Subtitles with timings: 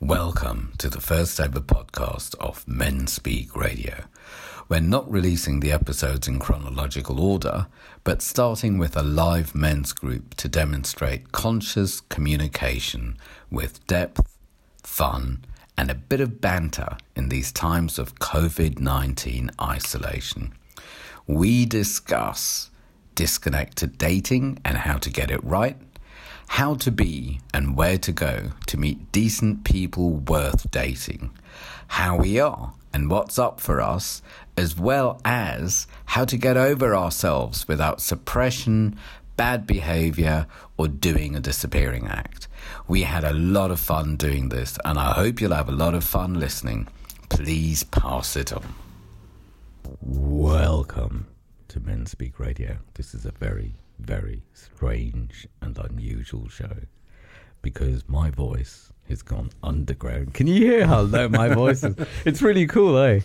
[0.00, 4.04] Welcome to the first ever podcast of Men Speak Radio.
[4.68, 7.66] We're not releasing the episodes in chronological order,
[8.04, 13.16] but starting with a live men's group to demonstrate conscious communication
[13.50, 14.20] with depth,
[14.84, 15.44] fun,
[15.76, 20.52] and a bit of banter in these times of COVID 19 isolation.
[21.26, 22.70] We discuss
[23.16, 25.76] disconnected dating and how to get it right
[26.48, 31.30] how to be and where to go to meet decent people worth dating,
[31.88, 34.22] how we are and what's up for us,
[34.56, 38.96] as well as how to get over ourselves without suppression,
[39.36, 42.48] bad behavior, or doing a disappearing act.
[42.88, 45.94] We had a lot of fun doing this, and I hope you'll have a lot
[45.94, 46.88] of fun listening.
[47.28, 48.74] Please pass it on.
[50.00, 51.28] Welcome
[51.68, 52.78] to Men Speak Radio.
[52.94, 56.76] This is a very very strange and unusual show
[57.62, 60.34] because my voice has gone underground.
[60.34, 61.94] Can you hear how low my voice is?
[62.24, 63.20] It's really cool, eh?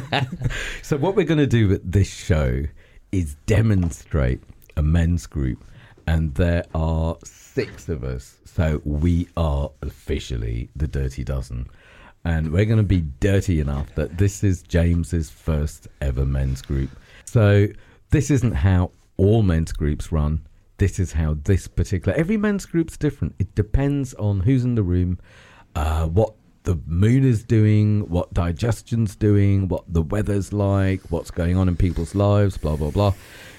[0.82, 2.64] so, what we're going to do with this show
[3.12, 4.40] is demonstrate
[4.76, 5.64] a men's group,
[6.06, 8.38] and there are six of us.
[8.44, 11.68] So, we are officially the Dirty Dozen.
[12.24, 16.90] And we're going to be dirty enough that this is James's first ever men's group.
[17.24, 17.68] So,
[18.10, 20.46] this isn't how all men's groups run.
[20.78, 23.34] This is how this particular every men's group's different.
[23.38, 25.18] It depends on who's in the room,
[25.74, 31.56] uh, what the moon is doing, what digestion's doing, what the weather's like, what's going
[31.56, 33.12] on in people's lives, blah blah blah.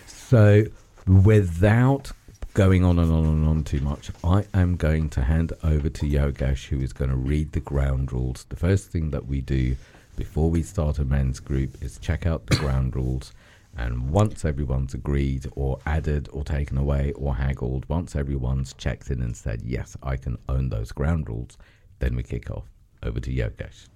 [0.07, 0.65] So,
[1.05, 2.11] without
[2.53, 6.05] going on and on and on too much, I am going to hand over to
[6.05, 8.45] Yogesh, who is going to read the ground rules.
[8.47, 9.75] The first thing that we do
[10.15, 13.33] before we start a men's group is check out the ground rules
[13.79, 19.21] and once everyone's agreed or added or taken away or haggled, once everyone's checked in
[19.21, 21.57] and said, yes, I can own those ground rules,
[21.99, 22.65] then we kick off.
[23.03, 23.87] Over to Yogesh.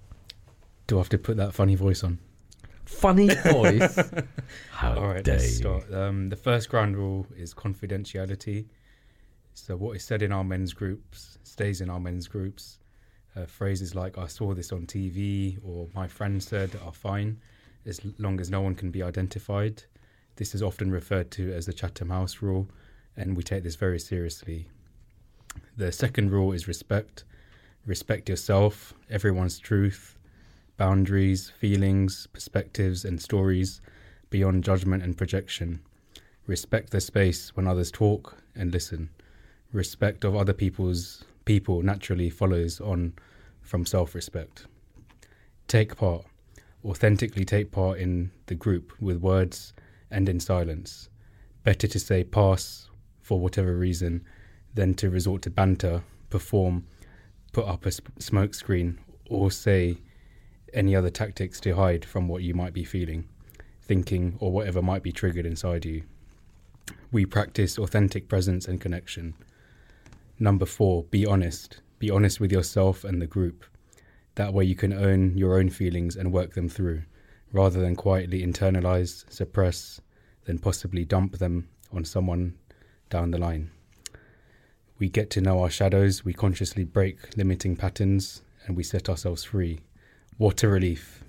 [0.86, 2.18] Do I have to put that funny voice on?
[2.86, 3.98] Funny voice?
[4.70, 5.92] How All right, dare let's start.
[5.92, 8.64] Um, the first ground rule is confidentiality.
[9.52, 12.78] So what is said in our men's groups stays in our men's groups.
[13.36, 17.38] Uh, phrases like "I saw this on TV" or "My friend said" are fine
[17.86, 19.82] as long as no one can be identified.
[20.36, 22.68] This is often referred to as the Chatham House rule,
[23.16, 24.66] and we take this very seriously.
[25.76, 27.24] The second rule is respect.
[27.86, 30.18] Respect yourself, everyone's truth,
[30.76, 33.80] boundaries, feelings, perspectives, and stories
[34.30, 35.80] beyond judgment and projection.
[36.46, 39.10] Respect the space when others talk and listen.
[39.72, 43.12] Respect of other people's people naturally follows on
[43.62, 44.66] from self respect.
[45.68, 46.24] Take part
[46.84, 49.72] authentically take part in the group with words
[50.10, 51.08] and in silence.
[51.62, 52.88] Better to say pass
[53.22, 54.22] for whatever reason
[54.74, 56.86] than to resort to banter, perform,
[57.52, 58.98] put up a smoke screen,
[59.30, 59.96] or say
[60.74, 63.28] any other tactics to hide from what you might be feeling,
[63.80, 66.02] thinking, or whatever might be triggered inside you.
[67.12, 69.34] We practice authentic presence and connection.
[70.38, 71.80] Number four, be honest.
[72.00, 73.64] Be honest with yourself and the group.
[74.36, 77.02] That way, you can own your own feelings and work them through,
[77.52, 80.00] rather than quietly internalize, suppress,
[80.44, 82.54] then possibly dump them on someone
[83.10, 83.70] down the line.
[84.98, 89.44] We get to know our shadows, we consciously break limiting patterns, and we set ourselves
[89.44, 89.80] free.
[90.36, 91.22] What a relief.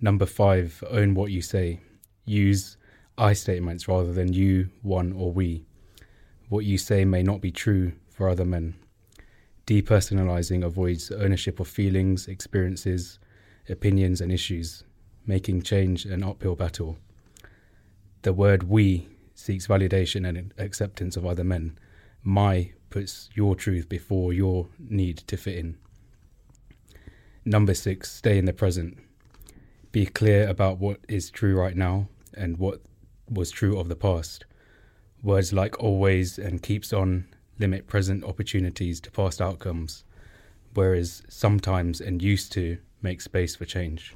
[0.00, 1.80] Number five, own what you say.
[2.24, 2.76] Use
[3.16, 5.64] I statements rather than you, one, or we.
[6.48, 8.74] What you say may not be true for other men.
[9.66, 13.18] Depersonalizing avoids ownership of feelings, experiences,
[13.68, 14.84] opinions, and issues,
[15.26, 16.98] making change an uphill battle.
[18.22, 21.78] The word we seeks validation and acceptance of other men.
[22.22, 25.76] My puts your truth before your need to fit in.
[27.44, 28.98] Number six, stay in the present.
[29.92, 32.80] Be clear about what is true right now and what
[33.28, 34.44] was true of the past.
[35.22, 37.26] Words like always and keeps on
[37.58, 40.04] limit present opportunities to past outcomes,
[40.74, 44.14] whereas sometimes and used to make space for change.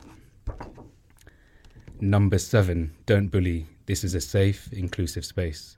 [2.01, 3.67] Number seven, don't bully.
[3.87, 5.77] This is a safe, inclusive space.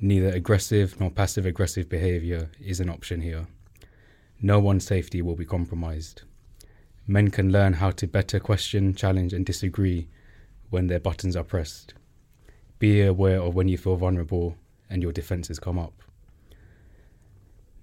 [0.00, 3.46] Neither aggressive nor passive aggressive behavior is an option here.
[4.40, 6.22] No one's safety will be compromised.
[7.06, 10.08] Men can learn how to better question, challenge, and disagree
[10.70, 11.94] when their buttons are pressed.
[12.78, 14.56] Be aware of when you feel vulnerable
[14.88, 16.02] and your defenses come up.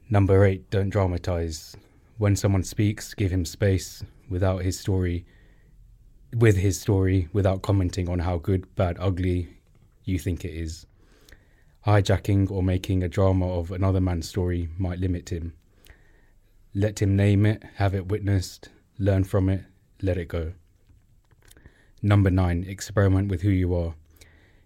[0.10, 1.76] Number eight, don't dramatize.
[2.18, 5.26] When someone speaks, give him space without his story,
[6.34, 9.58] with his story, without commenting on how good, bad, ugly
[10.04, 10.86] you think it is.
[11.88, 15.54] Hijacking or making a drama of another man's story might limit him.
[16.74, 18.70] Let him name it, have it witnessed,
[19.00, 19.64] learn from it,
[20.02, 20.54] let it go.
[22.02, 23.96] Number nine, experiment with who you are.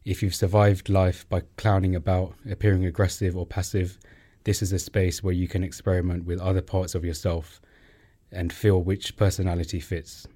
[0.03, 3.97] If you've survived life by clowning about, appearing aggressive or passive,
[4.49, 7.61] this is a space where you can experiment with other parts of yourself
[8.31, 10.27] and feel which personality fits.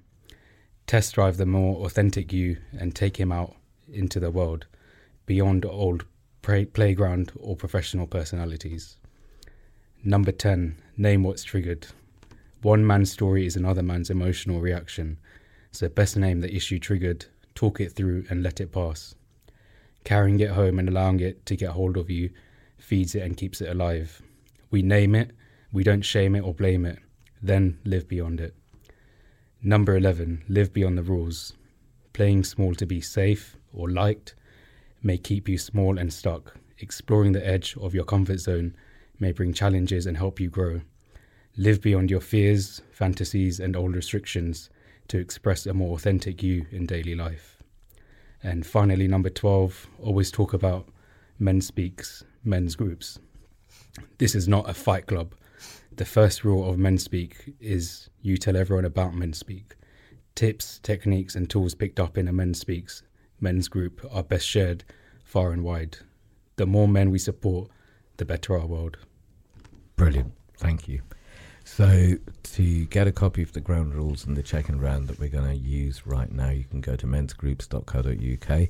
[0.86, 3.56] Test drive the more authentic you and take him out
[3.92, 4.66] into the world
[5.26, 6.04] beyond old
[6.42, 8.98] play- playground or professional personalities.
[10.04, 11.88] Number 10, name what's triggered.
[12.62, 15.18] One man's story is another man's emotional reaction,
[15.72, 17.26] so best name the issue triggered,
[17.56, 19.16] talk it through, and let it pass.
[20.04, 22.30] Carrying it home and allowing it to get hold of you
[22.84, 24.22] feeds it and keeps it alive.
[24.70, 25.32] We name it,
[25.72, 26.98] we don't shame it or blame it,
[27.42, 28.54] then live beyond it.
[29.62, 31.54] Number 11, live beyond the rules.
[32.12, 34.34] Playing small to be safe or liked
[35.02, 36.56] may keep you small and stuck.
[36.78, 38.76] Exploring the edge of your comfort zone
[39.18, 40.82] may bring challenges and help you grow.
[41.56, 44.70] Live beyond your fears, fantasies, and old restrictions
[45.08, 47.62] to express a more authentic you in daily life.
[48.42, 50.88] And finally, number 12, always talk about
[51.38, 53.18] men speaks, men's groups.
[54.18, 55.34] This is not a fight club.
[55.96, 59.74] The first rule of Men Speak is you tell everyone about Men Speak.
[60.34, 63.02] Tips, techniques, and tools picked up in a Men Speaks
[63.40, 64.84] men's group are best shared
[65.22, 65.98] far and wide.
[66.56, 67.70] The more men we support,
[68.16, 68.96] the better our world.
[69.96, 70.32] Brilliant.
[70.56, 71.02] Thank you.
[71.64, 75.30] So, to get a copy of the ground rules and the check-in round that we're
[75.30, 78.68] going to use right now, you can go to mensgroups.co.uk.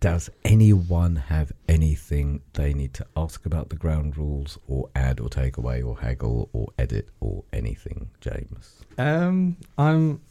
[0.00, 5.28] Does anyone have anything they need to ask about the ground rules, or add, or
[5.28, 8.76] take away, or haggle, or edit, or anything, James?
[8.96, 10.22] Um, I'm,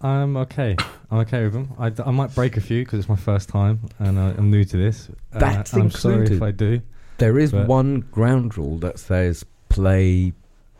[0.00, 0.76] I'm okay.
[1.10, 1.74] I'm okay with them.
[1.78, 4.64] I, I might break a few because it's my first time and I, I'm new
[4.64, 5.10] to this.
[5.34, 6.36] Uh, That's I'm sorry included.
[6.36, 6.80] if I do.
[7.18, 10.32] There is But- one ground rule that says play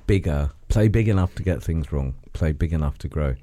[0.06, 3.34] bigger, play big enough to get things wrong, play big enough to grow.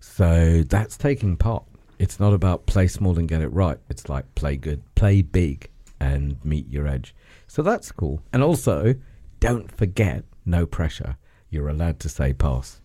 [0.00, 1.64] So that's taking part.
[1.98, 3.78] It's not about play small and get it right.
[3.88, 5.68] It's like play good, play big,
[6.00, 7.14] and meet your edge.
[7.46, 8.22] So that's cool.
[8.32, 8.94] And also,
[9.40, 11.16] don't forget, no pressure.
[11.50, 12.80] You're allowed to say pass.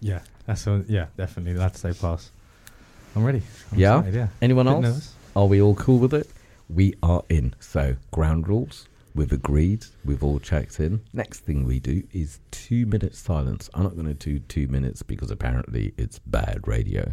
[0.00, 1.52] Yeah, that's a, yeah, definitely.
[1.54, 2.30] That's say pass.
[3.14, 3.42] I'm ready.
[3.72, 3.98] I'm Yeah?
[3.98, 4.28] excited, yeah.
[4.42, 4.82] Anyone else?
[4.82, 5.14] nervous.
[5.34, 6.28] Are we all cool with it?
[6.68, 7.54] We are in.
[7.60, 8.88] So, ground rules.
[9.14, 9.86] We've agreed.
[10.04, 11.00] We've all checked in.
[11.14, 13.70] Next thing we do is two minutes silence.
[13.74, 17.12] I'm not going to do two minutes because apparently it's bad radio.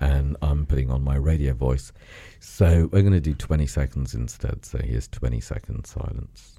[0.00, 1.92] And I'm putting on my radio voice.
[2.40, 4.64] So, we're going to do 20 seconds instead.
[4.64, 6.57] So, here's 20 seconds silence.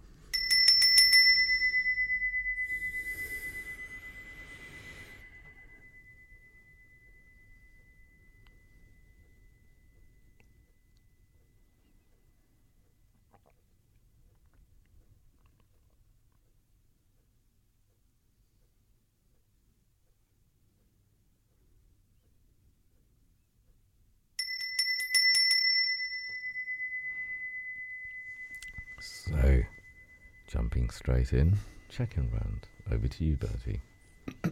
[30.90, 31.58] Jumping straight in,
[31.90, 32.68] check-in round.
[32.92, 33.82] Over to you, Bertie.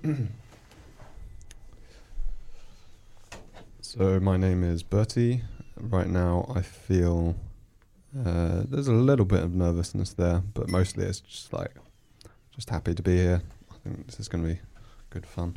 [3.79, 5.43] So my name is Bertie.
[5.79, 7.37] Right now, I feel
[8.13, 11.73] uh, there's a little bit of nervousness there, but mostly it's just like
[12.53, 13.41] just happy to be here.
[13.71, 14.59] I think this is going to be
[15.09, 15.55] good fun.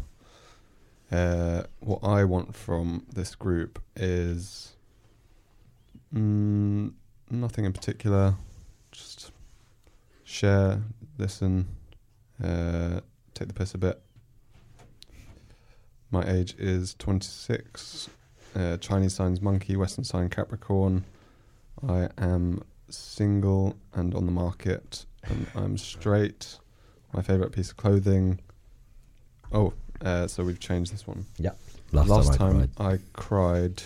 [1.10, 4.76] Uh, what I want from this group is
[6.14, 6.92] mm,
[7.28, 8.36] nothing in particular.
[8.92, 9.32] Just
[10.30, 10.80] share,
[11.18, 11.66] listen,
[12.42, 13.00] uh,
[13.34, 14.00] take the piss a bit.
[16.10, 18.08] My age is 26.
[18.54, 21.04] Uh, Chinese signs monkey, Western sign Capricorn.
[21.86, 26.58] I am single and on the market, and I'm straight.
[27.12, 28.40] My favorite piece of clothing.
[29.52, 31.26] Oh, uh, so we've changed this one.
[31.38, 31.50] Yeah.
[31.92, 32.94] Last, time, I cried.
[32.94, 33.82] I cried.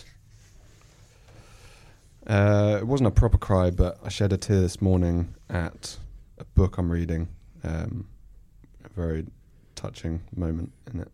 [2.26, 5.96] Uh, it wasn't a proper cry, but I shed a tear this morning at
[6.38, 7.28] a book I'm reading.
[7.62, 8.06] Um,
[8.84, 9.26] a very
[9.74, 11.08] touching moment in it.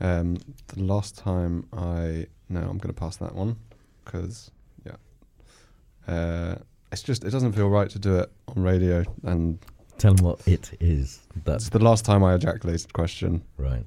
[0.00, 0.36] Um,
[0.68, 3.56] the last time I no, I'm going to pass that one
[4.04, 4.50] because
[4.84, 4.96] yeah,
[6.12, 6.56] uh,
[6.92, 9.58] it's just it doesn't feel right to do it on radio, and
[9.96, 11.20] Tell them what it is.
[11.44, 12.92] That's the last time I ejaculated.
[12.92, 13.86] Question, right.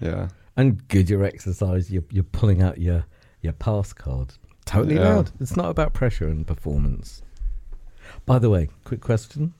[0.00, 0.28] yeah.
[0.56, 1.90] And good your exercise.
[1.90, 3.04] You're you're pulling out your
[3.42, 4.32] your pass card.
[4.66, 5.14] Totally Yeah.
[5.16, 5.30] loud.
[5.40, 7.22] It's not about pressure and performance.
[8.26, 9.54] By the way, quick question.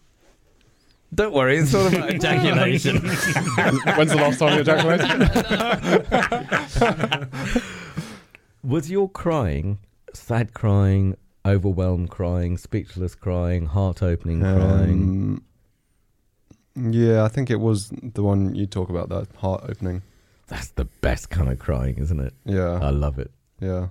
[1.15, 2.97] Don't worry, it's not about ejaculation.
[3.97, 5.11] When's the last time you ejaculated?
[8.63, 9.79] Was your crying
[10.13, 11.17] sad crying,
[11.47, 15.41] overwhelmed crying, speechless crying, heart opening crying?
[16.77, 20.03] Um, Yeah, I think it was the one you talk about, that heart opening.
[20.49, 22.35] That's the best kind of crying, isn't it?
[22.45, 22.79] Yeah.
[22.83, 23.31] I love it.
[23.61, 23.89] yeah.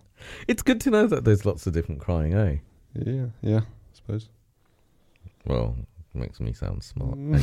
[0.50, 2.58] It's good to know that there's lots of different crying, eh?
[2.94, 4.28] Yeah, yeah, I suppose.
[5.50, 5.75] Well,
[6.13, 7.18] makes me sound smart.
[7.18, 7.41] Mm.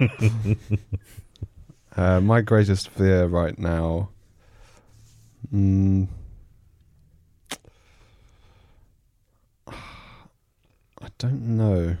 [0.00, 0.58] Anyway.
[1.96, 4.08] Uh, my greatest fear right now.
[5.54, 6.08] Mm,
[9.68, 11.96] I don't know.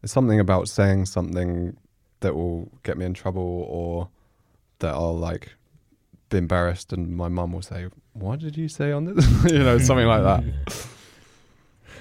[0.00, 1.76] It's something about saying something
[2.20, 4.10] that will get me in trouble or
[4.78, 5.56] that I'll like
[6.28, 9.26] be embarrassed and my mum will say, What did you say on this?
[9.52, 10.44] you know, something like that.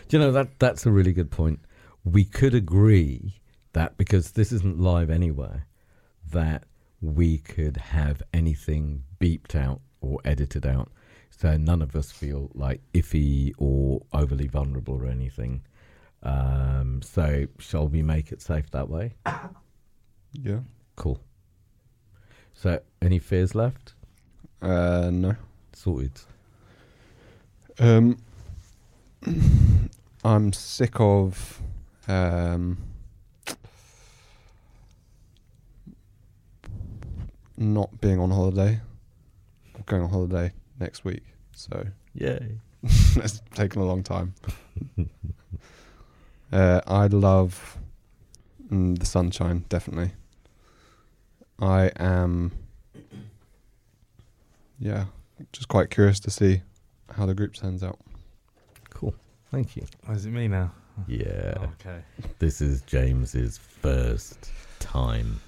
[0.10, 1.60] Do you know that that's a really good point.
[2.03, 3.39] We could agree
[3.74, 5.65] that because this isn't live anywhere,
[6.31, 6.63] that
[7.01, 10.91] we could have anything beeped out or edited out,
[11.29, 15.62] so none of us feel like iffy or overly vulnerable or anything.
[16.22, 19.13] Um, so shall we make it safe that way?
[20.41, 20.62] Yeah.
[20.95, 21.19] Cool.
[22.55, 23.93] So any fears left?
[24.63, 25.36] Uh, no.
[25.74, 26.19] Sorted.
[27.77, 28.17] Um,
[30.25, 31.62] I'm sick of
[32.07, 32.77] um,
[37.57, 38.79] not being on holiday.
[39.75, 42.57] I'm going on holiday next week, so Yay.
[42.83, 44.33] it's taken a long time.
[46.51, 47.77] uh, I love
[48.69, 50.12] mm, the sunshine, definitely.
[51.60, 52.51] I am,
[54.79, 55.05] yeah,
[55.53, 56.62] just quite curious to see
[57.12, 58.00] how the group turns out.
[58.89, 59.15] Cool.
[59.51, 59.86] Thank you.
[60.07, 60.72] Oh, is it me now?
[61.07, 61.55] Yeah.
[61.79, 62.01] Okay.
[62.39, 65.39] This is James's first time.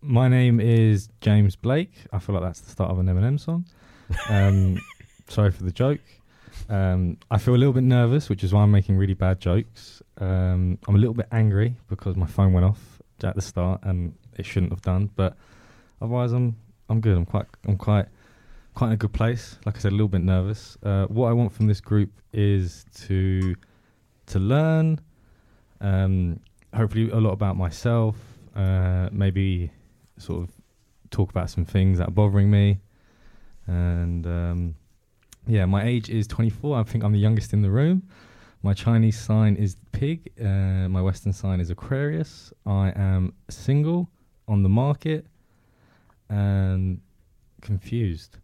[0.00, 1.92] My name is James Blake.
[2.12, 3.66] I feel like that's the start of an Eminem song.
[4.28, 4.80] Um,
[5.28, 6.00] sorry for the joke.
[6.68, 10.02] Um, I feel a little bit nervous, which is why I'm making really bad jokes.
[10.18, 14.14] Um, I'm a little bit angry because my phone went off at the start and
[14.36, 15.10] it shouldn't have done.
[15.16, 15.36] But
[16.00, 16.56] otherwise, I'm
[16.88, 17.16] I'm good.
[17.16, 18.06] I'm quite I'm quite
[18.74, 19.58] quite in a good place.
[19.64, 20.76] Like I said, a little bit nervous.
[20.82, 23.54] Uh, what I want from this group is to
[24.26, 25.00] to learn,
[25.80, 26.40] um,
[26.74, 28.16] hopefully a lot about myself.
[28.54, 29.70] Uh, maybe
[30.18, 30.50] sort of
[31.10, 32.78] talk about some things that are bothering me.
[33.66, 34.74] And um,
[35.46, 36.78] yeah, my age is 24.
[36.78, 38.02] I think I'm the youngest in the room.
[38.62, 40.32] My Chinese sign is pig.
[40.40, 42.52] Uh, my Western sign is Aquarius.
[42.64, 44.08] I am single,
[44.48, 45.26] on the market,
[46.28, 47.00] and
[47.60, 48.38] confused.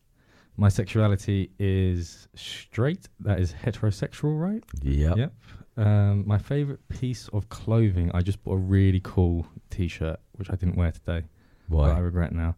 [0.56, 3.08] My sexuality is straight.
[3.20, 4.62] That is heterosexual, right?
[4.82, 5.16] Yep.
[5.16, 5.32] Yep.
[5.76, 8.10] Um, my favorite piece of clothing.
[8.14, 11.22] I just bought a really cool T-shirt, which I didn't wear today.
[11.70, 12.54] That I regret now.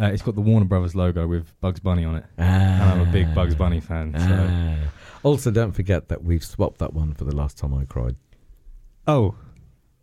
[0.00, 2.42] Uh, it's got the Warner Brothers logo with Bugs Bunny on it, Ah.
[2.42, 4.12] and I'm a big Bugs Bunny fan.
[4.18, 4.26] So.
[4.50, 4.90] Ah.
[5.22, 8.16] Also, don't forget that we've swapped that one for the last time I cried.
[9.06, 9.34] Oh,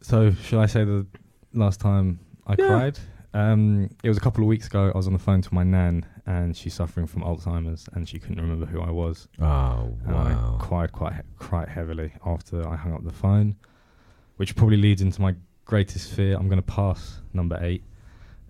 [0.02, 1.06] so should I say the
[1.54, 2.68] last time I Yeah.
[2.68, 3.00] cried?
[3.34, 4.92] Um, it was a couple of weeks ago.
[4.94, 8.20] I was on the phone to my nan, and she's suffering from Alzheimer's, and she
[8.20, 9.28] couldn't remember who I was.
[9.42, 10.58] Oh, And wow.
[10.60, 13.56] I cried quite he- quite heavily after I hung up the phone,
[14.38, 16.36] which probably leads into my greatest fear.
[16.36, 17.84] I'm going to pass number eight.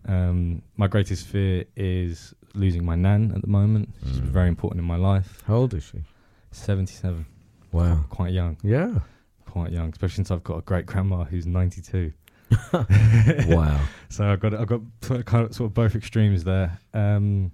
[0.08, 3.90] Um, my greatest fear is losing my nan at the moment.
[4.06, 4.26] She's Mm.
[4.26, 5.44] very important in my life.
[5.48, 6.04] How old is she?
[6.52, 7.26] 77.
[7.72, 8.06] Wow.
[8.10, 8.56] Quite young.
[8.64, 9.00] Yeah.
[9.46, 12.14] Quite young, especially since I've got a great grandma who's 92.
[13.48, 13.80] wow.
[14.10, 16.80] So I've got I've got sort of, sort of both extremes there.
[16.94, 17.52] Um,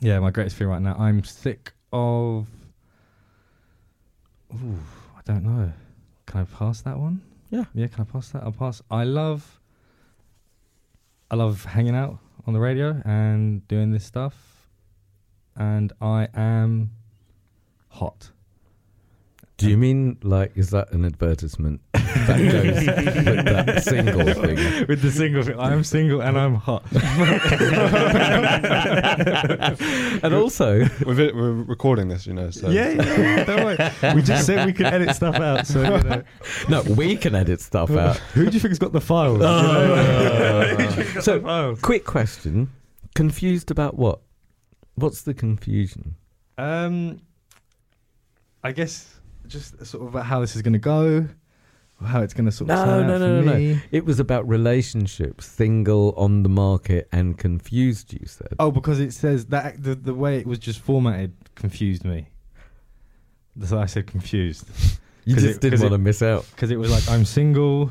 [0.00, 0.94] yeah, my greatest fear right now.
[0.98, 2.46] I'm sick of.
[4.54, 4.78] Ooh,
[5.16, 5.72] I don't know.
[6.26, 7.22] Can I pass that one?
[7.50, 7.64] Yeah.
[7.74, 8.42] Yeah, can I pass that?
[8.42, 8.82] I'll pass.
[8.90, 9.60] I love.
[11.30, 14.68] I love hanging out on the radio and doing this stuff,
[15.56, 16.90] and I am
[17.88, 18.30] hot.
[19.58, 24.86] Do you mean like is that an advertisement that goes with that single thing?
[24.86, 26.84] With the single, thing, I am single and I'm hot.
[30.22, 32.50] And also, We've it, we're recording this, you know.
[32.50, 34.14] So yeah, yeah, don't worry.
[34.14, 35.66] We just said we could edit stuff out.
[35.66, 36.22] So you know.
[36.68, 38.16] no, we can edit stuff out.
[38.34, 39.40] Who do you think's got the files?
[39.42, 41.20] Oh.
[41.20, 42.70] so, quick question:
[43.14, 44.20] confused about what?
[44.94, 46.14] What's the confusion?
[46.58, 47.20] um,
[48.64, 49.14] I guess
[49.48, 51.26] just sort of about how this is going to go,
[52.00, 53.80] or how it's going to sort of No, no, out no, no, no.
[53.90, 58.12] It was about relationships, single on the market, and confused.
[58.12, 58.54] You said.
[58.58, 62.28] Oh, because it says that the the way it was just formatted confused me.
[63.64, 64.66] So I said confused
[65.24, 66.46] you just it- didn't want to miss out.
[66.54, 67.90] because it was like I'm single,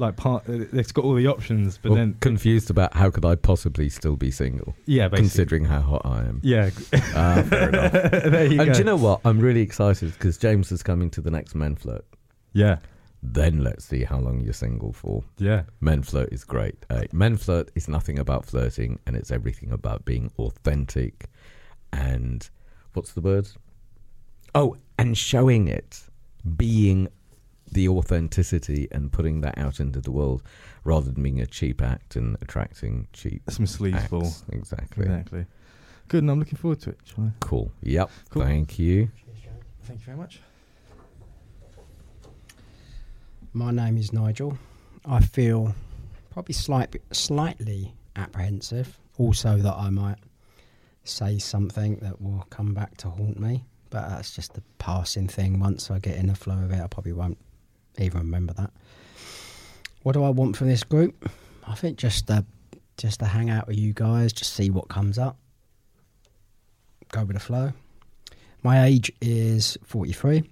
[0.00, 0.44] like part.
[0.48, 4.16] It's got all the options, but Or then confused about how could I possibly still
[4.16, 5.22] be single, yeah, basically.
[5.28, 6.40] considering how hot I am.
[6.42, 6.70] Yeah.
[7.14, 7.92] Ah, fair enough.
[7.92, 8.72] there you and go.
[8.72, 9.20] do you know what?
[9.24, 12.04] I'm really excited because James is coming to the next Men Flirt.
[12.52, 12.78] yeah.
[13.22, 15.22] then let's see how long you're single for.
[15.36, 15.64] Yeah.
[15.82, 16.86] Men flirt is great.
[16.88, 21.26] Uh, men flirt is nothing about flirting, and it's everything about being authentic
[21.92, 22.48] and
[22.94, 23.46] what's the word?
[24.54, 26.00] Oh, and showing it,
[26.56, 27.08] being
[27.72, 30.42] the authenticity and putting that out into the world
[30.84, 34.24] rather than being a cheap act and attracting cheap Some sleazeball.
[34.26, 34.44] acts.
[34.50, 35.04] Exactly.
[35.04, 35.46] Exactly.
[36.08, 36.98] Good, and I'm looking forward to it.
[37.04, 37.30] Shall I?
[37.40, 37.70] Cool.
[37.82, 38.10] Yep.
[38.30, 38.42] Cool.
[38.42, 39.08] Thank you.
[39.84, 40.40] Thank you very much.
[43.52, 44.56] My name is Nigel.
[45.04, 45.74] I feel
[46.30, 48.98] probably slight, slightly apprehensive.
[49.18, 50.18] Also, that I might
[51.04, 53.64] say something that will come back to haunt me.
[53.90, 55.58] But that's just a passing thing.
[55.58, 57.38] Once I get in the flow of it, I probably won't
[57.98, 58.70] even remember that.
[60.02, 61.30] What do I want from this group?
[61.66, 62.44] I think just to,
[62.96, 65.38] just to hang out with you guys, just see what comes up.
[67.12, 67.72] Go with the flow.
[68.62, 70.44] My age is 43.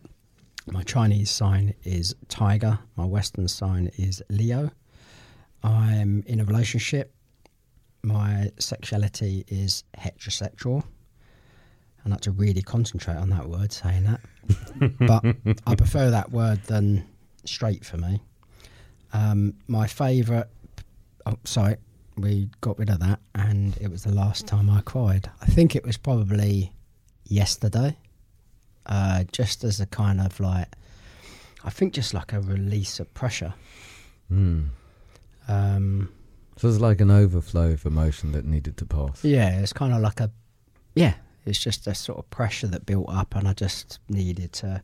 [0.67, 2.79] My Chinese sign is Tiger.
[2.97, 4.71] My Western sign is Leo.
[5.63, 7.15] I'm in a relationship.
[8.03, 10.85] My sexuality is heterosexual.
[12.05, 14.21] And I had to really concentrate on that word, saying that.
[15.01, 15.25] but
[15.67, 17.07] I prefer that word than
[17.49, 18.21] straight for me.
[19.13, 20.47] Um, my favourite.
[21.27, 21.77] Oh, sorry,
[22.17, 25.31] we got rid of that, and it was the last time I cried.
[25.43, 26.73] I think it was probably
[27.25, 27.97] yesterday
[28.87, 30.69] uh, just as a kind of like,
[31.65, 33.53] I think just like a release of pressure.
[34.33, 34.69] Mm.
[35.47, 36.09] Um,
[36.57, 39.25] So it's like an overflow of emotion that needed to pass.
[39.25, 40.31] yeah, it's kind of like a,
[40.95, 41.15] yeah,
[41.45, 44.83] it's just a sort of pressure that built up, and I just needed to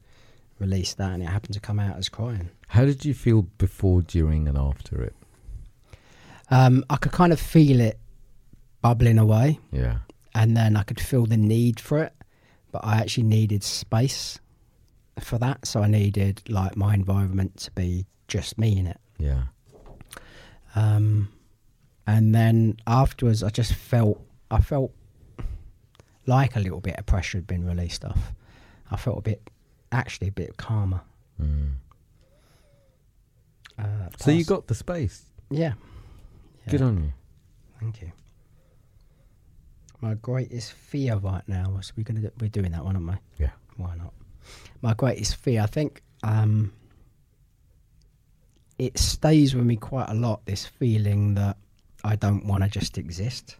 [0.59, 2.51] release that, and it happened to come out as crying.
[2.69, 5.15] How did you feel before, during, and after it?
[6.51, 7.99] Um, I could kind of feel it
[8.83, 9.99] bubbling away, Yeah.
[10.35, 12.13] and then I could feel the need for it,
[12.71, 14.39] but I actually needed space
[15.21, 19.01] for that, so I needed like my environment to be just me in it.
[19.19, 19.45] Yeah.
[20.75, 21.29] Um,
[22.07, 24.21] and then afterwards, I just felt
[24.51, 24.93] I felt
[26.27, 28.33] like a little bit of pressure had been released off.
[28.91, 29.51] I felt a bit,
[29.95, 31.01] actually, a bit calmer.
[31.41, 31.75] Mm.
[33.79, 35.25] Uh, So you got the space.
[35.51, 35.73] yeah.
[36.69, 37.13] Good on you.
[37.79, 38.11] Thank you.
[40.01, 43.45] My greatest fear right now is we're gonna do, we're doing that one, aren't we?
[43.45, 43.51] Yeah.
[43.77, 44.15] Why not?
[44.81, 46.73] My greatest fear, I think, um,
[48.79, 50.45] it stays with me quite a lot.
[50.47, 51.57] This feeling that
[52.03, 53.57] I don't want to just exist.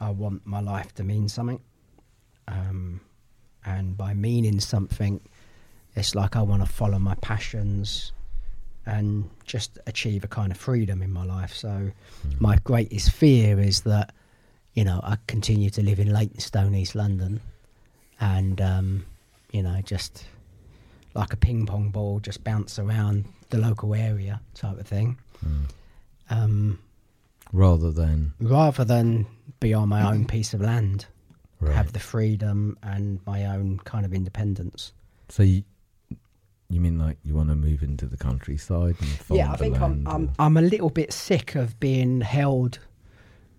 [0.00, 1.60] I want my life to mean something,
[2.48, 3.00] um,
[3.64, 5.20] and by meaning something,
[5.94, 8.12] it's like I want to follow my passions
[8.86, 11.54] and just achieve a kind of freedom in my life.
[11.54, 11.90] So
[12.40, 14.12] my greatest fear is that
[14.74, 17.40] you know I continue to live in Leytonstone, East London,
[18.20, 19.06] and um,
[19.52, 20.24] you know just
[21.14, 25.64] like a ping pong ball, just bounce around the local area type of thing, Mm.
[26.30, 26.78] um,
[27.52, 29.26] Rather than rather than
[29.60, 31.04] be on my own piece of land,
[31.60, 31.74] right.
[31.74, 34.92] have the freedom and my own kind of independence.
[35.28, 35.64] So you,
[36.72, 39.80] you mean like you want to move into the countryside and farm yeah, I think
[39.80, 42.78] I'm, I'm or- I'm a little bit sick of being held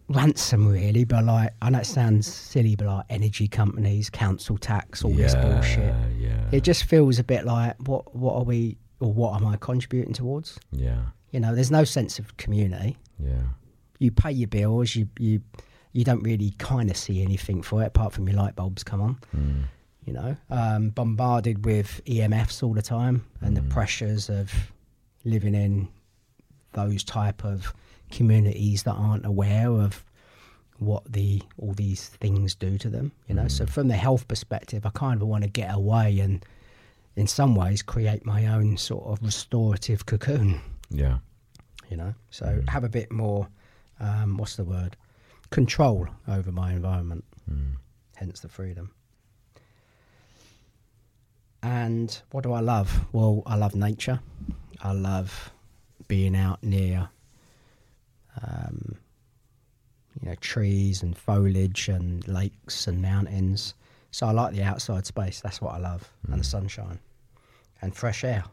[0.09, 1.03] ransom, really.
[1.05, 5.35] But like, I know it sounds silly, but like energy companies, council tax, all this
[5.35, 5.93] bullshit.
[6.17, 6.43] Yeah.
[6.51, 10.13] It just feels a bit like what what are we or what am I contributing
[10.13, 10.59] towards?
[10.71, 11.01] Yeah.
[11.31, 12.97] You know, there's no sense of community.
[13.19, 13.41] Yeah.
[13.99, 15.41] You pay your bills, you you
[15.93, 19.01] you don't really kind of see anything for it apart from your light bulbs come
[19.01, 19.19] on.
[19.35, 19.63] Mm.
[20.05, 23.61] You know, um, bombarded with EMFs all the time and Mm.
[23.63, 24.51] the pressures of
[25.23, 25.87] living in
[26.73, 27.73] those type of
[28.11, 30.03] communities that aren't aware of
[30.79, 33.11] what the all these things do to them.
[33.29, 33.69] You know, so Mm.
[33.69, 36.45] from the health perspective, I kind of want to get away and,
[37.15, 40.59] in some ways, create my own sort of restorative cocoon.
[40.89, 41.19] Yeah.
[41.89, 42.69] You know, so Mm.
[42.69, 43.47] have a bit more,
[43.99, 44.97] um, what's the word,
[45.51, 47.23] control over my environment.
[47.49, 47.77] Mm.
[48.15, 48.91] Hence the freedom.
[51.63, 53.05] And what do I love?
[53.13, 54.19] Well, I love nature.
[54.81, 55.51] I love
[56.09, 57.07] being out near,
[58.45, 58.97] um,
[60.21, 63.73] you know, trees and foliage and lakes and mountains.
[64.11, 65.39] So I like the outside space.
[65.41, 66.45] That's what I love, and the Mm.
[66.45, 66.99] sunshine,
[67.81, 68.43] and fresh air,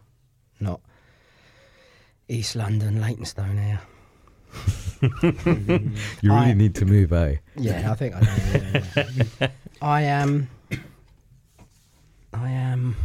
[0.61, 0.81] not
[2.29, 3.81] East London, Leytonstone air.
[5.03, 7.37] You really I- need to move, eh?
[7.57, 8.27] Yeah, I think I do.
[8.27, 9.09] Yeah,
[9.41, 9.49] yeah.
[9.83, 10.49] I am.
[12.33, 12.97] I am.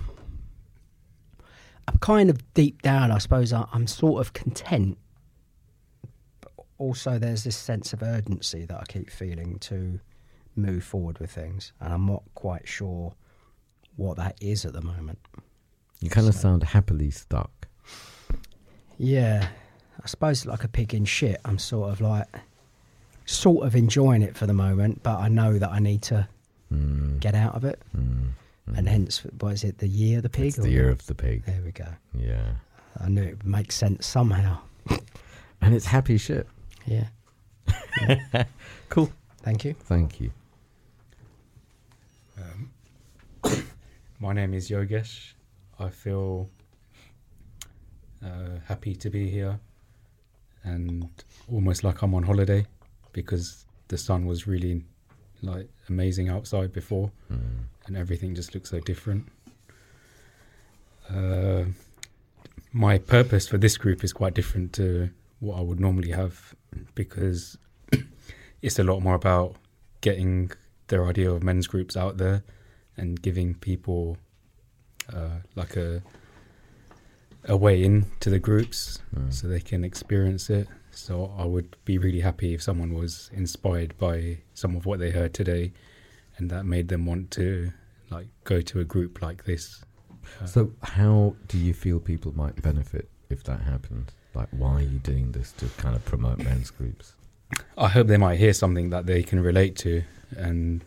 [1.87, 3.11] I'm kind of deep down.
[3.11, 4.97] I suppose I, I'm sort of content.
[6.41, 9.99] But also, there's this sense of urgency that I keep feeling to
[10.55, 13.13] move forward with things, and I'm not quite sure
[13.95, 15.19] what that is at the moment.
[16.01, 17.67] You kind of sound happily stuck.
[18.97, 19.47] Yeah,
[20.01, 21.39] I suppose like a pig in shit.
[21.45, 22.27] I'm sort of like,
[23.25, 26.27] sort of enjoying it for the moment, but I know that I need to
[26.73, 28.29] Mm, get out of it, mm,
[28.69, 28.77] mm.
[28.77, 29.77] and hence, what is it?
[29.79, 30.47] The year of the pig.
[30.47, 31.45] It's the year of the pig.
[31.45, 31.87] There we go.
[32.17, 32.55] Yeah.
[32.99, 34.59] I knew it would make sense somehow.
[35.61, 36.47] And it's happy shit.
[36.85, 37.07] Yeah.
[38.89, 39.11] Cool.
[39.41, 39.73] Thank you.
[39.73, 40.31] Thank you.
[42.37, 42.71] Um,
[44.19, 45.33] my name is Yogesh.
[45.79, 46.49] I feel
[48.23, 49.59] uh, happy to be here
[50.63, 51.09] and
[51.51, 52.65] almost like I'm on holiday
[53.11, 54.83] because the sun was really
[55.41, 57.65] like amazing outside before Mm.
[57.85, 59.27] And everything just looks so different.
[61.09, 61.65] Uh,
[62.73, 66.55] my purpose for this group is quite different to what I would normally have
[66.95, 67.57] because
[68.61, 69.55] it's a lot more about
[70.01, 70.51] getting
[70.87, 72.43] their idea of men's groups out there
[72.97, 74.17] and giving people
[75.13, 76.01] uh, like a
[77.47, 79.31] a way in to the groups Mm.
[79.31, 80.67] so they can experience it.
[80.91, 85.11] So I would be really happy if someone was inspired by some of what they
[85.11, 85.71] heard today,
[86.37, 87.71] and that made them want to
[88.09, 89.83] like go to a group like this.
[90.41, 94.11] Uh, So, how do you feel people might benefit if that happened?
[94.33, 97.13] Like, why are you doing this to kind of promote men's groups?
[97.77, 100.03] I hope they might hear something that they can relate to,
[100.35, 100.83] and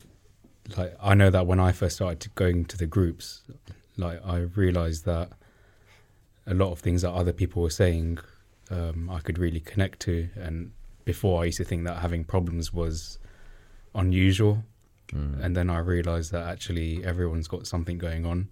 [0.77, 3.43] like I know that when I first started to going to the groups,
[3.97, 5.31] like I realized that
[6.47, 8.19] a lot of things that other people were saying,
[8.71, 10.29] um, I could really connect to.
[10.37, 10.73] And
[11.05, 13.19] before, I used to think that having problems was
[13.95, 14.65] unusual,
[15.15, 15.43] Mm.
[15.45, 18.49] and then I realized that actually everyone's got something going on,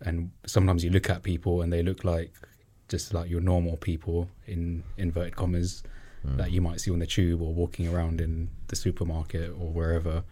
[0.00, 2.32] and sometimes you look at people and they look like
[2.88, 5.82] just like your normal people in inverted commas
[6.24, 6.36] Mm.
[6.36, 10.22] that you might see on the tube or walking around in the supermarket or wherever.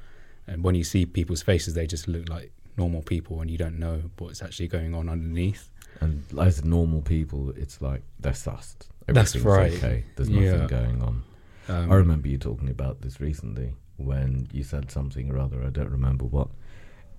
[0.46, 3.76] And when you see people's faces, they just look like normal people, and you don't
[3.76, 5.68] know what's actually going on underneath.
[6.00, 8.86] And as normal people, it's like they're sussed.
[9.08, 9.72] That's right.
[9.72, 10.66] Okay, there's nothing Yeah.
[10.68, 11.24] going on.
[11.68, 15.62] Um, I remember you talking about this recently when you said something or other.
[15.64, 16.48] I don't remember what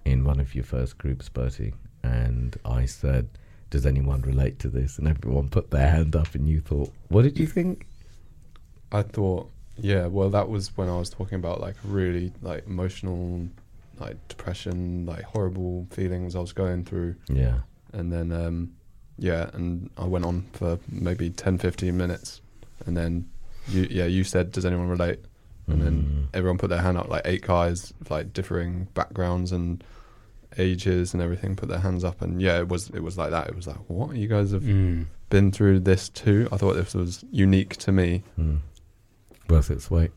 [0.05, 3.29] in one of your first groups, Bertie, and I said,
[3.69, 7.23] "Does anyone relate to this?" And everyone put their hand up, and you thought, "What
[7.23, 7.85] did you think?"
[8.91, 13.47] I thought, yeah, well, that was when I was talking about like really like emotional,
[13.99, 17.15] like depression, like horrible feelings I was going through.
[17.29, 17.59] Yeah,
[17.93, 18.73] And then, um,
[19.17, 22.41] yeah, and I went on for maybe 10, 15 minutes.
[22.85, 23.29] And then,
[23.69, 25.19] you, yeah, you said, does anyone relate?
[25.71, 26.27] And then Mm.
[26.37, 29.83] everyone put their hand up, like eight guys, of, like differing backgrounds and
[30.57, 32.21] ages and everything, put their hands up.
[32.21, 33.47] And yeah, it was, it was like that.
[33.47, 34.15] It was like, what?
[34.15, 36.47] You guys have mm, been through this too?
[36.51, 38.23] I thought this was unique to me.
[38.39, 38.59] Mm.
[39.49, 40.11] worth its weight.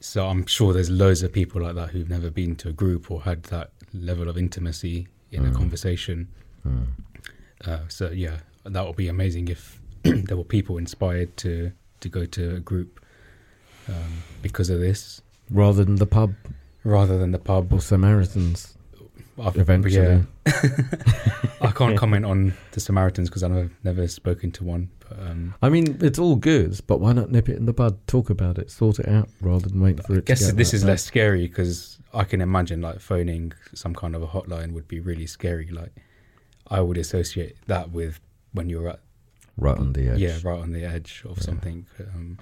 [0.00, 3.10] so I'm sure there's loads of people like that who've never been to a group
[3.10, 5.54] or had that level of intimacy in a Mm.
[5.56, 6.28] conversation.
[6.66, 6.86] Mm.
[7.64, 12.26] Uh, so yeah, that would be amazing if there were people inspired to to go
[12.26, 13.00] to a group
[13.88, 15.20] um, because of this,
[15.50, 16.34] Rather than the pub
[16.84, 17.72] rather than the pub.
[17.72, 18.76] or Samaritans,
[19.42, 19.94] I've, eventually.
[19.94, 20.22] yeah.
[21.60, 24.90] I can't comment on the Samaritans because I've never spoken to one.
[25.08, 28.06] But, um, I mean, it's all good, but why not nip it in the bud?
[28.06, 30.26] Talk about it, sort it out, rather than wait for I it.
[30.26, 34.14] guess to get this is less scary because I can imagine like phoning some kind
[34.14, 35.68] of a hotline would be really scary.
[35.70, 35.92] Like
[36.68, 38.20] I would associate that with
[38.52, 39.00] when you're at
[39.56, 40.18] right on the edge.
[40.20, 41.42] yeah right on the edge of Yeah.
[41.44, 41.86] something.
[42.14, 42.38] Um,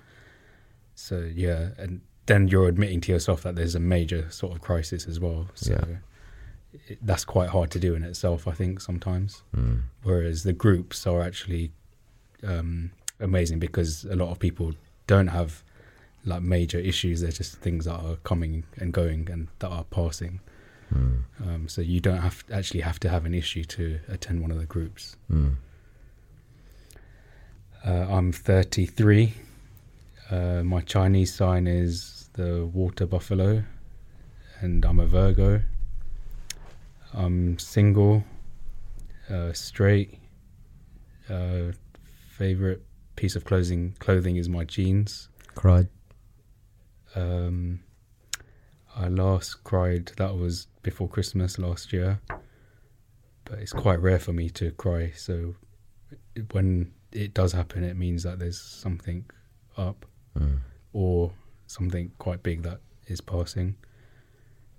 [1.03, 5.09] so yeah, and then you're admitting to yourself that there's a major sort of crisis
[5.09, 5.49] as well.
[5.55, 5.99] So
[6.87, 9.43] it, that's quite hard to do in itself, I think sometimes.
[9.57, 9.83] Mm.
[10.05, 11.73] Whereas the groups are actually
[12.47, 14.75] um, amazing because a lot of people
[15.09, 15.65] don't have
[16.25, 17.21] like major issues.
[17.21, 20.39] They're just things that are coming and going and that are passing.
[20.95, 21.25] Mm.
[21.45, 24.59] Um, so you don't have actually have to have an issue to attend one of
[24.59, 25.17] the groups.
[25.29, 25.57] Mm.
[27.85, 29.35] Uh, I'm 33.
[30.33, 33.63] Uh, my Chinese sign is the water buffalo,
[34.61, 35.61] and I'm a Virgo.
[37.13, 38.25] I'm single,
[39.29, 40.19] uh, straight.
[41.29, 41.73] Uh,
[42.31, 42.83] favorite
[43.15, 45.29] piece of clothing clothing is my jeans.
[45.55, 45.89] Cried.
[47.15, 47.81] Um,
[48.97, 50.13] I last cried.
[50.17, 52.23] That was before Christmas last year,
[53.45, 55.13] but it's quite rare for me to cry.
[55.15, 55.57] So
[56.53, 59.27] when it does happen, it means that there's something
[59.77, 60.07] up
[60.39, 60.61] Mm.
[60.93, 61.33] or
[61.67, 63.77] something quite big that is passing.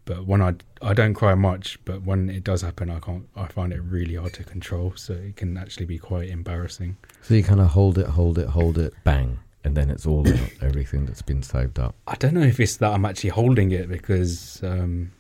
[0.06, 3.28] But when I I don't cry much, but when it does happen, I can't.
[3.36, 4.94] I find it really hard to control.
[4.98, 6.98] So it can actually be quite embarrassing.
[7.22, 10.28] So you kind of hold it, hold it, hold it, bang, and then it's all
[10.28, 11.96] out, everything that's been saved up.
[12.06, 15.12] I don't know if it's that I'm actually holding it because, um,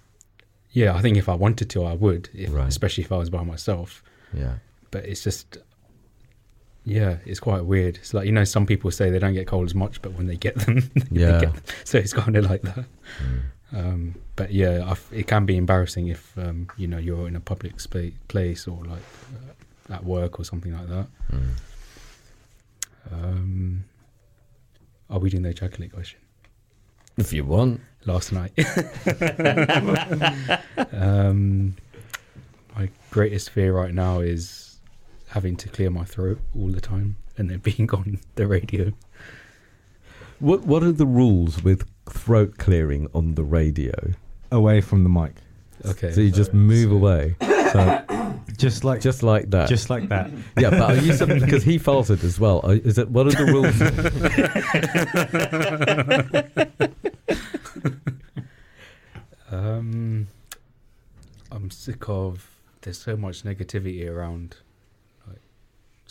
[0.71, 2.67] yeah, I think if I wanted to, I would, if, Right.
[2.67, 4.03] especially if I was by myself.
[4.33, 4.55] Yeah.
[4.91, 5.57] But it's just,
[6.85, 7.95] Yeah, it's quite weird.
[7.97, 10.27] It's like you know, some people say they don't get cold as much, but when
[10.27, 11.39] they get them, they Yeah.
[11.39, 11.63] get them.
[11.85, 12.85] so it's kind of like that.
[13.23, 13.39] Mm.
[13.75, 17.35] Um, but yeah, I f it can be embarrassing if um, you know you're in
[17.35, 19.01] a public spa- place or like
[19.89, 21.07] uh, at work or something like that.
[21.31, 21.49] Mm.
[23.11, 23.83] Um,
[25.09, 26.19] are we doing the ejaculate question?
[27.17, 27.81] If you want.
[28.05, 28.51] Last night.
[30.91, 31.75] um,
[32.75, 34.62] my greatest fear right now is
[35.33, 38.91] having to clear my throat all the time and then being on the radio.
[40.39, 43.93] What What are the rules with throat clearing on the radio?
[44.51, 45.35] Away from the mic.
[45.85, 46.11] Okay.
[46.11, 47.35] So you just move away,
[47.71, 48.03] So
[48.57, 49.67] just like just like that.
[49.67, 50.29] just like that.
[50.59, 52.61] yeah, but are you some- because he farted as well?
[52.63, 53.79] Are, is it what are the rules?
[59.51, 60.27] Um,
[61.51, 62.49] I'm sick of.
[62.81, 64.57] There's so much negativity around, like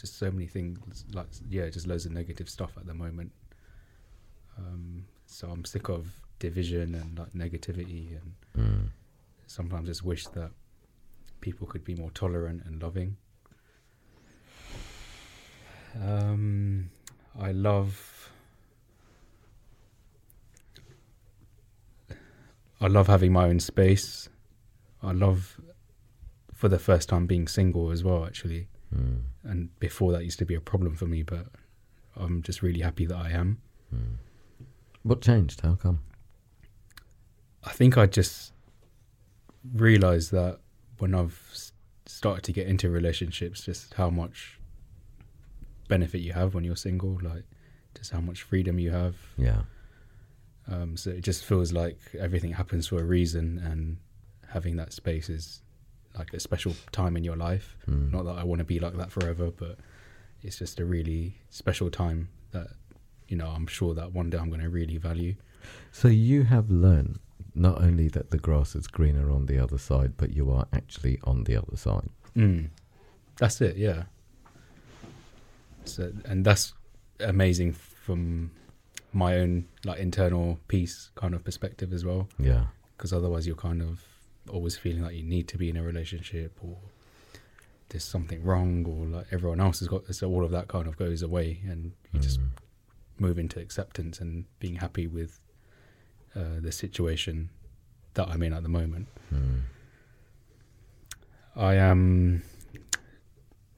[0.02, 1.04] just so many things.
[1.12, 3.32] Like yeah, just loads of negative stuff at the moment.
[4.58, 8.88] Um, so I'm sick of division and like negativity, and Mm.
[9.46, 10.50] sometimes just wish that
[11.40, 13.16] people could be more tolerant and loving.
[16.00, 16.90] Um,
[17.38, 18.30] I love.
[22.80, 24.28] I love having my own space.
[25.02, 25.60] I love,
[26.52, 28.24] for the first time, being single as well.
[28.26, 29.22] Actually, Mm.
[29.44, 31.46] and before that used to be a problem for me, but
[32.16, 33.59] I'm just really happy that I am.
[33.94, 34.16] Mm.
[35.02, 35.62] What changed?
[35.62, 36.00] How come?
[37.64, 38.52] I think I just
[39.74, 40.59] realized that
[40.98, 41.40] when I've
[42.07, 44.61] started to get into relationships, just how much
[45.88, 47.44] benefit you have when you're single, like
[47.94, 49.16] just how much freedom you have.
[49.37, 49.62] Yeah.
[50.70, 53.98] Um, so it just feels like everything happens for a reason, and
[54.48, 55.62] having that space is
[56.16, 57.77] like a special time in your life.
[57.88, 58.12] Mm.
[58.12, 59.79] Not that I want to be like that forever, but
[60.42, 62.68] it's just a really special time that
[63.29, 65.35] you know I'm sure that one day I'm going to really value.
[65.90, 67.18] So you have learned
[67.55, 71.18] not only that the grass is greener on the other side, but you are actually
[71.25, 72.09] on the other side.
[72.37, 72.70] Mm.
[73.37, 74.05] That's it, yeah.
[75.85, 76.75] So, and that's
[77.20, 78.51] amazing from
[79.12, 82.29] my own like internal peace kind of perspective as well.
[82.38, 82.66] Yeah.
[82.96, 84.01] Because otherwise, you're kind of
[84.50, 86.76] always feeling like you need to be in a relationship or
[87.90, 90.12] there's something wrong or like everyone else has got.
[90.14, 92.48] So all of that kind of goes away, and you just Mm.
[93.18, 95.40] move into acceptance and being happy with
[96.35, 97.50] uh, the situation
[98.14, 99.09] that I'm in at the moment.
[99.33, 99.61] Mm.
[101.55, 102.42] I am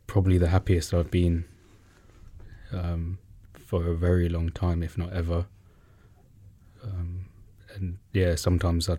[0.07, 1.44] probably the happiest I've been
[2.72, 3.18] um,
[3.55, 5.46] for a very long time, if not ever.
[6.83, 7.27] Um,
[7.74, 8.98] and yeah, sometimes I,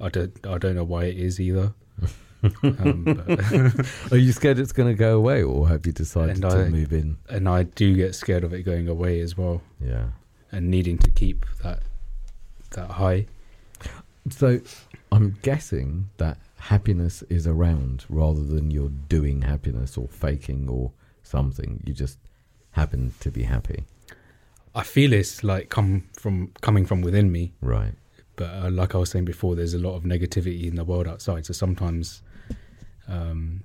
[0.00, 1.72] I don't, I don't know why it is either.
[2.62, 3.74] um,
[4.12, 6.92] Are you scared it's going to go away, or have you decided to I- move
[6.92, 7.18] in?
[7.28, 10.06] and I do get scared of it going away as well, Yeah.
[10.52, 11.82] and needing to keep that
[12.72, 13.26] that high.
[14.30, 14.60] So
[15.10, 21.82] I'm guessing that happiness is around rather than you're doing happiness or faking or something.
[21.86, 22.18] You just
[22.72, 23.84] happen to be happy.
[24.74, 27.52] I feel it's like come from coming from within me.
[27.62, 27.94] Right.
[28.38, 31.06] But uh, like I was saying before, there's a lot of negativity in the world
[31.06, 31.44] outside.
[31.46, 32.22] So sometimes,
[33.08, 33.62] um,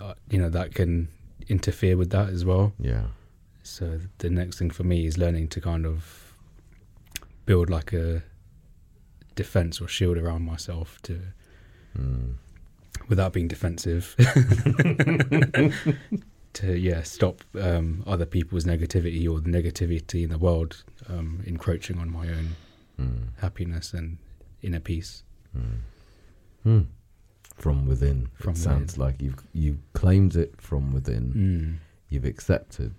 [0.00, 1.08] uh, you know, that can
[1.48, 2.72] interfere with that as well.
[2.78, 3.04] Yeah.
[3.62, 6.34] So the next thing for me is learning to kind of
[7.46, 8.22] build like a
[9.36, 11.20] defense or shield around myself to,
[11.98, 12.34] Mm.
[13.08, 14.16] without being defensive,
[16.54, 21.98] to yeah stop um, other people's negativity or the negativity in the world um, encroaching
[21.98, 22.48] on my own
[23.00, 23.28] Mm.
[23.38, 24.18] happiness and
[24.62, 25.22] inner peace.
[25.56, 25.78] Mm.
[26.66, 26.86] Mm.
[27.56, 28.28] From within.
[28.34, 31.32] From it sounds like you've you claimed it from within.
[31.34, 31.76] Mm.
[32.08, 32.94] You've accepted,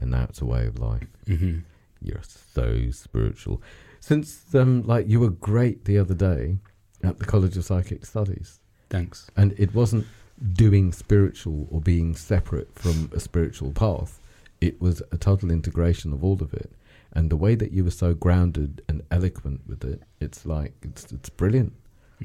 [0.00, 1.06] and now it's a way of life.
[1.26, 1.58] hmm
[2.02, 3.62] You're so spiritual.
[4.00, 6.56] Since um, like you were great the other day
[7.02, 9.30] at the College of Psychic Studies, Thanks.
[9.36, 10.06] and it wasn't
[10.54, 14.20] doing spiritual or being separate from a spiritual path.
[14.60, 16.70] It was a total integration of all of it.
[17.12, 21.10] And the way that you were so grounded and eloquent with it, it's like it's
[21.12, 21.72] it's brilliant.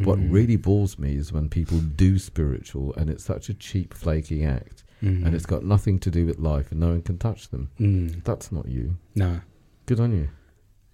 [0.03, 0.31] What Mm.
[0.31, 4.83] really bores me is when people do spiritual and it's such a cheap, flaky act,
[5.01, 5.25] Mm.
[5.25, 7.69] and it's got nothing to do with life, and no one can touch them.
[7.79, 8.23] Mm.
[8.23, 8.97] That's not you.
[9.15, 9.39] No.
[9.85, 10.29] Good on you.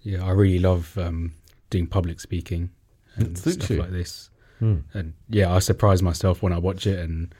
[0.02, 1.32] Yeah, I really love um,
[1.70, 2.70] doing public speaking
[3.16, 3.76] and stuff you.
[3.78, 4.30] like this.
[4.58, 4.78] Hmm.
[4.94, 7.34] And yeah, I surprise myself when I watch it, and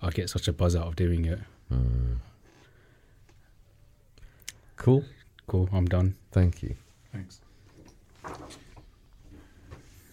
[0.00, 1.40] I get such a buzz out of doing it.
[1.72, 2.18] Mm.
[4.76, 5.04] Cool.
[5.48, 5.68] Cool.
[5.72, 6.14] I'm done.
[6.30, 6.74] Thank you.
[7.12, 7.40] Thanks.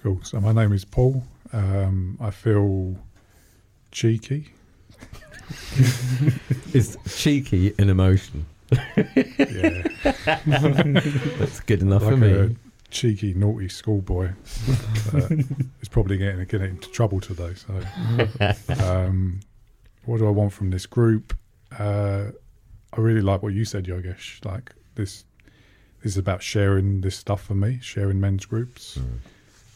[0.02, 0.20] Cool.
[0.24, 1.24] So my name is Paul.
[1.52, 2.96] Um, I feel
[3.92, 4.52] cheeky.
[6.74, 8.46] it's cheeky in emotion.
[8.72, 9.88] yeah,
[10.46, 12.32] That's good enough like for me.
[12.32, 12.50] a
[12.90, 14.30] cheeky, naughty schoolboy.
[15.14, 15.28] uh,
[15.82, 17.54] is probably getting getting into trouble today.
[17.56, 17.74] So,
[18.84, 19.42] um,
[20.06, 21.38] what do I want from this group?
[21.78, 22.28] Uh,
[22.94, 24.44] I really like what you said, Yogesh.
[24.46, 25.26] Like this,
[26.02, 29.20] this is about sharing this stuff for me, sharing men's groups, Mm.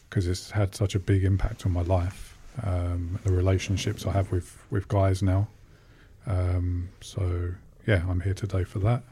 [0.08, 4.30] because it's had such a big impact on my life, um, the relationships I have
[4.32, 5.48] with with guys now.
[6.26, 7.54] Um, so
[7.86, 9.02] yeah, I'm here today for that.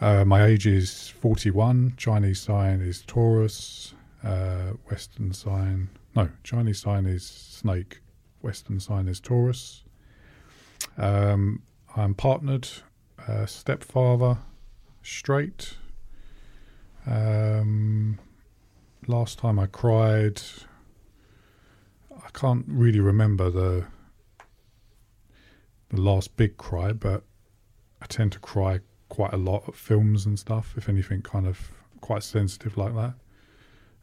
[0.00, 1.94] Uh, my age is 41.
[1.96, 3.94] Chinese sign is Taurus.
[4.22, 8.00] Uh, Western sign, no, Chinese sign is Snake.
[8.42, 9.84] Western sign is Taurus.
[10.98, 11.62] Um,
[11.96, 12.68] I'm partnered,
[13.28, 14.38] uh, stepfather,
[15.06, 15.76] straight.
[17.06, 18.18] Um,
[19.06, 20.40] last time I cried,
[22.12, 23.86] I can't really remember the
[25.90, 27.22] the last big cry, but
[28.02, 30.74] I tend to cry quite a lot at films and stuff.
[30.76, 33.14] If anything, kind of quite sensitive like that.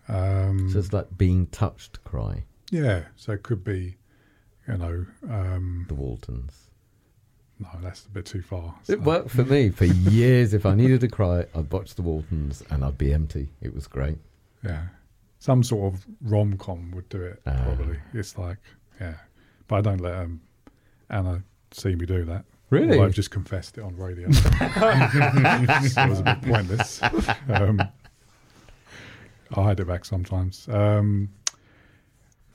[0.08, 3.98] Um, So it's like being touched cry, yeah, so it could be,
[4.68, 6.70] you know, um, the Waltons.
[7.64, 8.76] No, that's a bit too far.
[8.88, 10.54] It worked for me for years.
[10.54, 13.50] If I needed to cry, I'd watch the Waltons and I'd be empty.
[13.62, 14.18] It was great.
[14.64, 14.84] Yeah,
[15.40, 17.42] some sort of rom com would do it.
[17.46, 17.62] Ah.
[17.64, 18.60] Probably, it's like,
[19.00, 19.16] yeah,
[19.68, 20.42] but I don't let um,
[21.10, 22.46] Anna see me do that.
[22.70, 23.00] Really?
[23.00, 24.32] I've just confessed it on radio.
[24.32, 27.02] so it was a bit pointless.
[27.48, 27.80] Um,
[29.56, 30.68] I hide it back sometimes.
[30.70, 31.30] Um,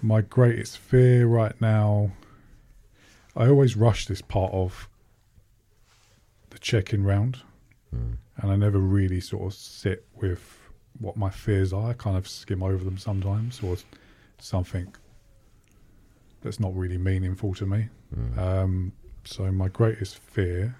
[0.03, 2.11] my greatest fear right now,
[3.37, 4.89] I always rush this part of
[6.59, 7.43] the check-in round,
[7.95, 8.19] Mm.
[8.37, 10.59] and I never really sort of sit with
[10.99, 11.91] what my fears are.
[11.91, 13.77] I kind of skim over them sometimes, or
[14.39, 14.95] something
[16.43, 17.89] that's not really meaningful to me.
[18.15, 18.39] Mm.
[18.39, 18.93] Um,
[19.25, 20.77] so my greatest fear,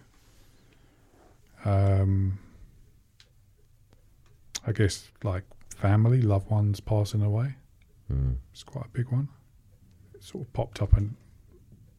[1.65, 2.39] um,
[4.67, 7.55] I guess, like family, loved ones passing away.
[8.13, 8.37] Mm.
[8.53, 9.29] It's quite a big one.
[10.15, 11.17] It sort of popped up and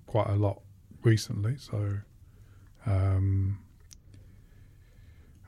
[0.06, 0.62] quite a lot
[1.04, 1.58] recently.
[1.58, 1.98] So
[2.86, 3.60] um,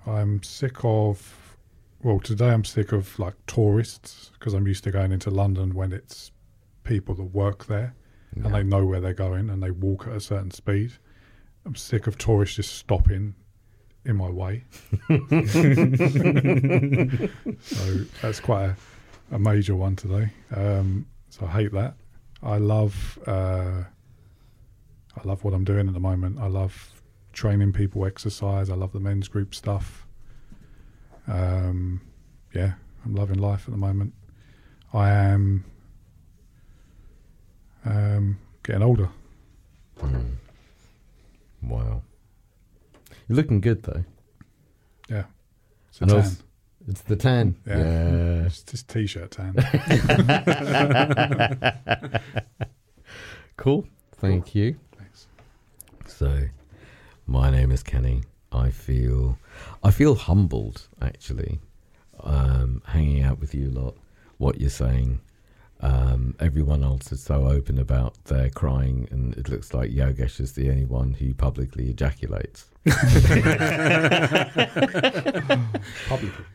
[0.06, 1.56] I'm sick of.
[2.04, 5.94] Well, today I'm sick of like tourists because I'm used to going into London when
[5.94, 6.32] it's
[6.84, 7.94] people that work there
[8.36, 10.94] and they know where they're going and they walk at a certain speed.
[11.66, 13.36] I'm sick of tourists just stopping
[14.06, 14.64] in my way.
[17.62, 18.76] so that's quite a,
[19.32, 20.32] a major one today.
[20.56, 21.96] Um, so I hate that.
[22.42, 23.84] I love uh,
[25.16, 26.40] I love what I'm doing at the moment.
[26.40, 27.01] I love
[27.34, 28.70] training people exercise.
[28.70, 30.06] I love the men's group stuff.
[31.28, 32.02] Um,
[32.54, 32.74] yeah,
[33.06, 34.14] I'm loving life at the moment.
[34.94, 35.64] I am
[37.86, 39.10] um, getting older.
[40.00, 40.34] Mm.
[41.64, 42.02] Wow.
[43.28, 44.04] You're looking good though.
[45.10, 46.20] It's a And tan.
[46.20, 46.44] also-
[46.88, 47.56] It's the tan.
[47.68, 47.78] Yeah.
[47.78, 48.46] Yeah.
[48.46, 49.56] It's just t-shirt tan.
[53.58, 53.86] Cool.
[54.14, 54.76] Thank you.
[54.98, 55.28] Thanks.
[56.08, 56.46] So,
[57.32, 58.24] my name is Kenny.
[58.52, 59.38] I feel,
[59.82, 61.62] I feel humbled actually,
[62.20, 63.96] um, hanging out with you lot.
[64.38, 65.22] What you're saying,
[65.80, 70.52] um, everyone else is so open about their crying, and it looks like Yogesh is
[70.52, 72.66] the only one who publicly ejaculates.
[76.10, 76.46] Publicly.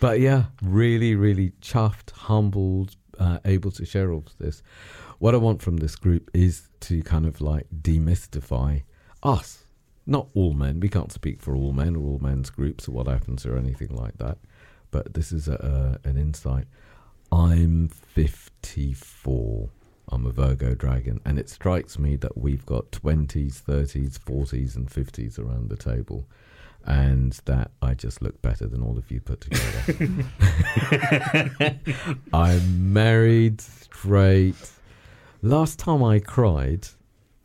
[0.00, 4.62] But yeah, really, really chuffed, humbled, uh, able to share all of this.
[5.18, 8.82] What I want from this group is to kind of like demystify
[9.22, 9.64] us.
[10.06, 10.80] Not all men.
[10.80, 13.94] We can't speak for all men or all men's groups or what happens or anything
[13.94, 14.38] like that.
[14.90, 16.66] But this is a, a, an insight.
[17.32, 19.68] I'm 54.
[20.10, 24.88] I'm a Virgo dragon, and it strikes me that we've got 20s, 30s, 40s, and
[24.88, 26.26] 50s around the table
[26.86, 30.14] and that I just look better than all of you put together.
[32.32, 34.56] I'm married, straight.
[35.42, 36.88] Last time I cried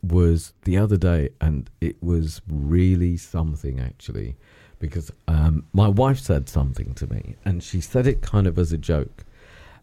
[0.02, 4.34] was the other day, and it was really something actually,
[4.80, 8.72] because um, my wife said something to me, and she said it kind of as
[8.72, 9.24] a joke,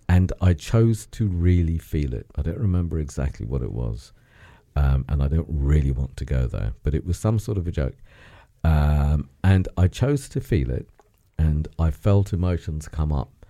[0.09, 2.25] and I chose to really feel it.
[2.35, 4.11] I don't remember exactly what it was,
[4.75, 7.65] um, and I don't really want to go there, but it was some sort of
[7.65, 7.95] a joke.
[8.65, 10.89] Um, and I chose to feel it,
[11.37, 13.45] and I felt emotions come up.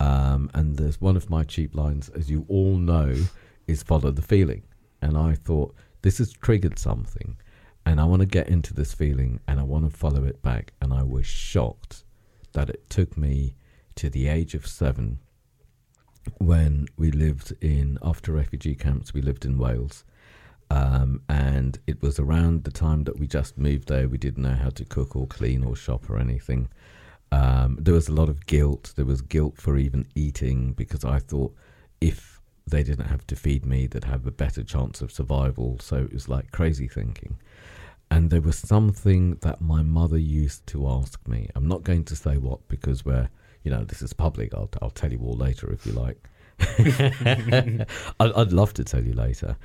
[0.00, 3.14] Um, and there's one of my cheap lines, as you all know,
[3.66, 4.62] is follow the feeling.
[5.00, 7.36] And I thought, this has triggered something,
[7.86, 10.72] and I want to get into this feeling and I want to follow it back.
[10.80, 12.04] And I was shocked
[12.52, 13.54] that it took me
[13.96, 15.18] to the age of seven
[16.38, 19.12] when we lived in after refugee camps.
[19.12, 20.04] We lived in Wales,
[20.70, 24.08] um, and it was around the time that we just moved there.
[24.08, 26.68] We didn't know how to cook or clean or shop or anything.
[27.32, 28.92] Um, there was a lot of guilt.
[28.94, 31.54] There was guilt for even eating because I thought
[32.00, 32.31] if
[32.66, 35.78] they didn't have to feed me, they'd have a better chance of survival.
[35.80, 37.38] So it was like crazy thinking.
[38.10, 41.48] And there was something that my mother used to ask me.
[41.54, 43.30] I'm not going to say what because we're,
[43.62, 44.52] you know, this is public.
[44.54, 46.28] I'll, I'll tell you all later if you like.
[48.20, 49.56] I'd, I'd love to tell you later.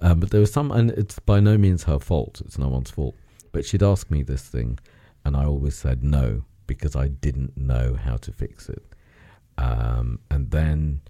[0.00, 2.40] Um, but there was some, and it's by no means her fault.
[2.44, 3.16] It's no one's fault.
[3.52, 4.78] But she'd ask me this thing,
[5.24, 8.84] and I always said no because I didn't know how to fix it.
[9.58, 11.00] Um, and then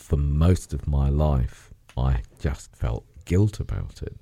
[0.00, 4.16] for most of my life, I just felt guilt about it.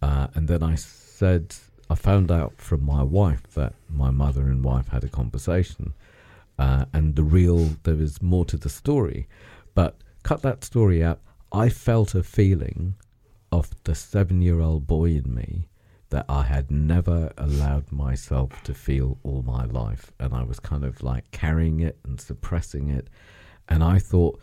[0.00, 1.54] Uh, and then I said,
[1.88, 5.94] I found out from my wife that my mother and wife had a conversation.
[6.58, 9.28] Uh, and the real, there is more to the story.
[9.74, 11.20] But cut that story out.
[11.52, 12.94] I felt a feeling
[13.50, 15.68] of the seven year old boy in me
[16.10, 20.12] that I had never allowed myself to feel all my life.
[20.18, 23.08] And I was kind of like carrying it and suppressing it.
[23.68, 24.40] And I thought,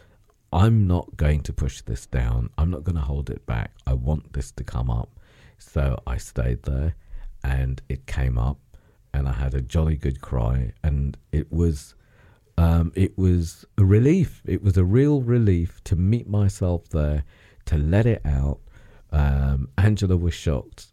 [0.52, 2.50] I'm not going to push this down.
[2.58, 3.72] I'm not going to hold it back.
[3.86, 5.10] I want this to come up.
[5.58, 6.96] So I stayed there
[7.44, 8.58] and it came up
[9.14, 11.96] and I had a jolly good cry and it was
[12.58, 14.42] um, it was a relief.
[14.46, 17.24] It was a real relief to meet myself there,
[17.66, 18.60] to let it out,
[19.12, 20.88] um, Angela was shocked.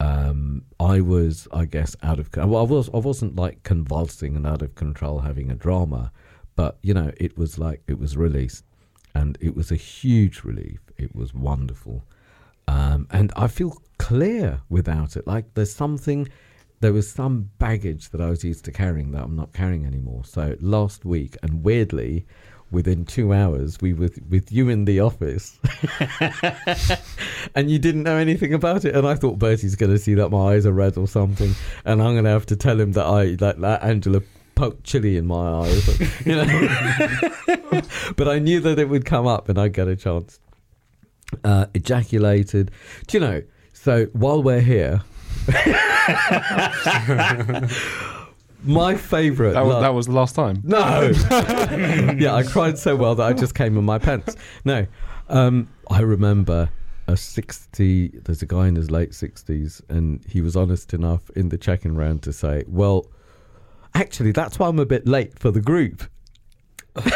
[0.00, 2.28] Um, I was, I guess, out of.
[2.36, 2.88] Well, I was.
[2.92, 6.12] I wasn't like convulsing and out of control, having a drama,
[6.56, 8.64] but you know, it was like it was released,
[9.14, 10.80] and it was a huge relief.
[10.96, 12.04] It was wonderful,
[12.68, 15.26] um, and I feel clear without it.
[15.26, 16.28] Like there's something,
[16.80, 20.24] there was some baggage that I was used to carrying that I'm not carrying anymore.
[20.24, 22.26] So last week, and weirdly,
[22.72, 25.60] within two hours we were with you in the office
[27.54, 30.30] and you didn't know anything about it and i thought bertie's going to see that
[30.30, 31.54] my eyes are red or something
[31.84, 34.22] and i'm going to have to tell him that i that, that angela
[34.54, 36.44] poked chili in my eyes you know
[38.16, 40.38] but i knew that it would come up and i'd get a chance
[41.44, 42.70] uh, ejaculated
[43.06, 43.42] do you know
[43.72, 45.02] so while we're here
[48.64, 49.52] my favourite.
[49.52, 50.60] That was, that was the last time.
[50.64, 51.12] No.
[52.18, 54.36] yeah, I cried so well that I just came in my pants.
[54.64, 54.86] No,
[55.28, 56.70] um, I remember
[57.08, 58.08] a 60.
[58.24, 61.94] There's a guy in his late 60s, and he was honest enough in the checking
[61.96, 63.06] round to say, "Well,
[63.94, 66.04] actually, that's why I'm a bit late for the group."
[66.94, 67.06] but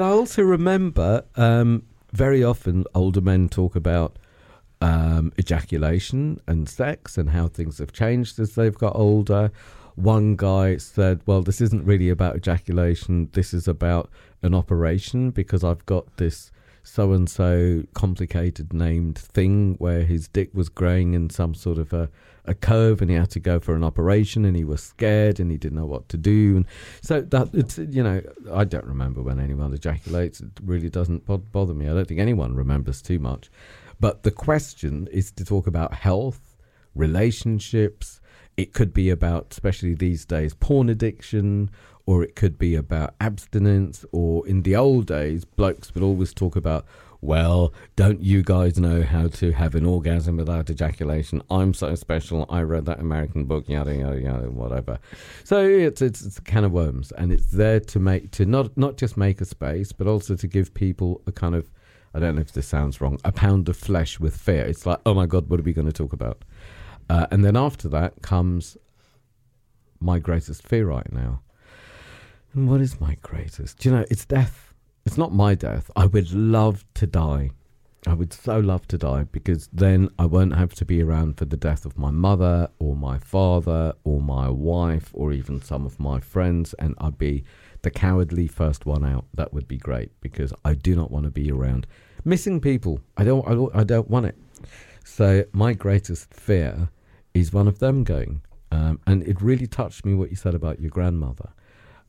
[0.00, 4.18] I also remember um, very often older men talk about
[4.80, 9.50] um, ejaculation and sex and how things have changed as they've got older.
[9.96, 14.10] One guy said, Well, this isn't really about ejaculation, this is about
[14.42, 16.52] an operation because I've got this
[16.82, 21.92] so and so complicated named thing where his dick was growing in some sort of
[21.92, 22.10] a,
[22.46, 25.50] a curve and he had to go for an operation and he was scared and
[25.50, 26.56] he didn't know what to do.
[26.56, 26.66] And
[27.00, 28.20] so that it's, you know,
[28.52, 30.40] I don't remember when anyone ejaculates.
[30.40, 31.88] It really doesn't bother me.
[31.88, 33.50] I don't think anyone remembers too much.
[33.98, 36.56] But the question is to talk about health,
[36.94, 38.20] relationships.
[38.56, 41.70] It could be about, especially these days, porn addiction,
[42.06, 46.54] or it could be about abstinence, or in the old days, blokes would always talk
[46.54, 46.84] about,
[47.24, 51.42] well, don't you guys know how to have an orgasm without ejaculation?
[51.50, 52.44] I'm so special.
[52.50, 54.98] I read that American book, yada yada yada, whatever.
[55.42, 58.76] So it's it's, it's a can of worms, and it's there to make to not
[58.76, 61.70] not just make a space, but also to give people a kind of
[62.14, 64.62] I don't know if this sounds wrong, a pound of flesh with fear.
[64.62, 66.44] It's like, oh my God, what are we going to talk about?
[67.08, 68.76] Uh, and then after that comes
[69.98, 71.40] my greatest fear right now.
[72.52, 73.78] And what is my greatest?
[73.78, 74.73] Do you know, it's death.
[75.06, 75.90] It's not my death.
[75.94, 77.50] I would love to die.
[78.06, 81.46] I would so love to die because then I won't have to be around for
[81.46, 85.98] the death of my mother or my father or my wife or even some of
[85.98, 87.44] my friends, and I'd be
[87.82, 89.24] the cowardly first one out.
[89.34, 91.86] That would be great because I do not want to be around
[92.24, 93.00] missing people.
[93.16, 93.46] I don't.
[93.48, 94.36] I don't, I don't want it.
[95.04, 96.90] So my greatest fear
[97.34, 98.42] is one of them going.
[98.70, 101.50] Um, and it really touched me what you said about your grandmother.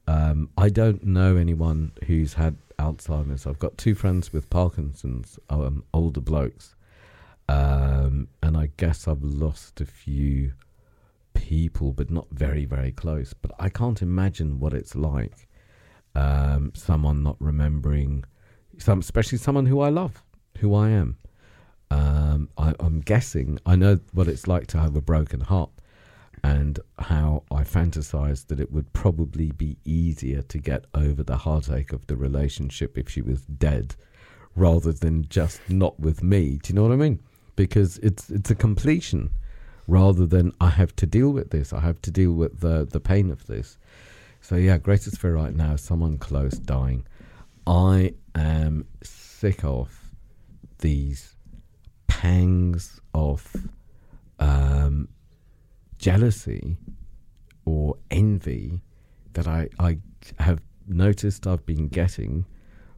[0.07, 3.45] Um, I don't know anyone who's had Alzheimer's.
[3.45, 6.75] I've got two friends with Parkinson's, um, older blokes,
[7.47, 10.53] um, and I guess I've lost a few
[11.33, 13.33] people, but not very, very close.
[13.33, 15.47] But I can't imagine what it's like.
[16.15, 18.23] Um, someone not remembering
[18.77, 20.23] some, especially someone who I love,
[20.59, 21.17] who I am.
[21.91, 25.69] Um, I, am guessing I know what it's like to have a broken heart.
[26.43, 31.93] And how I fantasized that it would probably be easier to get over the heartache
[31.93, 33.95] of the relationship if she was dead
[34.55, 36.59] rather than just not with me.
[36.61, 37.21] Do you know what I mean?
[37.55, 39.31] Because it's it's a completion
[39.87, 41.73] rather than I have to deal with this.
[41.73, 43.77] I have to deal with the the pain of this.
[44.41, 47.05] So yeah, greatest fear right now is someone close dying.
[47.65, 50.11] I am sick of
[50.79, 51.35] these
[52.07, 53.55] pangs of
[54.39, 55.07] um,
[55.97, 56.77] jealousy
[57.65, 58.81] or envy
[59.33, 59.97] that I, I
[60.39, 62.45] have noticed I've been getting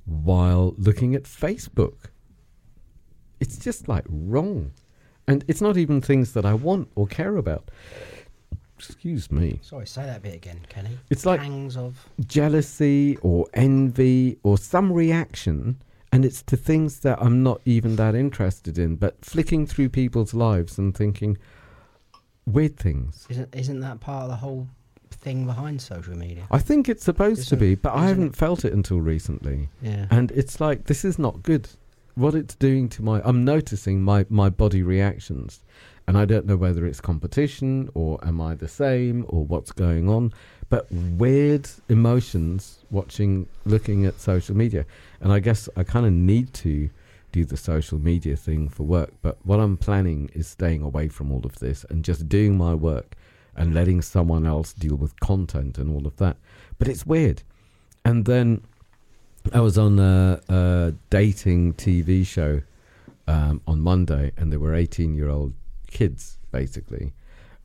[0.05, 2.09] while looking at Facebook.
[3.39, 4.71] It's just like wrong.
[5.27, 7.69] And it's not even things that I want or care about.
[8.79, 9.59] Excuse me.
[9.61, 10.97] Sorry, say that bit again, Kenny.
[11.09, 15.81] It's like pangs of jealousy or envy or some reaction,
[16.11, 20.33] and it's to things that I'm not even that interested in, but flicking through people's
[20.33, 21.37] lives and thinking
[22.47, 23.27] weird things.
[23.29, 24.67] Isn't isn't that part of the whole
[25.11, 26.47] thing behind social media?
[26.49, 29.69] I think it's supposed Isn't- to be, but I haven't it- felt it until recently.
[29.81, 30.07] Yeah.
[30.09, 31.69] And it's like this is not good.
[32.15, 35.59] What it's doing to my I'm noticing my my body reactions.
[36.09, 40.07] And I don't know whether it's competition or am I the same or what's going
[40.09, 40.31] on,
[40.69, 44.85] but weird emotions watching looking at social media.
[45.19, 46.89] And I guess I kind of need to
[47.37, 51.31] do the social media thing for work, but what I'm planning is staying away from
[51.31, 53.15] all of this and just doing my work
[53.55, 56.37] and letting someone else deal with content and all of that.
[56.79, 57.43] But it's weird.
[58.03, 58.63] And then
[59.53, 62.61] I was on a, a dating TV show
[63.27, 65.53] um, on Monday, and there were 18 year old
[65.91, 67.13] kids, basically.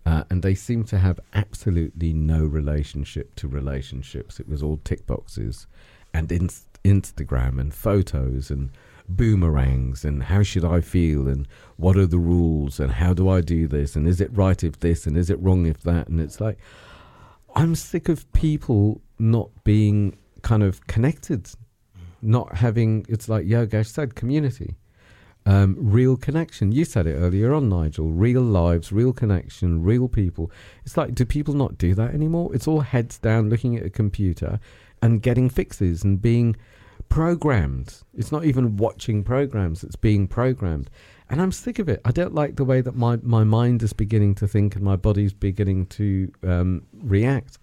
[0.04, 4.38] Uh, and they seemed to have absolutely no relationship to relationships.
[4.38, 5.66] It was all tick boxes
[6.12, 8.70] and inst- Instagram and photos and
[9.16, 11.46] boomerangs and how should I feel and
[11.76, 14.80] what are the rules and how do I do this and is it right if
[14.80, 16.08] this and is it wrong if that.
[16.08, 16.58] And it's like,
[17.54, 21.48] I'm sick of people not being kind of connected,
[22.20, 24.76] not having, it's like Yogesh said, community.
[25.44, 26.70] Um, real connection.
[26.70, 28.12] You said it earlier on, Nigel.
[28.12, 30.52] Real lives, real connection, real people.
[30.84, 32.54] It's like, do people not do that anymore?
[32.54, 34.60] It's all heads down looking at a computer
[35.02, 36.56] and getting fixes and being
[37.12, 37.94] programmed.
[38.14, 40.88] It's not even watching programs, it's being programmed.
[41.28, 42.00] And I'm sick of it.
[42.06, 44.96] I don't like the way that my, my mind is beginning to think and my
[44.96, 47.58] body's beginning to um, react.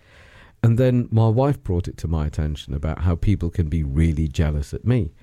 [0.62, 4.28] And then my wife brought it to my attention about how people can be really
[4.28, 5.14] jealous at me.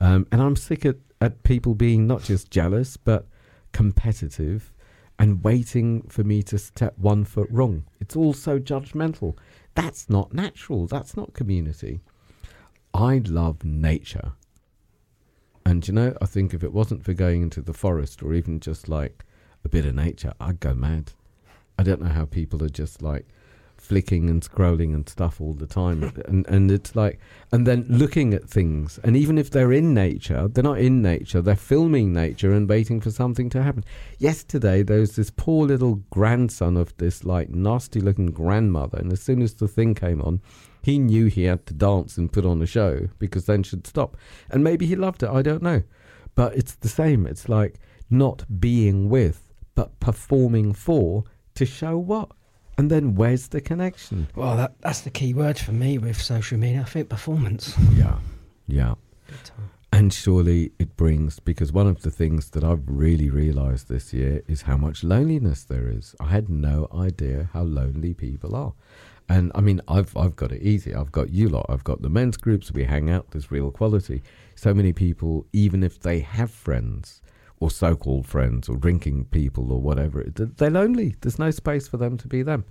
[0.00, 3.26] Um, and I'm sick at, at people being not just jealous, but
[3.72, 4.72] competitive
[5.18, 7.84] and waiting for me to step one foot wrong.
[8.00, 9.36] It's all so judgmental.
[9.74, 10.86] That's not natural.
[10.86, 12.00] That's not community.
[12.96, 14.32] I love nature.
[15.66, 18.58] And you know, I think if it wasn't for going into the forest or even
[18.58, 19.26] just like
[19.64, 21.12] a bit of nature, I'd go mad.
[21.78, 23.26] I don't know how people are just like
[23.86, 26.12] flicking and scrolling and stuff all the time.
[26.26, 27.20] And and it's like
[27.52, 28.98] and then looking at things.
[29.04, 33.00] And even if they're in nature they're not in nature they're filming nature and waiting
[33.00, 33.84] for something to happen.
[34.18, 39.22] Yesterday there was this poor little grandson of this like nasty looking grandmother and as
[39.22, 40.40] soon as the thing came on
[40.82, 44.16] he knew he had to dance and put on a show because then she'd stop.
[44.50, 45.82] And maybe he loved it i don't know.
[46.34, 47.78] But it's the same it's like
[48.10, 51.24] not being with but performing for
[51.54, 52.30] to show what
[52.78, 54.28] and then where's the connection?
[54.34, 56.82] Well, that that's the key word for me with social media.
[56.82, 57.74] I think performance.
[57.94, 58.18] Yeah,
[58.66, 58.94] yeah.
[59.92, 64.42] And surely it brings, because one of the things that I've really realized this year
[64.46, 66.14] is how much loneliness there is.
[66.20, 68.74] I had no idea how lonely people are.
[69.28, 70.94] And I mean, I've, I've got it easy.
[70.94, 71.66] I've got you lot.
[71.70, 72.70] I've got the men's groups.
[72.72, 73.30] We hang out.
[73.30, 74.22] There's real quality.
[74.54, 77.22] So many people, even if they have friends,
[77.58, 82.16] or so-called friends or drinking people or whatever they're lonely there's no space for them
[82.16, 82.64] to be them.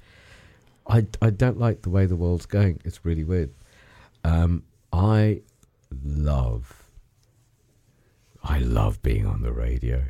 [0.87, 2.79] I, I don't like the way the world's going.
[2.85, 3.51] It's really weird.
[4.23, 5.41] Um, i
[6.03, 6.83] love
[8.43, 10.05] i love being on the radio.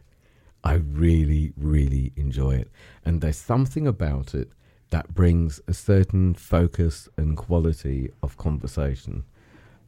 [0.63, 2.71] I really really enjoy it.
[3.03, 4.51] And there's something about it
[4.89, 9.23] that brings a certain focus and quality of conversation.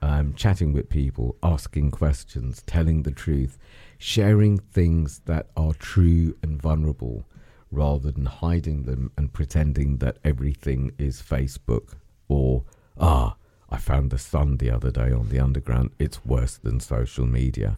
[0.02, 3.58] Um, chatting with people asking questions telling the truth
[3.98, 7.26] sharing things that are true and vulnerable
[7.72, 11.94] rather than hiding them and pretending that everything is Facebook
[12.28, 12.64] or,
[13.00, 13.36] ah,
[13.70, 15.92] I found the sun the other day on the underground.
[16.00, 17.78] It's worse than social media.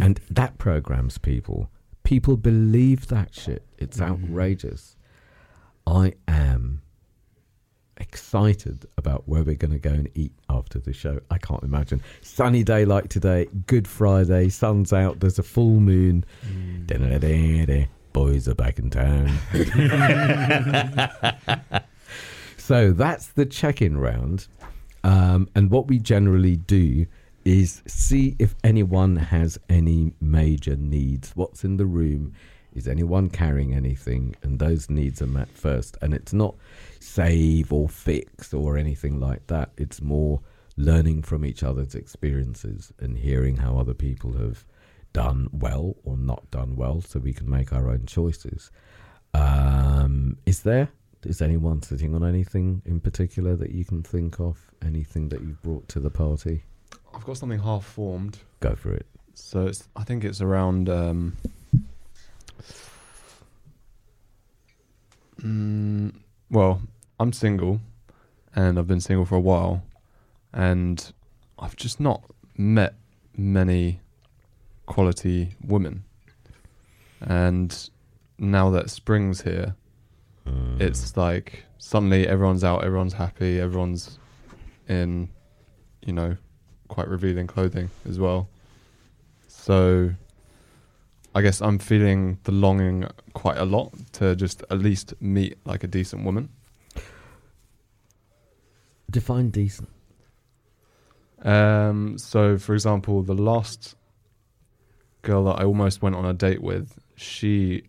[0.00, 1.70] and that programs people.
[2.02, 3.64] People believe that shit.
[3.78, 4.96] It's outrageous.
[5.86, 6.82] I am
[8.00, 11.20] excited about where we're going to go and eat after the show.
[11.30, 12.02] I can't imagine.
[12.22, 16.24] Sunny day like today, Good Friday, sun's out, there's a full moon.
[16.86, 17.86] Da-da-da-da-da.
[18.12, 19.28] boys are back in town.
[22.56, 24.48] so that's the check-in round,
[25.04, 27.06] um, and what we generally do
[27.44, 31.32] is see if anyone has any major needs.
[31.34, 32.34] What's in the room?
[32.74, 34.36] Is anyone carrying anything?
[34.42, 35.96] And those needs are met first.
[36.02, 36.54] And it's not
[37.00, 39.70] save or fix or anything like that.
[39.76, 40.40] It's more
[40.76, 44.64] learning from each other's experiences and hearing how other people have
[45.12, 48.70] done well or not done well so we can make our own choices.
[49.34, 50.88] Um, is there?
[51.24, 54.58] Is anyone sitting on anything in particular that you can think of?
[54.82, 56.64] Anything that you've brought to the party?
[57.12, 58.38] I've got something half formed.
[58.60, 59.06] Go for it.
[59.34, 60.88] So it's, I think it's around.
[60.88, 61.36] Um,
[65.40, 66.12] mm,
[66.50, 66.82] well,
[67.18, 67.80] I'm single,
[68.54, 69.82] and I've been single for a while,
[70.52, 71.12] and
[71.58, 72.22] I've just not
[72.56, 72.94] met
[73.36, 74.00] many
[74.86, 76.04] quality women.
[77.20, 77.90] And
[78.38, 79.74] now that spring's here,
[80.46, 80.80] Mm.
[80.80, 84.18] it's like suddenly everyone's out, everyone's happy, everyone's
[84.88, 85.28] in,
[86.04, 86.36] you know,
[86.88, 88.48] quite revealing clothing as well.
[89.46, 90.12] So
[91.34, 95.84] I guess I'm feeling the longing quite a lot to just at least meet like
[95.84, 96.48] a decent woman.
[99.10, 99.88] define decent.
[101.42, 103.96] Um, so, for example, the last
[105.22, 107.84] girl that I almost went on a date with, she,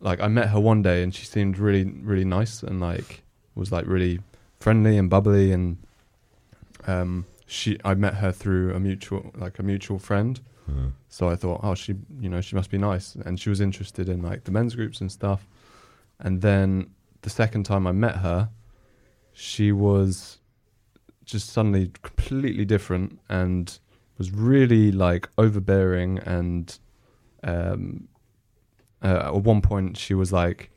[0.00, 3.22] like, I met her one day and she seemed really, really nice and like
[3.54, 4.20] was like really
[4.60, 5.78] friendly and bubbly and
[6.86, 10.40] um, she, I met her through a mutual, like a mutual friend.
[11.08, 14.08] So I thought, oh, she, you know, she must be nice, and she was interested
[14.08, 15.46] in like the men's groups and stuff.
[16.20, 16.90] And then
[17.22, 18.50] the second time I met her,
[19.32, 20.38] she was
[21.24, 23.78] just suddenly completely different and
[24.16, 26.18] was really like overbearing.
[26.18, 26.76] And
[27.44, 28.08] um
[29.02, 30.70] uh, at one point she was like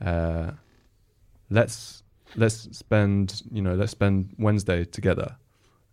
[0.00, 0.52] uh
[1.50, 2.02] let's
[2.36, 5.36] let's spend you know let's spend wednesday together.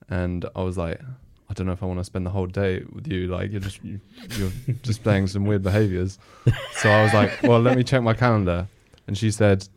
[0.08, 1.02] And i was like
[1.50, 3.60] i don't know if i want to spend the whole day with you like you're
[3.62, 4.00] just you,
[4.38, 4.52] you're
[4.84, 6.20] displaying some weird behaviors
[6.74, 8.68] so i was like well let me check my calendar
[9.08, 9.68] and she said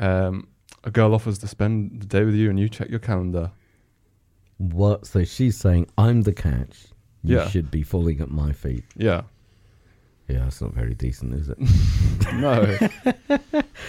[0.00, 0.46] um
[0.84, 3.50] a girl offers to spend the day with you and you check your calendar
[4.58, 5.06] What?
[5.06, 6.76] So she's saying, I'm the catch.
[7.22, 7.48] You Yeah.
[7.48, 8.84] should be falling at my feet.
[8.96, 9.22] yeah
[10.28, 11.58] Yeah, that's not very decent, is it?
[12.34, 12.76] no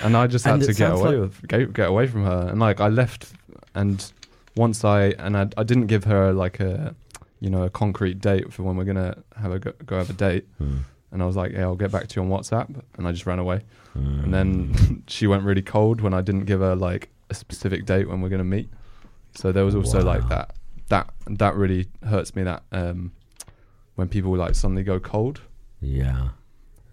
[0.03, 2.47] and i just had And to get away like- with get, get away from her
[2.49, 3.33] and like i left
[3.75, 4.11] and
[4.55, 6.95] once i and I, I didn't give her like a
[7.39, 10.13] you know a concrete date for when we're gonna have a go, go have a
[10.13, 10.77] date Hmm.
[11.11, 13.25] and i was like yeah i'll get back to you on whatsapp and i just
[13.25, 13.61] ran away
[13.93, 14.19] Hmm.
[14.23, 18.07] and then she went really cold when i didn't give her like a specific date
[18.09, 18.69] when we're gonna meet
[19.35, 20.55] so there was also like that
[20.89, 23.11] that that really hurts me that um
[23.95, 25.41] when people like suddenly go cold
[25.81, 26.29] yeah.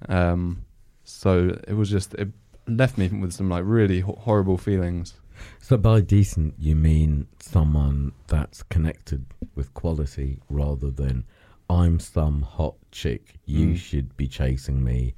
[0.08, 0.62] um,
[1.04, 2.28] so it was just it
[2.68, 5.14] left me with some like really ho- horrible feelings.
[5.60, 11.24] So by decent, you mean someone that's connected with quality rather than
[11.68, 13.34] I'm some hot chick.
[13.44, 13.76] You Mm.
[13.76, 15.14] should be chasing me.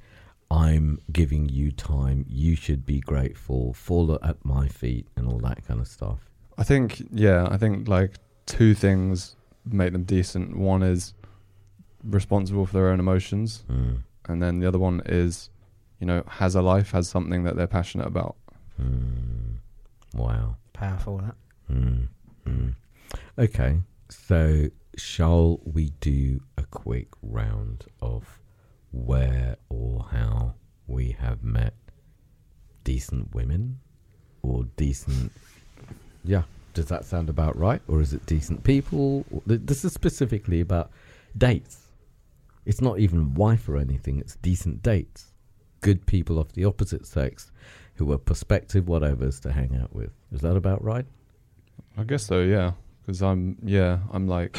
[0.51, 2.25] I'm giving you time.
[2.27, 3.73] You should be grateful.
[3.73, 6.19] Fall at my feet and all that kind of stuff.
[6.57, 8.15] I think yeah, I think like
[8.47, 10.57] two things make them decent.
[10.57, 11.13] One is
[12.03, 14.03] responsible for their own emotions, Mm.
[14.27, 15.49] and then the other one is,
[15.99, 18.35] you know, has a life, has something that they're passionate about.
[18.81, 19.57] Mm.
[20.13, 20.57] Wow.
[20.73, 21.35] Powerful, that.
[21.71, 22.07] Mm.
[22.47, 22.75] Mm.
[23.37, 23.79] Okay.
[24.09, 28.39] So shall we do a quick round of
[28.91, 30.55] where or how
[30.87, 31.73] we have met
[32.83, 33.79] decent women
[34.41, 35.31] or decent
[36.23, 36.41] yeah
[36.73, 40.89] does that sound about right or is it decent people this is specifically about
[41.37, 41.77] dates
[42.65, 45.33] it's not even wife or anything it's decent dates
[45.81, 47.51] good people of the opposite sex
[47.99, 51.05] who are prospective whatevers to hang out with is that about right
[51.97, 52.71] I guess so, yeah,
[53.01, 54.57] because I'm yeah, I'm like,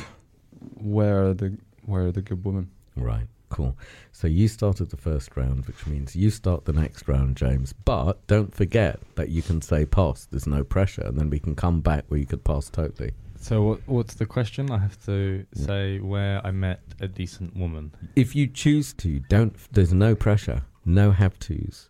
[0.74, 2.70] where are the where are the good women?
[2.96, 3.76] Right, cool.
[4.12, 7.72] So you started the first round, which means you start the next round, James.
[7.72, 10.26] But don't forget that you can say pass.
[10.30, 13.12] There's no pressure, and then we can come back where you could pass totally.
[13.38, 14.70] So what, what's the question?
[14.70, 15.66] I have to Yeah.
[15.66, 17.92] say where I met a decent woman.
[18.16, 19.54] If you choose to, don't.
[19.72, 21.88] There's no pressure, no have tos,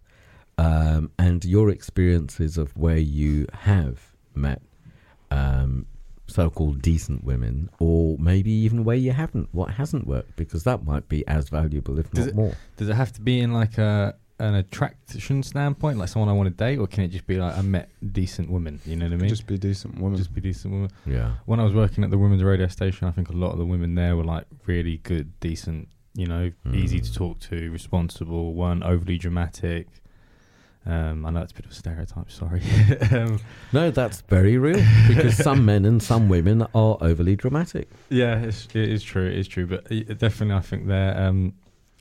[0.64, 3.96] um, and your experiences of where you have
[4.34, 4.61] met
[5.30, 5.86] um,
[6.26, 11.08] so-called decent women, or maybe even where you haven't, what hasn't worked, because that might
[11.08, 12.54] be as valuable, if Does not it- more.
[12.76, 16.46] Does it have to be in like a an attraction standpoint, like someone I want
[16.48, 18.80] to date, or can it just be like I met decent women?
[18.86, 19.28] You know what I mean?
[19.28, 20.16] Just be decent women.
[20.16, 20.90] Just be decent women.
[21.04, 21.32] Yeah.
[21.44, 23.66] When I was working at the women's radio station, I think a lot of the
[23.66, 27.14] women there were like really good, decent you know, easy to Mm.
[27.14, 29.86] talk to, responsible, weren't overly dramatic.
[30.86, 32.30] Um, I know it's a bit of a stereotype.
[32.30, 32.62] Sorry.
[33.12, 33.38] um,
[33.72, 37.88] No, that's very real because some men and some women are overly dramatic.
[38.08, 39.26] Yeah, it's, it is true.
[39.26, 39.66] It is true.
[39.66, 41.16] But it, definitely, I think they're.
[41.20, 41.52] Um,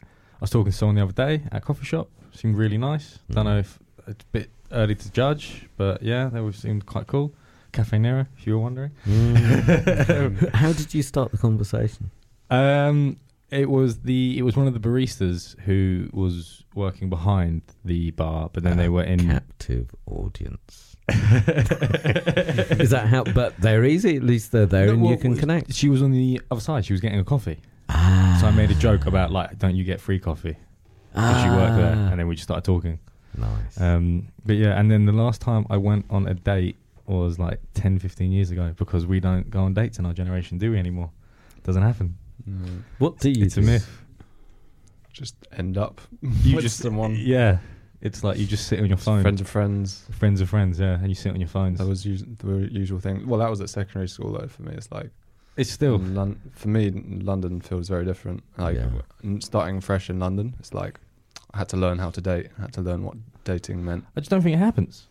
[0.02, 0.06] I
[0.42, 2.10] was talking to someone the other day at a coffee shop.
[2.32, 3.20] Seemed really nice.
[3.32, 3.50] Don't Mm.
[3.50, 7.34] know if it's a bit early to judge, but yeah, they were seemed quite cool.
[7.74, 8.92] Caffè Nero, if you were wondering.
[9.06, 10.50] Mm.
[10.56, 12.10] How did you start the conversation?
[12.50, 13.18] Um,
[13.52, 18.50] it was the it was one of the baristas who was working behind the bar,
[18.54, 19.28] but then they were in.
[19.28, 20.96] captive audience.
[21.10, 23.24] Is that how?
[23.24, 24.16] But they're easy.
[24.16, 25.74] At least they're there, No, and you can connect.
[25.74, 26.86] She was on the other side.
[26.86, 28.38] She was getting a coffee, Ah.
[28.40, 30.56] so I made a joke about like, "Don't you get free coffee?"
[31.14, 32.10] Because she worked there, Ah.
[32.12, 33.00] and then we just started talking.
[33.36, 33.80] nice.
[33.82, 36.76] Um, but yeah, and then the last time I went on a date
[37.08, 40.58] was like 10, 15 years ago because we don't go on dates in our generation,
[40.60, 41.10] do we anymore?
[41.64, 42.18] Doesn't happen.
[42.48, 42.84] Mm.
[43.00, 43.46] what do you?
[43.46, 43.68] it's a do?
[43.68, 43.90] myth.
[45.14, 47.16] Just end up You with just someone.
[47.18, 47.58] Yeah,
[48.02, 49.22] it's like you just sit on your phone.
[49.22, 50.06] Friends of friends.
[50.12, 51.80] friends of friends, yeah, and you sit on your phones.
[51.80, 53.28] That was us- the usual thing.
[53.28, 54.48] Well, that was at secondary school though.
[54.48, 55.10] For me, it's like
[55.58, 58.44] it's still Lon- for me, London feels very different.
[58.58, 59.40] Like Yeah.
[59.40, 61.00] starting fresh in London, it's like
[61.54, 62.48] I had to learn how to date.
[62.58, 64.06] I had to learn what dating meant.
[64.16, 65.08] I just don't think it happens.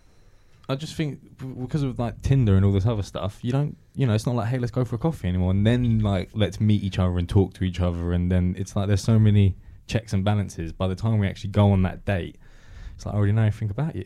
[0.71, 1.21] I just think
[1.59, 4.35] because of like Tinder and all this other stuff, you don't, you know, it's not
[4.35, 7.17] like hey, let's go for a coffee anymore, and then like let's meet each other
[7.19, 9.57] and talk to each other, and then it's like there's so many
[9.87, 10.73] checks and balances.
[10.73, 12.37] By the time we actually go on that date,
[12.95, 14.05] it's like I already know everything about you.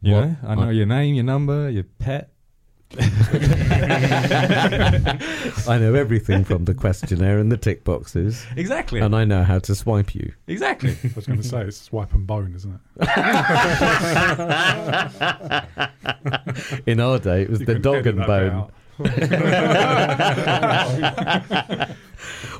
[0.00, 2.32] You What- know, I know I- your name, your number, your pet.
[5.68, 9.00] I know everything from the questionnaire and the tick boxes, Exactly.
[9.00, 10.32] and I know how to swipe you.
[10.46, 10.96] exactly.
[11.04, 12.80] I was going to say it's swipe and bone, isn't it?
[16.86, 18.70] In our day, it was You the dog and bone.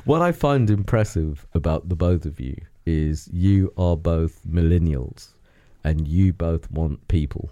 [0.05, 2.55] What I find impressive about the both of you
[2.85, 5.29] is you are both millennials
[5.83, 7.51] and you both want people.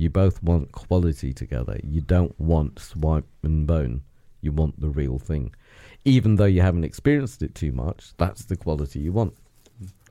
[0.00, 1.78] You both want quality together.
[1.84, 4.00] You don't want swipe and bone.
[4.40, 5.54] You want the real thing.
[6.06, 9.34] Even though you haven't experienced it too much, that's the quality you want.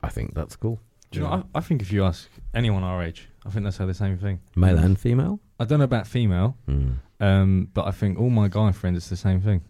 [0.00, 0.78] I think that's cool.
[1.10, 1.44] Do you know?
[1.54, 4.16] I, I think if you ask anyone our age, I think they say the same
[4.16, 4.38] thing.
[4.54, 5.40] Male and female?
[5.58, 6.92] I don't know about female, Mm.
[7.18, 9.60] um, but I think all my guy friends it's the same thing.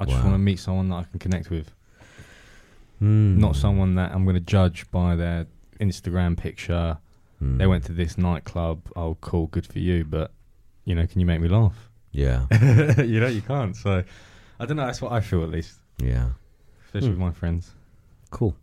[0.00, 0.24] I just Wow.
[0.24, 1.70] want to meet someone that I can connect with,
[3.00, 3.36] Mm.
[3.38, 5.46] not someone that I'm going to judge by their
[5.80, 6.98] Instagram picture.
[7.42, 7.58] Mm.
[7.58, 8.82] They went to this nightclub.
[8.96, 10.04] Oh, cool, good for you.
[10.04, 10.30] But
[10.84, 11.90] you know, can you make me laugh?
[12.12, 12.46] Yeah,
[13.02, 13.76] you know, you can't.
[13.76, 14.02] So
[14.58, 14.86] I don't know.
[14.86, 16.30] That's what I feel at least, yeah.
[16.86, 17.12] especially Hmm.
[17.14, 17.70] with my friends.
[18.30, 18.56] Cool.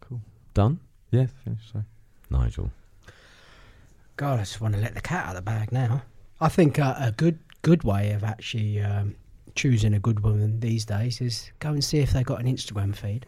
[0.00, 0.20] Cool.
[0.54, 0.80] Done?
[1.10, 1.72] Yeah, finished.
[1.72, 1.84] So.
[2.30, 2.70] Nigel.
[4.16, 6.02] God, I just want to let the cat out of the bag now.
[6.40, 9.14] I think uh, a good good way of actually um,
[9.54, 12.94] choosing a good woman these days is go and see if they got an Instagram
[12.94, 13.26] feed.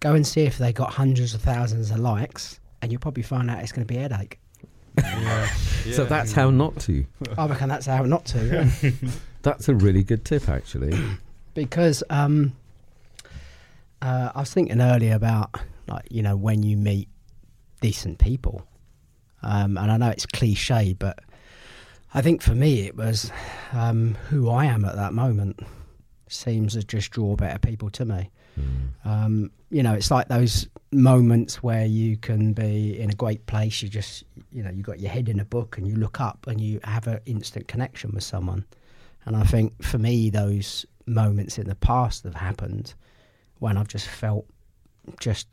[0.00, 3.50] Go and see if they got hundreds of thousands of likes, and you'll probably find
[3.50, 4.38] out it's going to be a headache.
[5.92, 7.04] So that's how not to.
[7.36, 8.70] I reckon that's how not to.
[8.82, 8.90] yeah.
[9.42, 10.98] That's a really good tip, actually.
[11.54, 12.56] because um,
[14.00, 15.54] uh, I was thinking earlier about
[15.86, 17.10] like you know when you meet
[17.82, 18.66] decent people,
[19.42, 21.18] um, and I know it's cliche, but
[22.14, 23.30] I think for me it was
[23.72, 25.60] um, who I am at that moment
[26.28, 28.30] seems to just draw better people to me.
[28.58, 28.88] Mm.
[29.04, 33.82] Um, you know, it's like those moments where you can be in a great place.
[33.82, 36.46] You just, you know, you got your head in a book and you look up
[36.46, 38.64] and you have an instant connection with someone.
[39.26, 42.94] And I think for me, those moments in the past have happened
[43.58, 44.46] when I've just felt
[45.20, 45.48] just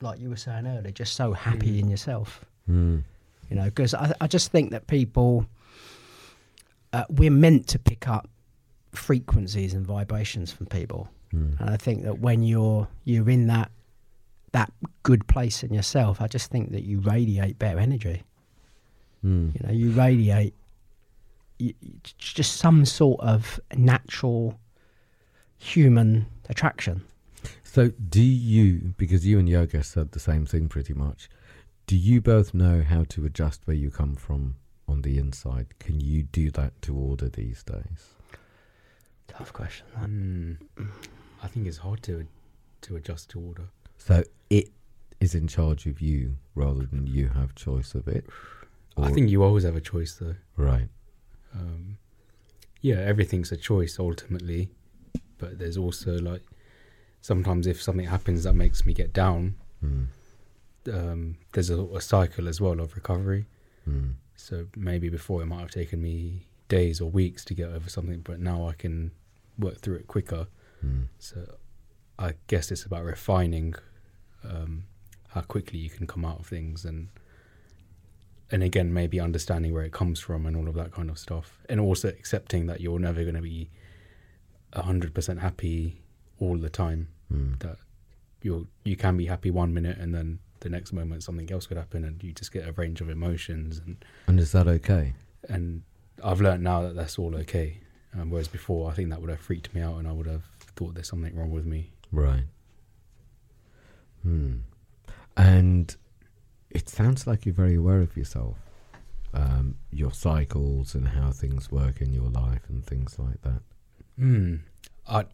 [0.00, 1.78] like you were saying earlier, just so happy Mm.
[1.80, 2.44] in yourself.
[2.70, 3.02] Mm.
[3.50, 5.46] You know, because I, I just think that people,
[6.92, 8.28] uh, we're meant to pick up
[8.92, 11.08] frequencies and vibrations from people.
[11.34, 11.60] Mm.
[11.60, 13.70] And I think that when you're you're in that
[14.52, 14.72] that
[15.02, 18.22] good place in yourself, I just think that you radiate better energy.
[19.24, 19.54] Mm.
[19.54, 20.54] You know, you radiate
[21.58, 21.74] you,
[22.18, 24.58] just some sort of natural
[25.58, 27.02] human attraction.
[27.62, 31.28] So, do you, because you and Yogesh said the same thing pretty much,
[31.86, 34.56] do you both know how to adjust where you come from
[34.88, 35.78] on the inside?
[35.78, 38.14] Can you do that to order these days?
[39.28, 39.86] Tough question.
[39.98, 40.90] Mm,
[41.46, 42.26] I think it's hard to
[42.82, 43.68] to adjust to order.
[43.98, 44.68] So, it
[45.20, 48.26] is in charge of you rather than you have choice of it?
[48.96, 50.36] I think you always have a choice, though.
[50.56, 50.88] Right.
[51.54, 51.98] Um,
[52.80, 54.70] yeah, everything's a choice ultimately,
[55.38, 56.42] but there's also like
[57.20, 60.06] sometimes if something happens that makes me get down, Mm.
[60.92, 63.44] um, there's a, a cycle as well of recovery.
[63.88, 64.14] Mm.
[64.36, 68.20] So maybe before it might have taken me days or weeks to get over something,
[68.20, 69.10] but now I can
[69.58, 70.46] work through it quicker.
[70.84, 71.08] Mm.
[71.18, 71.56] So
[72.18, 73.74] I guess it's about refining
[74.44, 74.84] um,
[75.28, 77.08] how quickly you can come out of things and
[78.50, 81.58] and again maybe understanding where it comes from and all of that kind of stuff
[81.68, 83.68] and also accepting that you're never going to be
[84.72, 86.00] 100% happy
[86.38, 87.58] all the time Mm.
[87.58, 87.76] that
[88.40, 91.76] you you can be happy one minute and then the next moment something else could
[91.76, 95.14] happen and you just get a range of emotions and And is that okay?
[95.48, 95.82] and
[96.22, 97.80] I've learned now that that's all okay
[98.14, 100.44] um, whereas before I think that would have freaked me out and I would have
[100.76, 102.44] thought there's something wrong with me Right.
[104.22, 104.56] Hmm.
[105.36, 105.94] And
[106.70, 108.56] it sounds like you're very aware of yourself,
[109.34, 113.60] um, your cycles and how things work in your life and things like that.
[114.18, 114.60] Mm.
[115.06, 115.24] I,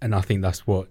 [0.00, 0.88] and I think that's what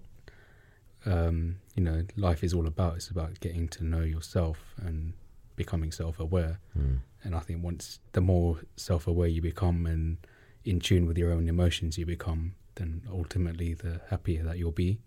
[1.04, 2.96] um, you know life is all about.
[2.96, 5.12] It's about getting to know yourself and
[5.56, 6.60] becoming self-aware.
[6.72, 6.96] Hmm.
[7.22, 10.16] And I think once the more self-aware you become and
[10.64, 14.98] in tune with your own emotions you become, then ultimately the happier that you'll be.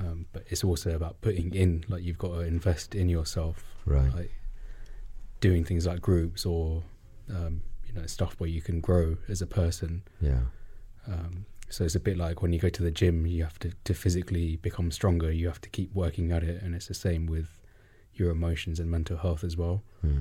[0.00, 4.12] Um, but it's also about putting in, like you've got to invest in yourself, Right.
[4.14, 4.32] like
[5.40, 6.82] doing things like groups or
[7.30, 10.02] um, you know stuff where you can grow as a person.
[10.20, 10.42] Yeah.
[11.06, 13.72] Um, so it's a bit like when you go to the gym, you have to,
[13.84, 15.30] to physically become stronger.
[15.32, 17.60] You have to keep working at it, and it's the same with
[18.14, 19.82] your emotions and mental health as well.
[20.02, 20.18] Hmm.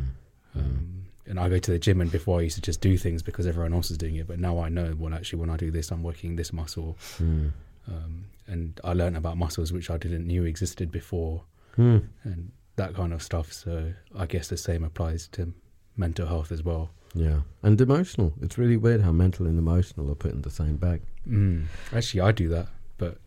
[0.56, 3.22] Um, and I go to the gym, and before I used to just do things
[3.24, 4.96] because everyone else is doing it, but now I know.
[4.98, 7.48] Well, actually, when I do this, I'm working this muscle, Hmm.
[7.88, 11.44] um, and I learned about muscles which I didn't knew existed before,
[11.76, 11.98] Hmm.
[12.24, 13.52] and that kind of stuff.
[13.54, 15.54] So I guess the same applies to
[15.96, 16.92] mental health as well.
[17.16, 17.42] Yeah.
[17.64, 18.34] And emotional.
[18.42, 21.02] It's really weird how mental and emotional are put in the same bag.
[21.28, 21.66] Mm.
[21.92, 22.68] Actually, I do that,
[22.98, 23.18] but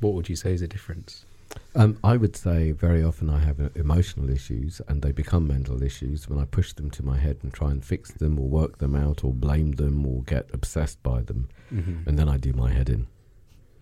[0.00, 1.24] what would you say is the difference?
[1.74, 5.82] Um, I would say very often I have uh, emotional issues and they become mental
[5.82, 8.78] issues when I push them to my head and try and fix them or work
[8.78, 11.48] them out or blame them or get obsessed by them.
[11.72, 12.08] Mm-hmm.
[12.08, 13.06] And then I do my head in.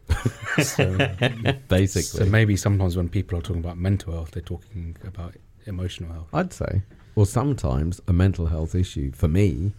[0.63, 0.97] so,
[1.69, 2.25] Basically.
[2.25, 5.35] so maybe sometimes when people are talking about mental health, they're talking about
[5.67, 6.29] emotional health.
[6.33, 6.83] I'd say.
[7.17, 9.73] Or sometimes a mental health issue, for me,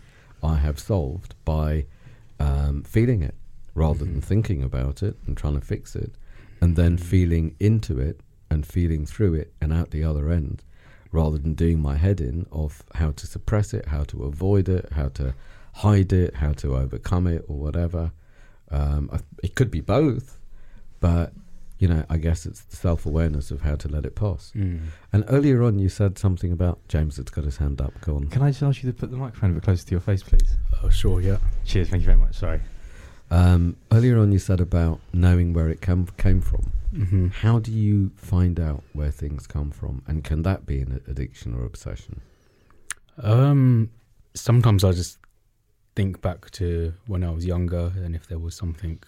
[0.44, 1.86] I have solved by
[2.40, 3.36] um, feeling it
[3.76, 4.24] rather than Mhm.
[4.24, 6.12] thinking about it and trying to fix it,
[6.62, 10.64] and then feeling into it and feeling through it and out the other end,
[11.12, 14.90] rather than doing my head in of how to suppress it, how to avoid it,
[14.94, 15.34] how to
[15.76, 18.12] hide it, how to overcome it, or whatever.
[18.72, 20.40] Um, I- it could be both,
[21.00, 21.34] but
[21.80, 24.52] you know, I guess it's the self awareness of how to let it pass.
[24.54, 24.82] Mm.
[25.14, 27.94] And earlier on, you said something about James that's got his hand up.
[28.02, 28.28] Go on.
[28.28, 30.22] Can I just ask you to put the microphone a bit closer to your face,
[30.22, 30.58] please?
[30.84, 31.38] Oh, sure, yeah.
[31.64, 31.88] Cheers.
[31.90, 32.36] Thank you very much.
[32.36, 32.60] Sorry.
[33.32, 36.72] Um, earlier on, you said about knowing where it come, came from.
[36.94, 37.28] Mm-hmm.
[37.28, 40.02] How do you find out where things come from?
[40.08, 42.22] And can that be an addiction or obsession?
[43.22, 43.92] Um,
[44.34, 45.20] sometimes I just
[45.96, 49.00] think back to when I was younger, and if there was something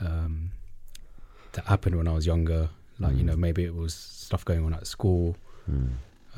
[0.00, 0.52] um,
[1.52, 3.26] that happened when I was younger, like you Mm.
[3.26, 5.88] know, maybe it was stuff going on at school Hmm.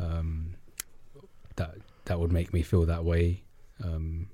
[0.01, 0.55] um,
[1.57, 1.77] that
[2.07, 3.43] that would make me feel that way.
[3.85, 4.29] Um,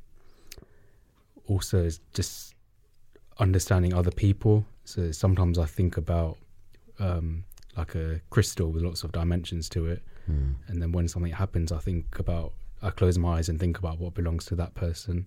[1.49, 2.55] also, is just
[3.39, 4.65] understanding other people.
[4.85, 6.39] So sometimes I think about
[6.99, 7.45] um,
[7.77, 10.53] like a crystal with lots of dimensions to it, Hmm.
[10.67, 13.99] and then when something happens, I think about I close my eyes and think about
[13.99, 15.27] what belongs to that person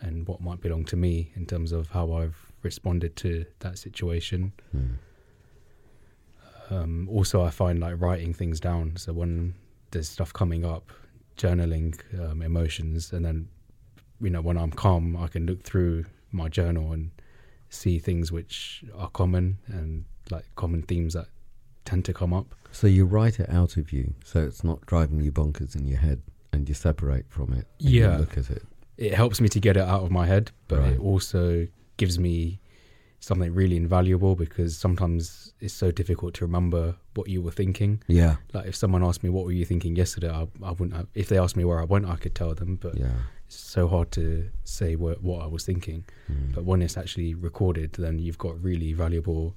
[0.00, 4.52] and what might belong to me in terms of how I've responded to that situation.
[4.72, 4.94] Hmm.
[6.70, 8.96] Um, also, I find like writing things down.
[8.96, 9.54] So when
[9.90, 10.90] there's stuff coming up,
[11.36, 13.48] journaling um, emotions, and then
[14.22, 17.10] you know when I'm calm, I can look through my journal and
[17.68, 21.26] see things which are common and like common themes that
[21.84, 22.54] tend to come up.
[22.70, 25.98] So you write it out of you, so it's not driving you bonkers in your
[25.98, 27.66] head, and you separate from it.
[27.78, 28.16] Yeah.
[28.18, 28.62] look at it.
[28.96, 30.92] It helps me to get it out of my head, but Right.
[30.92, 31.66] it also
[31.96, 32.60] gives me
[33.20, 38.02] something really invaluable because sometimes it's so difficult to remember what you were thinking.
[38.08, 38.36] Yeah.
[38.52, 40.94] Like if someone asked me what were you thinking yesterday, I, I wouldn't.
[40.96, 42.76] Have, if they asked me where I went, I could tell them.
[42.76, 43.12] But Yeah.
[43.54, 46.04] It's so hard to say what, what I was thinking.
[46.26, 46.52] Hmm.
[46.54, 49.54] But when it's actually recorded, then you've got really valuable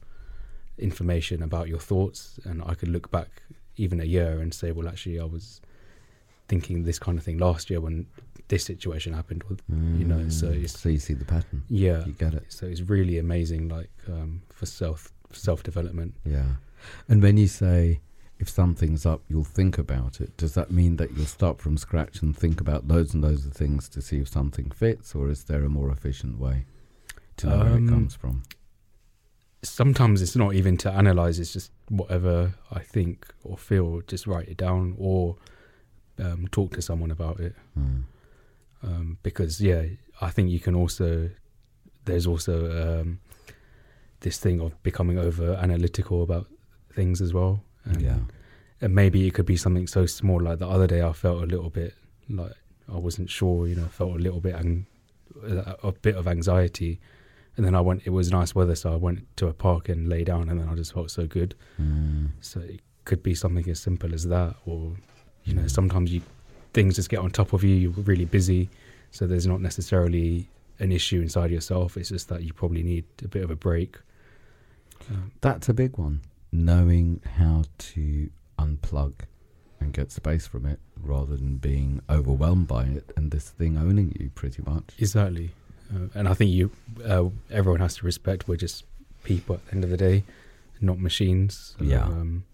[0.78, 3.30] information about your thoughts, and I could look back
[3.78, 5.62] even a year and say, well, actually, I was
[6.48, 8.06] thinking this kind of thing last year when
[8.50, 9.44] this situation happened.
[9.50, 10.54] With you know, so Hmm.
[10.54, 11.64] it's- so you see the pattern.
[11.70, 12.46] yeah, You get it.
[12.50, 16.14] so it's really amazing, like um, for self self development.
[16.26, 16.56] Yeah.
[17.10, 18.00] And when you say
[18.40, 22.22] if something's up, you'll think about it, does that mean that you'll start from scratch
[22.22, 25.46] and think about loads and loads of things to see if something fits, or is
[25.46, 26.66] there a more efficient way
[27.38, 28.44] to know where Um, it comes from?
[29.64, 34.48] sometimes it's not even to analyze it's just whatever i think or feel just write
[34.48, 35.38] it down or
[36.20, 38.02] um, talk to someone about it Hmm.
[38.84, 39.84] um, because yeah
[40.22, 41.32] i think you can also
[42.06, 42.56] there's also
[43.02, 43.20] um,
[44.20, 46.46] this thing of becoming over analytical about
[46.94, 47.64] things as well.
[47.86, 48.18] And, yeah.
[48.82, 50.42] and maybe it could be something so small.
[50.42, 51.94] Like the other day, I felt a little bit
[52.30, 52.54] like
[52.92, 53.68] I wasn't sure.
[53.68, 54.88] You know, felt a little bit ang-
[55.44, 57.00] a bit of anxiety.
[57.58, 58.02] And then I went.
[58.06, 60.68] It was nice weather, so I went to a park and lay down, and then
[60.68, 61.56] I just felt so good.
[61.82, 62.32] Mm.
[62.42, 64.94] So it could be something as simple as that, or
[65.46, 66.22] you know, sometimes you
[66.74, 67.76] things just get on top of you.
[67.76, 68.70] You're really busy,
[69.12, 71.96] so there's not necessarily an issue inside yourself.
[71.96, 73.98] It's just that you probably need a bit of a break.
[75.10, 76.22] Um, That's a big one.
[76.56, 79.14] Knowing how to unplug
[79.82, 84.16] and get space from it rather than being overwhelmed by it and this thing owning
[84.20, 84.84] you pretty much.
[84.98, 85.52] Exactly.
[85.94, 86.72] Uh, and I think you,
[87.06, 88.86] uh, everyone has to respect we're just
[89.24, 90.24] people at the end of the day,
[90.80, 91.76] not machines.
[91.80, 92.06] Yeah.
[92.06, 92.46] Um,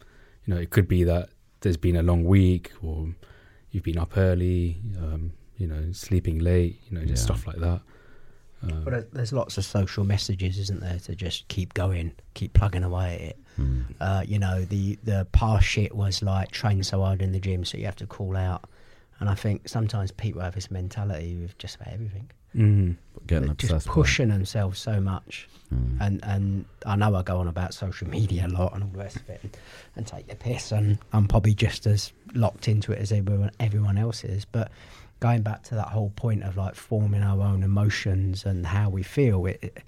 [0.46, 1.30] you know, it could be that
[1.62, 3.10] there's been a long week or
[3.70, 7.36] you've been up early, um, you know, sleeping late, you know, just Yeah.
[7.36, 7.82] stuff like that.
[8.64, 12.84] Um, But there's lots of social messages, isn't there, to just keep going, keep plugging
[12.84, 13.38] away at it.
[13.60, 13.86] Mm.
[14.00, 17.66] Uh, you know, the the past shit was like train so hard in the gym,
[17.66, 18.64] so you have to call out.
[19.20, 22.96] And I think sometimes people have this mentality with just about everything, mm,
[23.28, 23.94] Getting obsessed just by it.
[23.94, 25.48] pushing themselves so much.
[25.72, 25.98] Mm.
[26.02, 28.98] And and I know I go on about social media a lot and all the
[28.98, 29.58] rest of it, and,
[29.96, 33.98] and take the piss, and I'm probably just as locked into it as everyone everyone
[33.98, 34.44] else is.
[34.46, 34.72] But
[35.20, 39.04] going back to that whole point of like forming our own emotions and how we
[39.04, 39.84] feel, it, it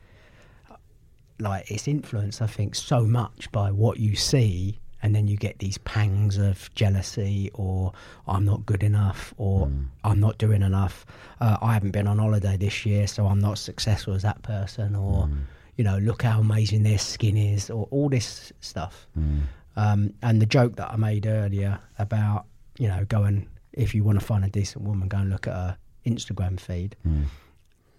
[1.40, 5.60] like it's influenced, I think, so much by what you see, and then you get
[5.60, 7.92] these pangs of jealousy, or
[8.28, 9.86] I'm not good enough, or Mm.
[10.04, 11.06] I'm not doing enough.
[11.42, 14.96] Uh, I haven't been on holiday this year, so I'm not successful as that person,
[14.96, 15.40] or Mm.
[15.76, 19.08] you know, look how amazing their skin is, or all this stuff.
[19.20, 19.42] Mm.
[19.76, 22.46] Um, and the joke that I made earlier about,
[22.78, 25.54] you know, going if you want to find a decent woman, go and look at
[25.54, 26.96] her Instagram feed.
[27.08, 27.26] Mm.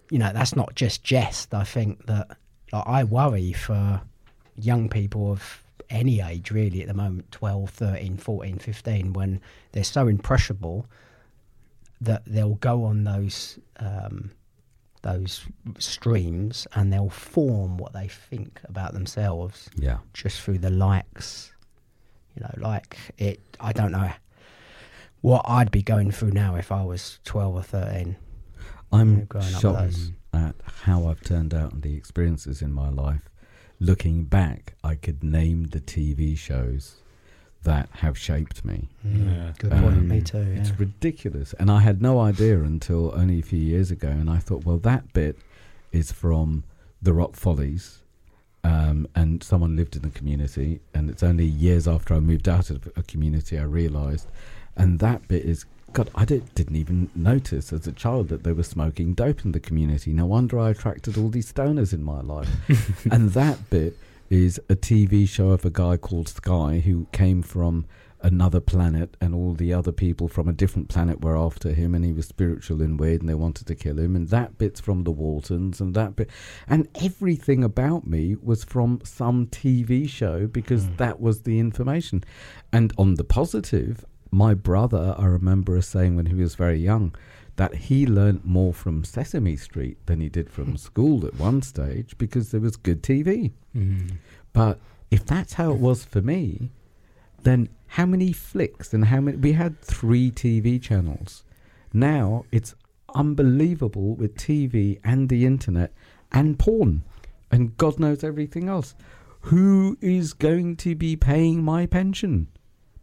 [0.09, 1.53] You know, that's not just jest.
[1.53, 2.37] I think that
[2.77, 4.01] like, I worry for
[4.55, 9.39] young people of any age really at the moment 12 13 14 15 when
[9.73, 10.87] they're so impressionable
[12.01, 14.31] that they'll go on those um,
[15.03, 15.45] those
[15.77, 19.99] streams and they'll form what they think about themselves Yeah.
[20.13, 21.51] just through the likes.
[22.35, 23.39] You know, like it.
[23.61, 24.11] I don't know
[25.21, 28.17] what I'd be going through now if I was twelve or thirteen.
[28.91, 30.11] I'm Yeah, growing up with those.
[30.35, 33.29] At how I've turned out and the experiences in my life.
[33.79, 36.95] Looking back, I could name the TV shows
[37.63, 38.89] that have shaped me.
[39.03, 39.53] Yeah.
[39.57, 40.05] Good Um, point.
[40.05, 40.37] Me too.
[40.39, 40.59] Yeah.
[40.61, 41.53] It's ridiculous.
[41.59, 44.07] And I had no idea until only a few years ago.
[44.09, 45.37] And I thought, well, that bit
[45.91, 46.63] is from
[47.01, 48.01] the Rock Follies.
[48.63, 50.79] Um, and someone lived in the community.
[50.93, 54.27] And it's only years after I moved out of a community I realised.
[54.77, 55.65] And that bit is,
[55.95, 59.53] God, I did, didn't even notice as a child that they were smoking dope in
[59.53, 60.11] the community.
[60.11, 62.49] No wonder I attracted all these stoners in my life.
[63.11, 63.97] and that bit
[64.29, 67.85] is a TV show of a guy called Sky who came from
[68.21, 72.03] another planet and all the other people from a different planet were after him and
[72.03, 75.03] he was spiritual and weird and they wanted to kill him and that bit's from
[75.03, 76.29] the Waltons and that bit
[76.67, 80.97] and everything about me was from some TV show because Mm.
[80.97, 82.23] that was the information
[82.73, 84.03] and on the positive
[84.35, 87.15] my brother I remember us saying when he was very young
[87.55, 92.17] that he learnt more from Sesame Street than he did from school at one stage
[92.17, 94.11] because there was good TV mm,
[94.51, 94.79] but
[95.11, 96.71] if that's how it was for me,
[97.43, 99.37] then how many flicks and how many?
[99.37, 101.43] We had three TV channels.
[101.93, 102.75] Now it's
[103.13, 105.93] unbelievable with TV and the internet
[106.31, 107.03] and porn
[107.51, 108.95] and God knows everything else.
[109.41, 112.47] Who is going to be paying my pension?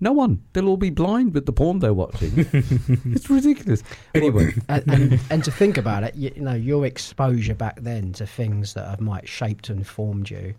[0.02, 0.42] No one.
[0.52, 2.32] They'll all be blind with the porn they're watching.
[3.12, 3.84] it's ridiculous.
[4.16, 8.12] Anyway, and, and, and to think about it, you, you know, your exposure back then
[8.14, 10.54] to things that have might shaped and formed you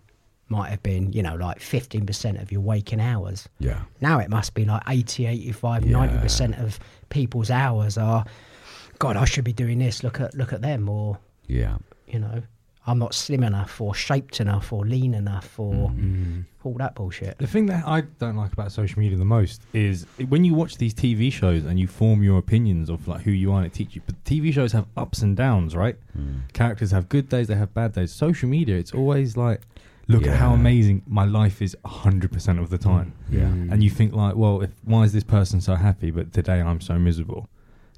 [0.48, 3.46] might have been, you know, like 15% of your waking hours.
[3.58, 5.96] yeah, Now it must be like 80, 85, Yeah.
[5.96, 6.78] 90% of
[7.10, 8.24] people's hours are,
[8.98, 10.02] God, I should be doing this.
[10.02, 11.76] Look at look at them, or yeah,
[12.06, 12.42] you know,
[12.86, 17.38] I'm not slim enough, or shaped enough, or lean enough, or mm, all that bullshit.
[17.38, 20.76] The thing that I don't like about social media the most is when you watch
[20.76, 23.72] these TV shows and you form your opinions of like who you are and it
[23.72, 24.02] teaches you.
[24.04, 25.96] But TV shows have ups and downs, right?
[26.18, 26.52] Mm.
[26.52, 28.12] Characters have good days, they have bad days.
[28.12, 29.62] Social media, it's always like,
[30.06, 33.14] look at how amazing my life is 100% of the time.
[33.30, 33.44] Yeah.
[33.44, 33.72] mm.
[33.72, 36.82] And you think like, well, if why is this person so happy, but today I'm
[36.82, 37.48] so miserable?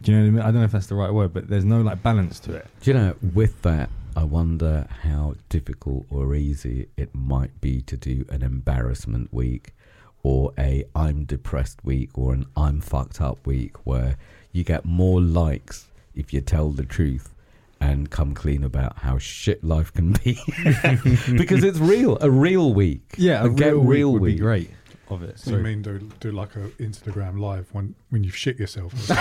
[0.02, 0.42] Do you know what I mean?
[0.42, 2.66] I don't know if that's the right word, but there's no like balance to it.
[2.82, 7.98] Do you know, with that, I wonder how difficult or easy it might be to
[7.98, 9.74] do an embarrassment week
[10.22, 14.16] or a I'm depressed week or an I'm fucked up week where
[14.52, 17.34] you get more likes if you tell the truth
[17.78, 20.40] and come clean about how shit life can be.
[21.36, 23.16] because it's real, a real week.
[23.18, 24.40] Yeah, a get real would be week.
[24.40, 24.70] great.
[25.10, 25.38] Of it.
[25.38, 28.92] So you mean do do like a Instagram live when when you've shit yourself?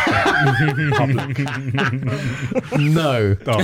[0.97, 1.37] public?
[2.79, 3.57] no, Oh,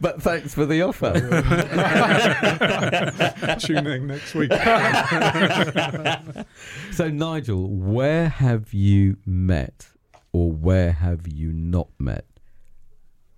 [0.00, 1.12] but thanks for the offer.
[3.60, 4.52] tune in next week.
[6.92, 9.88] so, Nigel, where have you met,
[10.32, 12.26] or where have you not met?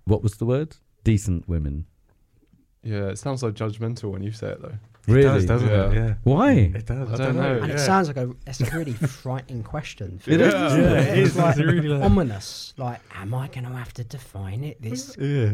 [0.05, 0.77] What was the word?
[1.03, 1.85] Decent women.
[2.83, 4.77] Yeah, it sounds so judgmental when you say it though.
[5.07, 5.21] Really?
[5.21, 5.89] It does, doesn't Yeah.
[5.89, 5.93] it?
[5.95, 6.13] Yeah.
[6.23, 6.51] Why?
[6.53, 7.11] It does.
[7.11, 7.59] I don't know.
[7.61, 10.19] And it sounds like a it's a really frightening question.
[10.27, 10.53] It is.
[10.53, 11.27] Yeah, Yeah, it is.
[11.29, 12.73] It's like It's really like- ominous.
[12.77, 14.81] Like, am I going to have to define it?
[14.81, 15.53] This, Yeah.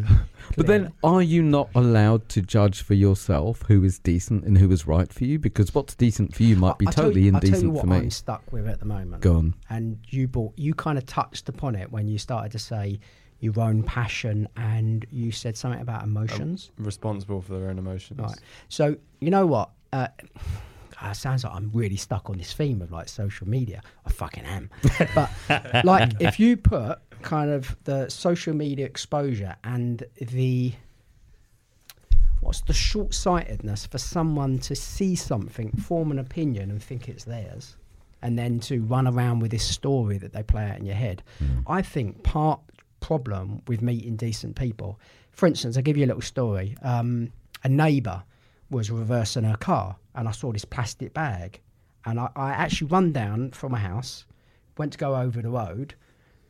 [0.58, 4.72] But then, are you not allowed to judge for yourself who is decent and who
[4.72, 5.38] is right for you?
[5.40, 7.74] Because what's decent for you might be I- I totally you- I tell you indecent
[7.74, 7.96] what for me.
[7.98, 9.22] I'm stuck with at the moment.
[9.22, 9.56] Go on.
[9.70, 13.00] and you brought you kind of touched upon it when you started to say
[13.42, 16.72] your own passion and you said something about emotions.
[16.78, 18.20] Responsible for their own emotions.
[18.20, 18.40] right.
[18.70, 19.72] So you know what?
[19.92, 20.08] Uh,
[21.04, 23.82] it sounds like i'm really stuck on this theme of like social media.
[24.06, 24.70] I fucking am.
[25.16, 30.74] But like if you put kind of the social media exposure and the
[32.42, 37.76] what's the short-sightedness for someone to see something form an opinion and think it's theirs
[38.24, 41.22] and then to run around with this story that they play out in your head
[41.40, 41.64] Mm.
[41.68, 42.60] i think part
[43.02, 45.00] problem with meeting decent people.
[45.32, 46.78] For instance i'll give you a little story.
[46.82, 47.34] Um,
[47.64, 48.24] a neighbour
[48.70, 51.60] was reversing her car and i saw this plastic bag
[52.06, 54.26] and I, I actually run down from my house
[54.78, 55.94] went to go over the road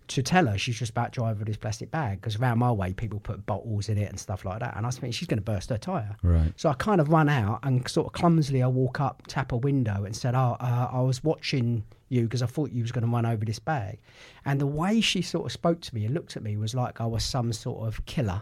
[0.08, 2.72] to tell her she's just about to drive with this plastic bag because around my
[2.72, 5.28] way people put bottles in it and stuff like that and i was thinking she's
[5.28, 6.16] going to burst her tyre.
[6.22, 6.54] Right.
[6.56, 9.58] so I kind of run out and sort of clumsily I walk up, tap a
[9.58, 13.06] window, and said, "Oh, uh, I was watching you because I thought you was going
[13.06, 14.00] to run over this bag."
[14.46, 17.02] And the way she sort of spoke to me and looked at me was like
[17.02, 18.42] I was some sort of killer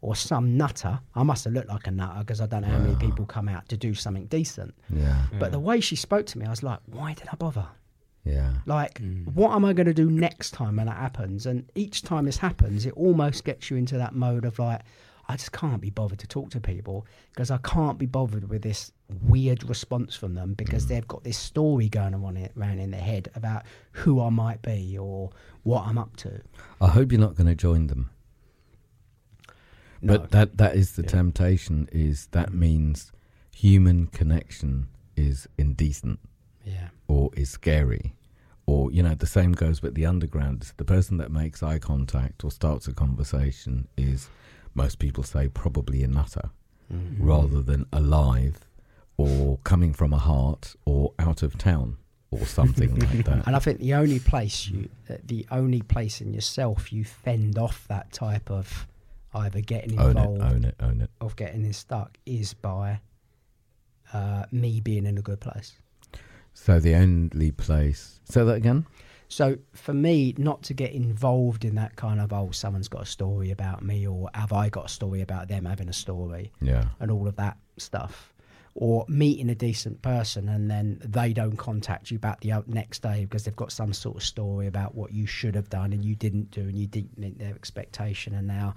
[0.00, 1.00] or some nutter.
[1.14, 3.48] I must have looked like a nutter because I don't know how many people come
[3.48, 4.74] out to do something decent.
[4.90, 5.24] Yeah.
[5.38, 7.68] But the way she spoke to me, I was like, "Why did I bother?"
[8.24, 8.52] Yeah.
[8.66, 9.26] Like, mm.
[9.34, 11.46] what am I going to do next time when that happens?
[11.46, 14.82] And each time this happens, it almost gets you into that mode of like,
[15.28, 18.62] I just can't be bothered to talk to people because I can't be bothered with
[18.62, 18.92] this
[19.22, 20.88] weird response from them because mm.
[20.88, 23.62] they've got this story going on it around in their head about
[23.92, 25.30] who I might be or
[25.62, 26.40] what I'm up to.
[26.80, 28.10] I hope you're not going to join them.
[30.00, 30.18] No.
[30.18, 31.08] But that that is the Yeah.
[31.08, 31.88] temptation.
[31.92, 32.54] Is that mm.
[32.54, 33.12] means
[33.54, 36.18] human connection is indecent
[36.64, 38.14] yeah, or is scary,
[38.66, 40.72] or you know the same goes with the underground.
[40.76, 44.28] The person that makes eye contact or starts a conversation is
[44.74, 46.50] most people say probably a nutter
[46.92, 47.24] Mm-hmm.
[47.26, 48.68] rather than alive
[49.16, 51.96] or coming from a heart or out of town
[52.30, 53.46] or something like that.
[53.46, 57.56] And I think the only place you, uh, the only place in yourself you fend
[57.56, 58.86] off that type of
[59.32, 61.10] either getting Own involved it, own it, own it.
[61.22, 63.00] of getting in stuck is by
[64.12, 65.72] uh, me being in a good place.
[66.52, 68.20] So the only place.
[68.24, 68.84] Say that again.
[69.32, 73.06] So for me, not to get involved in that kind of oh, someone's got a
[73.06, 76.84] story about me, or have I got a story about them having a story, Yeah.
[77.00, 78.34] and all of that stuff,
[78.74, 83.24] or meeting a decent person and then they don't contact you back the next day
[83.24, 86.14] because they've got some sort of story about what you should have done and you
[86.14, 88.74] didn't do, and you didn't meet their expectation, and now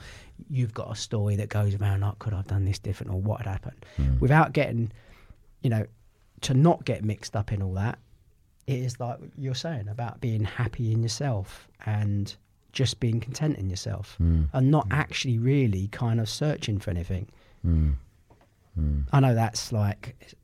[0.50, 3.20] you've got a story that goes around like, could I have done this different, or
[3.20, 4.22] what had happened, Mm.
[4.22, 4.90] without getting,
[5.62, 5.86] you know,
[6.42, 8.00] to not get mixed up in all that
[8.68, 12.36] it is like you're saying about being happy in yourself and
[12.72, 14.50] just being content in yourself Mm.
[14.54, 17.28] and not actually really kind of searching for anything.
[17.66, 17.96] Mm.
[18.80, 19.06] Mm.
[19.14, 20.36] I know that's like,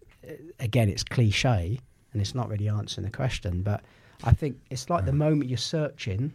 [0.60, 1.80] again, it's cliche
[2.14, 3.82] and it's not really answering the question, but
[4.24, 6.32] I think it's like the moment you're searching,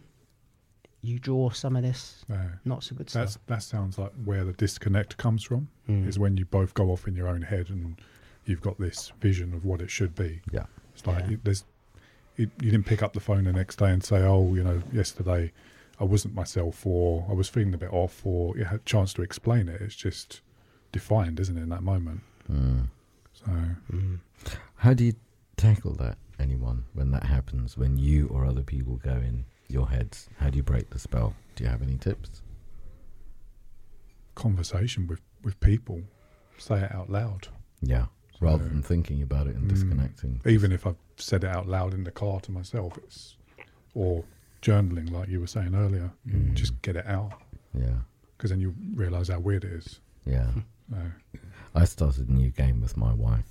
[1.01, 3.43] you draw some of this No, not so good that's stuff.
[3.47, 5.69] that sounds like where the disconnect comes from.
[5.89, 6.07] Mm.
[6.07, 7.99] Is when you both go off in your own head and
[8.45, 10.41] you've got this vision of what it should be.
[10.51, 10.65] Yeah.
[10.93, 11.37] It's like Yeah.
[11.43, 11.63] there's
[12.37, 14.81] you, you didn't pick up the phone the next day and say, "Oh, you know,
[14.93, 15.51] yesterday
[15.99, 19.13] I wasn't myself," or "I was feeling a bit off," or you had a chance
[19.13, 19.81] to explain it.
[19.81, 20.41] It's just
[20.91, 22.21] defined, isn't it, in that moment?
[22.51, 22.87] Mm.
[23.33, 23.51] So
[23.91, 24.19] Mm.
[24.77, 25.13] How do you
[25.57, 30.29] tackle that, anyone, when that happens, when you or other people go in your heads?
[30.37, 31.33] How do you break the spell?
[31.55, 32.41] Do you have any tips?
[34.35, 36.01] conversation with with people,
[36.57, 37.47] say it out loud.
[37.81, 38.05] Yeah.
[38.39, 39.69] Rather So- than thinking about it and Mm.
[39.69, 40.41] disconnecting.
[40.45, 43.35] Even if I've said it out loud in the car to myself, it's
[43.93, 44.23] or
[44.61, 46.11] journaling, like you were saying earlier.
[46.27, 46.53] Mm.
[46.53, 47.31] Just get it out
[47.73, 47.97] Yeah.
[48.37, 49.99] because then you realise how weird it is.
[50.25, 50.51] Yeah.
[50.89, 51.01] So,
[51.75, 53.43] I started a new game with my wife.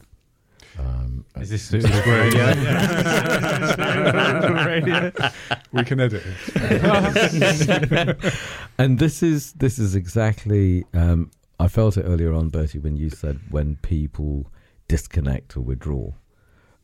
[0.79, 2.47] Um, Is this suitable for radio?
[4.65, 5.13] radio?
[5.73, 8.35] we can edit it.
[8.79, 11.31] and this is this is exactly um,
[11.61, 14.47] I felt it earlier on, Bertie, when you said when people
[14.89, 16.13] disconnect or withdraw.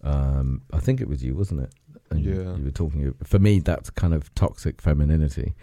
[0.03, 1.73] Um, I think it was you, wasn't it?
[2.11, 2.57] And you- Yeah.
[2.57, 3.15] You were talking.
[3.23, 5.55] For me, that's kind of toxic femininity,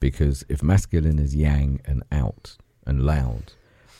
[0.00, 2.56] because if masculine is yang and out
[2.86, 3.52] and loud,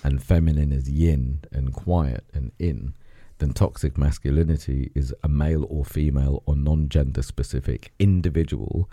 [0.02, 2.94] and feminine is yin and quiet and in,
[3.38, 8.88] then toxic masculinity is a male or female or non-gender specific individual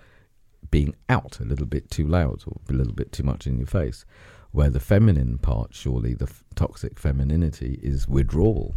[0.70, 3.66] being out a little bit too loud or a little bit too much in your
[3.68, 4.06] face.
[4.52, 8.76] Where the feminine part, surely the f- toxic femininity is withdrawal,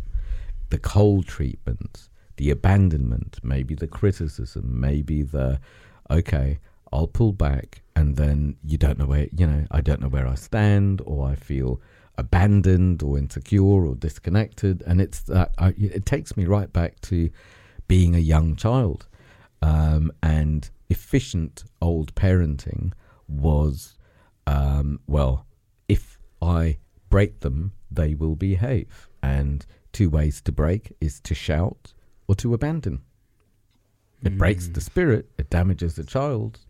[0.73, 2.09] the cold treatment,
[2.39, 5.61] the abandonment, maybe the criticism, maybe the
[6.11, 6.59] okay,
[6.91, 10.27] I'll pull back, and then you don't know where you know I don't know where
[10.27, 11.79] I stand, or I feel
[12.17, 17.29] abandoned or insecure or disconnected, and it's that it takes me right back to
[17.87, 19.07] being a young child,
[19.61, 22.95] um, and efficient old parenting
[23.29, 23.99] was
[24.47, 25.45] um, well,
[25.87, 26.79] if I
[27.11, 31.93] break them, they will behave, and two ways to break is to shout
[32.29, 33.01] or to abandon.
[34.23, 34.75] It breaks Mm.
[34.75, 36.61] the spirit, it damages the child,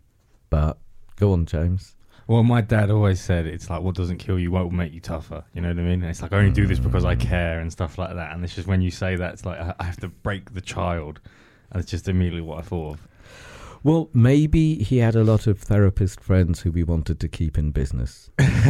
[0.49, 0.79] but
[1.17, 1.97] go on, James.
[2.27, 5.45] Well, my dad always said it's like what doesn't kill you won't make you tougher.
[5.53, 6.03] You know what I mean?
[6.03, 8.33] It's like I only do this because I care and stuff like that.
[8.33, 10.61] And it's just when you say that, it's like I I have to break the
[10.61, 11.21] child,
[11.71, 13.09] and it's just immediately what I thought of.
[13.85, 17.73] Well, maybe he had a lot of therapist friends who we wanted to keep in
[17.73, 18.31] business.
[18.39, 18.61] don't know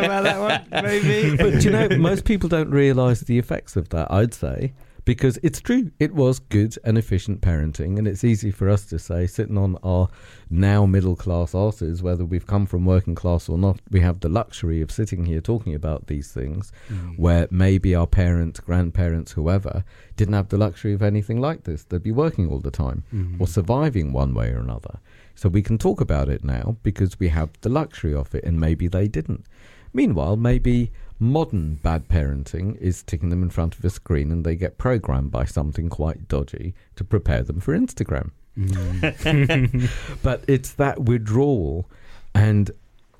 [0.00, 0.84] about that one.
[0.84, 4.72] Maybe, but do you know, most people don't realise the effects of that, I'd say,
[5.04, 5.90] because it's true.
[5.98, 9.76] It was good and efficient parenting, and it's easy for us to say, sitting on
[9.82, 10.08] our
[10.50, 14.28] now middle class asses, whether we've come from working class or not, we have the
[14.28, 17.18] luxury of sitting here talking about these things, Mm.
[17.18, 19.84] where maybe our parents, grandparents, whoever,
[20.16, 21.84] didn't have the luxury of anything like this.
[21.84, 23.40] They'd be working all the time Mm.
[23.40, 24.98] or surviving one way or another.
[25.34, 28.60] So we can talk about it now because we have the luxury of it, and
[28.60, 29.44] maybe they didn't.
[29.92, 34.56] Meanwhile, maybe modern bad parenting is sticking them in front of a screen and they
[34.56, 38.30] get programmed by something quite dodgy to prepare them for Instagram.
[38.58, 39.90] Mm.
[40.22, 41.88] But it's that withdrawal,
[42.34, 42.70] and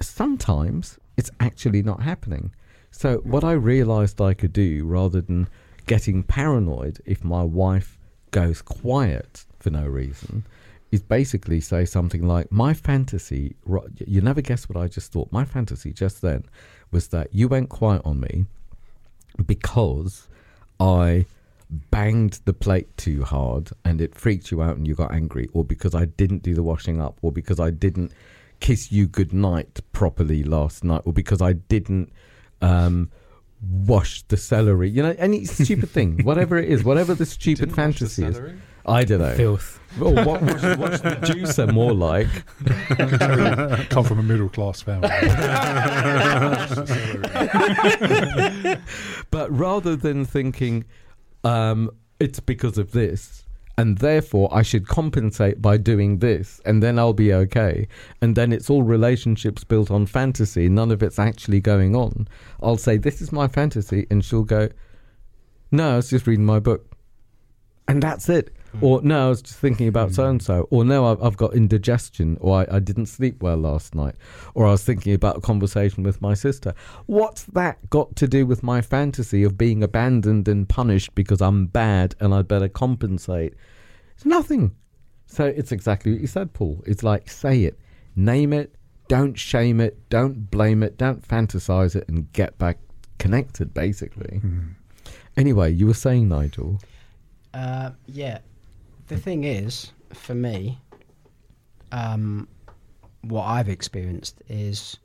[0.01, 2.53] sometimes it's actually not happening.
[2.91, 5.49] So, what I realized I could do rather than
[5.87, 7.99] getting paranoid if my wife
[8.31, 10.45] goes quiet for no reason
[10.91, 13.55] is basically say something like, My fantasy,
[14.07, 15.31] you never guess what I just thought.
[15.31, 16.45] My fantasy just then
[16.91, 18.47] was that you went quiet on me
[19.47, 20.29] because
[20.79, 21.27] I
[21.71, 25.65] banged the plate too hard and it freaked you out and you got angry, or
[25.65, 28.12] because I didn't do the washing up, or because I didn't
[28.61, 32.12] kiss you goodnight properly last night, or because I didn't
[32.61, 33.11] um,
[33.62, 34.91] wash the celery.
[34.91, 38.41] You know, any stupid thing, whatever it is, whatever the stupid fantasy is.
[38.85, 39.01] Celery?
[39.01, 39.35] I don't know.
[39.35, 39.81] Filth.
[39.98, 42.28] Well, what, what's, what's the juicer more like?
[43.90, 45.09] Come from a middle class family.
[49.31, 50.85] But rather than thinking
[51.44, 53.44] um, it's because of this,
[53.78, 57.89] and therefore I should compensate by doing this, and then I'll be okay,
[58.20, 62.28] and then it's all relationships built on fantasy, none of it's actually going on.
[62.62, 64.69] I'll say, This is my fantasy, and she'll go,
[65.70, 66.86] No, I was just reading my book.
[67.89, 68.55] And that's it.
[68.81, 70.69] Or no, I was just thinking about so and so.
[70.71, 72.39] Or no, I've, I've got indigestion.
[72.41, 74.15] Or I, I didn't sleep well last night.
[74.55, 76.75] Or I was thinking about a conversation with my sister.
[77.07, 81.67] What's that got to do with my fantasy of being abandoned and punished because I'm
[81.67, 83.55] bad and I'd better compensate?
[84.15, 84.75] It's nothing.
[85.27, 86.83] So it's exactly what you said, Paul.
[86.87, 87.79] It's like say it,
[88.17, 88.75] name it,
[89.09, 92.79] don't shame it, don't blame it, don't fantasize it, and get back
[93.19, 94.41] connected, basically.
[94.41, 94.75] Mm.
[95.37, 96.81] Anyway, you were saying, Nigel.
[97.55, 98.39] Uh, yeah.
[99.11, 100.78] The thing is, for me,
[101.91, 102.47] um,
[103.23, 104.99] what I've experienced is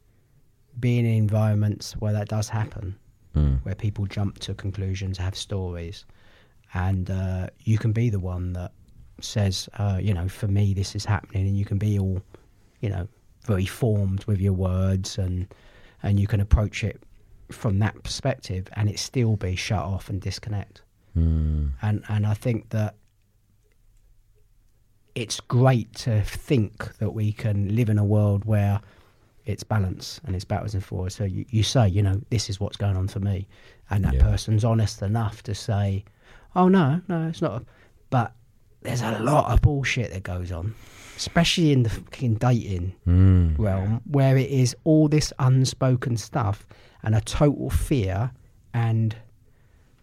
[0.79, 2.95] being in environments where that does happen,
[3.35, 3.65] Mm.
[3.65, 6.05] where people jump to conclusions, have stories,
[6.75, 8.71] and uh, you can be the one that
[9.21, 12.21] says, uh, you know, for me this is happening, and you can be all,
[12.81, 13.07] you know,
[13.45, 15.47] very formed with your words, and
[16.03, 17.01] and you can approach it
[17.51, 20.83] from that perspective, and it still be shut off and disconnect
[21.17, 21.71] Mm.
[21.81, 22.95] and and I think that
[25.15, 28.81] it's great to think that we can live in a world where
[29.45, 31.15] it's balance and it's backwards and forwards.
[31.15, 33.47] So you, you say, you know, this is what's going on for me,
[33.89, 34.23] and that Yeah.
[34.23, 36.03] person's honest enough to say,
[36.55, 37.63] oh no, no, it's not.
[38.09, 38.33] But
[38.81, 40.73] there's a lot of bullshit that goes on,
[41.15, 43.57] especially in the fucking dating Mm.
[43.57, 46.67] realm where it is all this unspoken stuff
[47.03, 48.31] and a total fear
[48.73, 49.15] and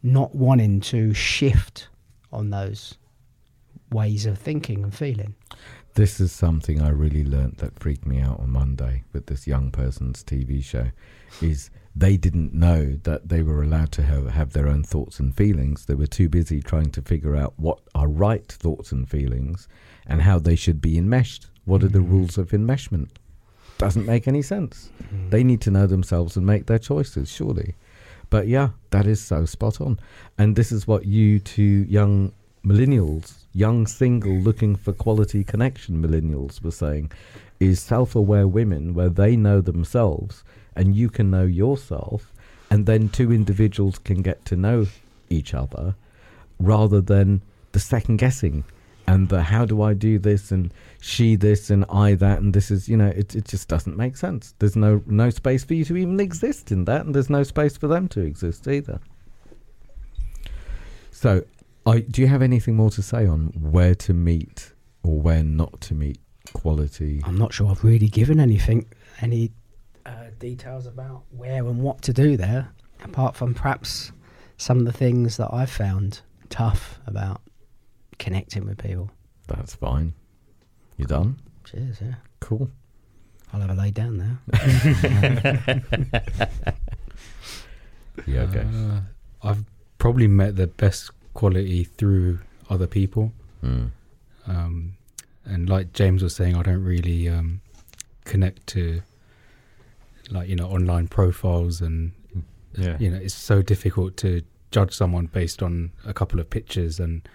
[0.02, 1.89] not wanting to shift
[2.32, 2.97] on those
[3.93, 5.35] ways of thinking and feeling.
[5.94, 9.70] This is something I really learnt that freaked me out on Monday with this young
[9.70, 10.86] person's TV show.
[11.43, 15.36] Is they didn't know that they were allowed to have, have their own thoughts and
[15.36, 15.85] feelings.
[15.85, 19.69] They were too busy trying to figure out what are right thoughts and feelings
[20.06, 21.48] and how they should be enmeshed.
[21.66, 22.10] What are the Mm.
[22.10, 23.10] rules of enmeshment?
[23.77, 24.90] Doesn't make any sense.
[25.14, 25.31] Mm.
[25.31, 27.74] They need to know themselves and make their choices, surely.
[28.31, 30.01] But yeah, that is so spot on.
[30.39, 32.32] And this is what you two young
[32.64, 37.10] millennials, young single looking for quality connection millennials were saying
[37.60, 40.42] is self-aware women where they know themselves
[40.74, 42.32] and you can know yourself
[42.70, 44.86] and then two individuals can get to know
[45.28, 45.94] each other
[46.58, 47.42] rather than
[47.72, 48.64] the second guessing
[49.06, 52.70] and the how do I do this and she this and I that and this
[52.70, 54.54] is you know it it just doesn't make sense.
[54.58, 57.76] There's no no space for you to even exist in that and there's no space
[57.76, 59.00] for them to exist either.
[61.10, 61.44] So,
[61.86, 64.72] I, do you have anything more to say on where to meet
[65.02, 66.18] or where not to meet
[66.52, 67.22] quality?
[67.24, 68.86] I'm not sure I've really given anything,
[69.20, 69.50] any
[70.06, 72.72] uh, details about where and what to do there,
[73.02, 74.12] apart from perhaps
[74.56, 77.40] some of the things that I've found tough about
[78.18, 79.10] connecting with people.
[79.48, 80.12] That's fine.
[80.96, 81.40] You done?
[81.64, 82.14] Cheers, yeah.
[82.40, 82.70] Cool.
[83.52, 84.38] I'll have a lay down now.
[88.26, 88.60] Yeah, okay.
[88.60, 89.00] Uh,
[89.42, 89.64] I've
[89.98, 92.40] probably met the best quality through
[92.70, 93.32] other people.
[93.64, 93.90] Mm.
[94.46, 94.94] Um,
[95.44, 97.60] and like James was saying, I don't really um,
[98.24, 99.02] connect to
[100.30, 102.12] like you know online profiles, and
[102.76, 102.96] Yeah.
[102.98, 107.28] you know it's so difficult to judge someone based on a couple of pictures and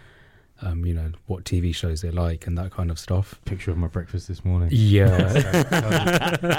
[0.61, 3.40] um, you know what TV shows they like and that kind of stuff.
[3.45, 4.69] Picture of my breakfast this morning.
[4.72, 5.18] Yeah,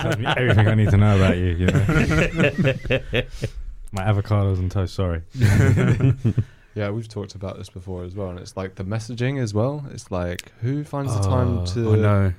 [0.02, 1.46] Tells me everything I need to know about you.
[1.46, 1.80] You know.
[3.92, 4.94] my avocados and toast.
[4.94, 5.22] Sorry.
[6.78, 9.84] Yeah, we've talked about this before as well, and it's like the messaging as well.
[9.94, 12.32] It's like who finds the time Oh, to I know.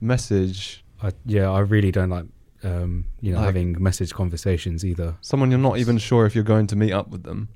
[0.00, 2.26] message I, yeah, I really don't like
[2.64, 5.14] um, you know Like- having message conversations either.
[5.20, 7.48] someone you're not even sure if you're going to meet up with them.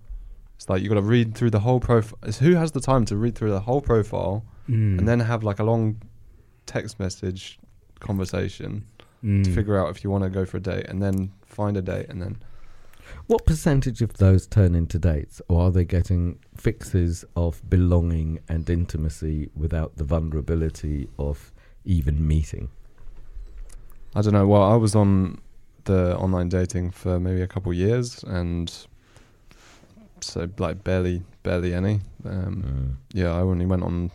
[0.56, 2.18] It's like you got to read through the whole profile.
[2.40, 4.98] Who has the time to read through the whole profile Mm.
[4.98, 5.96] and then have like a long
[6.66, 7.58] text message
[8.00, 8.84] conversation
[9.24, 9.42] Mm.
[9.44, 11.82] to figure out if you want to go for a date, and then find a
[11.82, 12.36] date, and then
[13.28, 18.68] What percentage of those turn into dates, or are they getting fixes of belonging and
[18.70, 21.52] intimacy without the vulnerability of
[21.84, 22.70] even meeting?
[24.14, 24.46] I don't know.
[24.46, 25.42] Well, I was on
[25.84, 28.74] the online dating for maybe a couple of years, and
[30.20, 32.00] so like barely, barely any.
[32.24, 32.96] Um, Mm.
[33.12, 34.10] yeah, I only went on,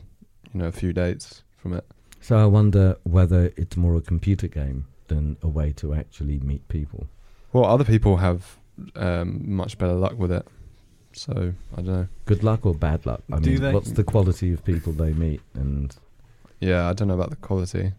[0.51, 1.85] you know, a few dates from it.
[2.19, 6.67] So I wonder whether it's more a computer game than a way to actually meet
[6.67, 7.05] people.
[7.51, 8.57] Well, other people have
[8.95, 10.45] um, much better luck with it.
[11.13, 12.07] So I don't know.
[12.25, 13.21] Good luck or bad luck?
[13.31, 15.41] I Do mean, they- what's the quality of people they meet?
[15.53, 15.95] And
[16.59, 17.91] Yeah, I don't know about the quality.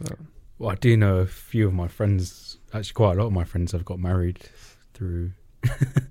[0.00, 0.18] But
[0.58, 2.58] Well, I do know a few of my friends.
[2.74, 4.40] Actually, quite a lot of my friends have got married
[4.94, 5.32] through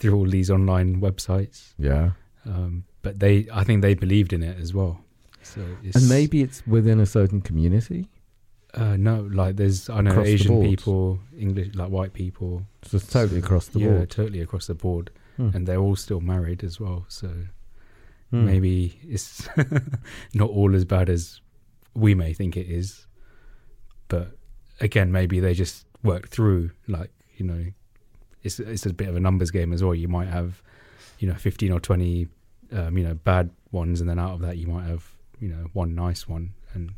[0.00, 1.74] through all these online websites.
[1.78, 2.12] yeah,
[2.46, 5.00] Um, but they, I think they believed in it as well.
[5.42, 8.08] So it's, and maybe it's within a certain community.
[8.74, 13.06] Uh, no, like there's I know Across Asian people, English, like white people, So it's
[13.06, 14.10] totally across the yeah, board.
[14.10, 15.50] totally across the board, Hmm.
[15.54, 17.04] and they're all still married as well.
[17.08, 17.28] So
[18.30, 18.44] Hmm.
[18.44, 19.48] maybe it's
[20.34, 21.40] not all as bad as
[21.94, 23.06] we may think it is.
[24.08, 24.36] But
[24.80, 27.64] again, maybe they just work through like you know,
[28.42, 29.94] it's it's a bit of a numbers game as well.
[29.94, 30.62] You might have
[31.18, 32.28] you know fifteen or twenty
[32.72, 35.08] um, you know bad ones, and then out of that you might have
[35.40, 36.92] you know one nice one, and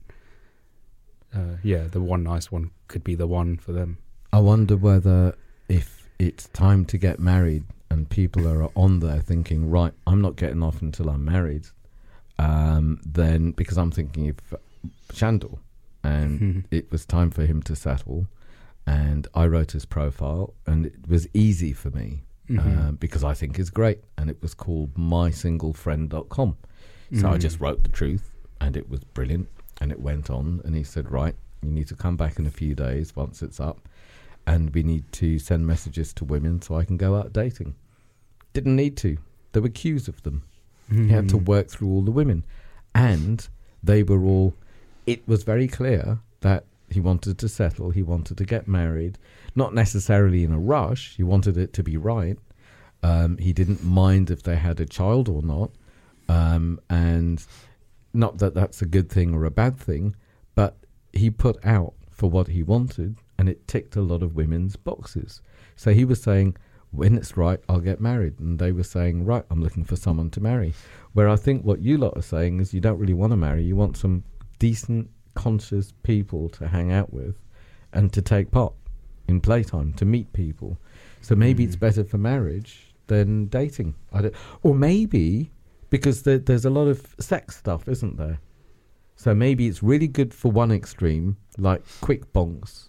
[1.34, 3.98] uh, yeah, the one nice one could be the one for them.
[4.32, 5.36] I wonder whether
[5.68, 10.36] if it's time to get married and people are on there thinking, right, I'm not
[10.36, 11.66] getting off until I'm married,
[12.38, 14.36] um, then because I'm thinking of
[15.12, 15.58] Shandor
[16.04, 18.26] and it was time for him to settle.
[18.86, 22.58] And I wrote his profile, and it was easy for me Mhm.
[22.88, 23.98] um, because I think it's great.
[24.16, 26.56] And it was called mysinglefriend.com.
[27.14, 27.40] So I Mm.
[27.40, 28.30] just wrote the truth,
[28.60, 29.48] and it was brilliant.
[29.80, 32.50] And it went on, and he said, "Right, you need to come back in a
[32.50, 33.88] few days once it's up,
[34.46, 37.74] and we need to send messages to women so I can go out dating."
[38.52, 39.16] Didn't need to.
[39.52, 40.42] There were queues of them.
[40.90, 41.46] He had to Mhm.
[41.46, 42.44] work through all the women,
[42.94, 43.48] and
[43.82, 44.54] they were all.
[45.06, 47.90] It was very clear that he wanted to settle.
[47.90, 49.16] He wanted to get married,
[49.54, 51.16] not necessarily in a rush.
[51.16, 52.38] He wanted it to be right.
[53.02, 55.70] Um, he didn't mind if they had a child or not,
[56.28, 57.44] um, and
[58.12, 60.16] not that that's a good thing or a bad thing,
[60.54, 60.76] but
[61.12, 65.40] he put out for what he wanted, and it ticked a lot of women's boxes.
[65.76, 66.56] So he was saying,
[66.90, 68.38] when it's right, I'll get married.
[68.40, 70.74] And they were saying, right, I'm looking for someone to marry.
[71.12, 73.62] Where I think what you lot are saying is you don't really want to marry,
[73.62, 74.24] you want some
[74.58, 77.36] decent, conscious people to hang out with
[77.92, 78.74] and to take part
[79.28, 80.76] in playtime, to meet people.
[81.22, 81.80] So maybe it's Mm.
[81.80, 83.94] better for marriage than dating.
[84.62, 85.50] Or maybe
[85.90, 88.38] because there, there's a lot of sex stuff, isn't there?
[89.16, 92.88] So maybe it's really good for one extreme, like quick bonks,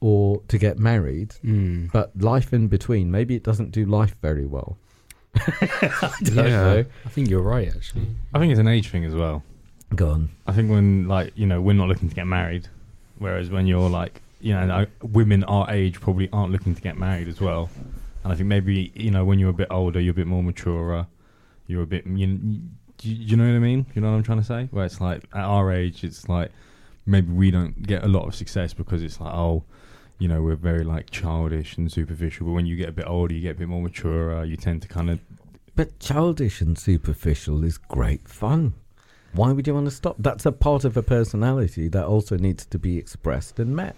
[0.00, 1.92] or to get married, Mm.
[1.92, 4.78] but life in between, maybe it doesn't do life very well.
[5.36, 6.84] I don't yeah, know.
[7.04, 7.68] I think you're right.
[7.68, 9.42] Actually, I think it's an age thing as well.
[9.94, 10.30] Go on.
[10.46, 12.68] I think when like you know we're not looking to get married,
[13.18, 16.96] whereas when you're like you know like, women our age probably aren't looking to get
[16.96, 17.68] married as well,
[18.24, 20.42] and I think maybe you know when you're a bit older, you're a bit more
[20.42, 21.06] mature,
[21.66, 22.26] you're a bit you,
[23.02, 23.86] you, you know what I mean?
[23.94, 24.68] You know what I'm trying to say?
[24.70, 26.50] Where it's like at our age, it's like
[27.04, 29.64] maybe we don't get a lot of success because it's like oh.
[30.18, 33.34] You know, we're very like childish and superficial, but when you get a bit older,
[33.34, 34.34] you get a bit more mature.
[34.34, 35.20] Uh, you tend to kind of
[35.74, 38.72] But childish and superficial is great fun.
[39.34, 40.16] Why would you want to stop?
[40.18, 43.94] That's a part of a personality that also needs to be expressed and met.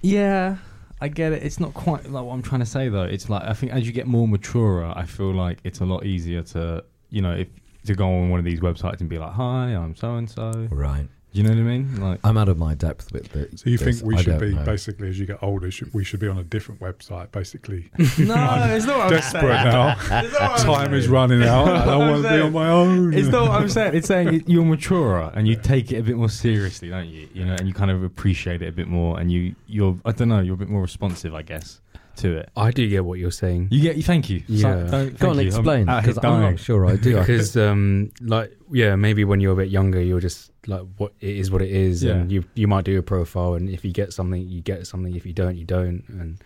[0.00, 0.56] Yeah,
[1.00, 1.42] I get it.
[1.42, 3.04] It's not quite like what I'm trying to say though.
[3.04, 6.04] It's like I think as you get more mature, I feel like it's a lot
[6.04, 7.48] easier to you know if
[7.86, 10.68] to go on one of these websites and be like, "Hi, I'm so and so."
[10.70, 11.08] Right.
[11.32, 12.00] You know what I mean?
[12.00, 13.60] Like, I'm out of my depth with it.
[13.60, 13.98] So you this.
[14.00, 14.64] think we I should be know.
[14.64, 17.88] basically, as you get older, should, we should be on a different website, basically.
[17.98, 18.98] no, it's not.
[18.98, 19.90] What I'm Desperate now.
[19.92, 21.68] It's not what I'm Time is running out.
[21.68, 23.14] I don't want to be on my own.
[23.14, 23.94] It's not what I'm saying.
[23.94, 27.28] It's saying you- you're maturer and you take it a bit more seriously, don't you?
[27.32, 30.10] You know, and you kind of appreciate it a bit more, and you you're I
[30.12, 31.80] don't know, you're a bit more responsive, I guess,
[32.20, 32.48] to it.
[32.56, 33.68] I do get what you're saying.
[33.70, 34.02] You get.
[34.04, 34.40] Thank you.
[34.40, 34.84] So- Yeah.
[34.90, 35.46] don't- Go on, you.
[35.48, 37.16] Explain out here because I'm not sure I do.
[37.18, 41.36] Because um like yeah maybe when you're a bit younger you're just like what it
[41.36, 44.12] is what it is and you you might do a profile and if you get
[44.12, 46.38] something you get something if you don't you don't and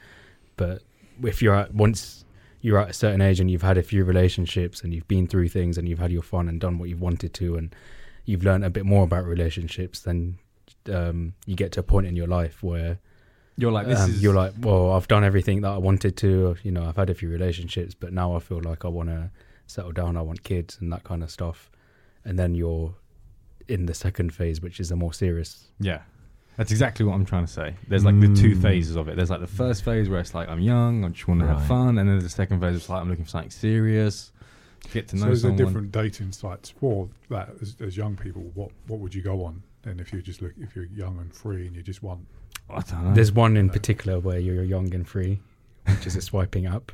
[0.57, 0.83] but
[1.23, 2.25] if you're at once
[2.63, 5.49] you're at a certain age and you've had a few relationships and you've been through
[5.49, 7.75] things and you've had your fun and done what you've wanted to and
[8.25, 10.39] you've learned a bit more about relationships then
[10.91, 12.99] um you get to a point in your life where
[13.56, 14.22] You're like this um, is.
[14.22, 16.56] you're like, well, I've done everything that I wanted to.
[16.62, 19.31] You know, I've had a few relationships, but now I feel like I want to
[19.66, 20.16] settle down.
[20.16, 21.70] I want kids and that kind of stuff.
[22.24, 22.94] And then you're
[23.68, 25.68] in the second phase, which is a more serious.
[25.78, 26.01] Yeah.
[26.56, 27.74] That's exactly what I'm trying to say.
[27.89, 28.62] There's like the two Mm.
[28.62, 29.16] phases of it.
[29.16, 31.64] There's like the first phase where it's like I'm young, I just want to have
[31.66, 34.31] fun, and then there's the second phase it's like I'm looking for something serious,
[34.93, 35.56] get to know is there someone.
[35.66, 38.43] different dating sites for that as, as young people?
[38.55, 39.64] What what would you go on?
[39.86, 42.27] And if you just look, if you're young and free and you just want,
[42.70, 43.15] I don't know.
[43.15, 45.40] There's one in particular where you're young and free,
[45.86, 46.93] which is a swiping up.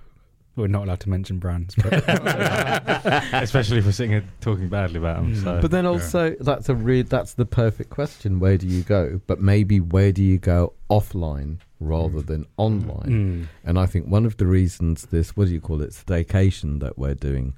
[0.57, 1.93] We're not allowed to mention brands, but
[3.35, 5.35] especially if we're sitting here talking badly about them.
[5.35, 5.43] Mm.
[5.45, 5.61] So.
[5.61, 8.41] But then also, that's a re- that's the perfect question.
[8.41, 9.21] Where do you go?
[9.29, 12.27] But maybe where do you go offline rather Mm.
[12.27, 13.09] than online?
[13.09, 13.47] Mm.
[13.65, 16.99] And I think one of the reasons this, what do you call it, staycation that
[16.99, 17.55] we're doing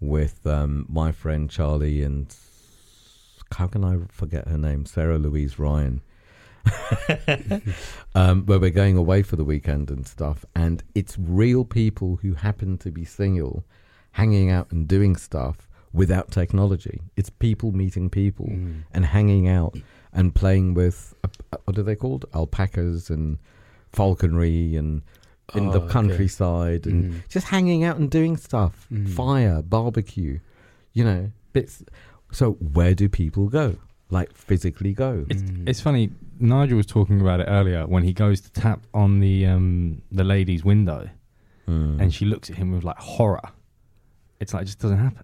[0.00, 2.34] with um, my friend Charlie and
[3.54, 4.86] how can I forget her name?
[4.86, 6.00] Sarah Louise Ryan.
[8.14, 12.34] um, where we're going away for the weekend and stuff, and it's real people who
[12.34, 13.64] happen to be single,
[14.12, 17.00] hanging out and doing stuff without technology.
[17.16, 18.82] It's people meeting people Mm.
[18.94, 19.76] and hanging out
[20.12, 22.24] and playing with uh, what are they called?
[22.34, 23.38] Alpacas and
[23.90, 25.02] falconry and
[25.54, 25.92] in Oh, the okay.
[25.92, 27.28] countryside and Mm.
[27.28, 28.86] just hanging out and doing stuff.
[28.92, 29.08] Mm.
[29.08, 30.38] Fire, barbecue,
[30.92, 31.82] you know, bits.
[32.32, 33.76] So where do people go?
[34.10, 35.24] Like physically go?
[35.30, 36.10] It's, it's funny.
[36.40, 40.24] Nigel was talking about it earlier when he goes to tap on the um, the
[40.24, 41.08] lady's window,
[41.68, 42.00] Mm.
[42.00, 43.40] and she looks at him with like horror.
[44.40, 45.22] It's like it just doesn't happen,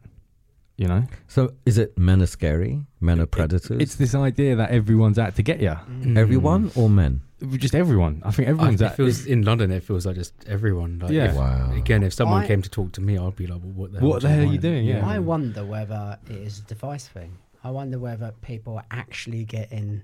[0.78, 1.02] you know.
[1.26, 2.80] so is it men are scary?
[3.00, 3.78] Men are predators?
[3.82, 5.70] It's this idea that everyone's out to get you.
[5.70, 6.16] Mm.
[6.16, 7.20] everyone or men?
[7.56, 8.22] Just everyone.
[8.24, 8.96] I think I, everyone's it out.
[8.96, 9.70] feels in London.
[9.70, 10.98] It feels like just everyone.
[11.00, 11.30] Like, Yeah.
[11.30, 11.72] if- Wow.
[11.72, 14.00] Again, if someone I- came to talk to me, I'd be like, well, "What the
[14.00, 14.09] hell?
[14.09, 14.86] What do the hell are you doing?
[14.86, 15.06] Yeah.
[15.06, 17.32] I wonder whether it is a device thing.
[17.62, 20.02] I wonder whether people are actually getting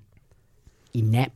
[0.93, 1.35] inept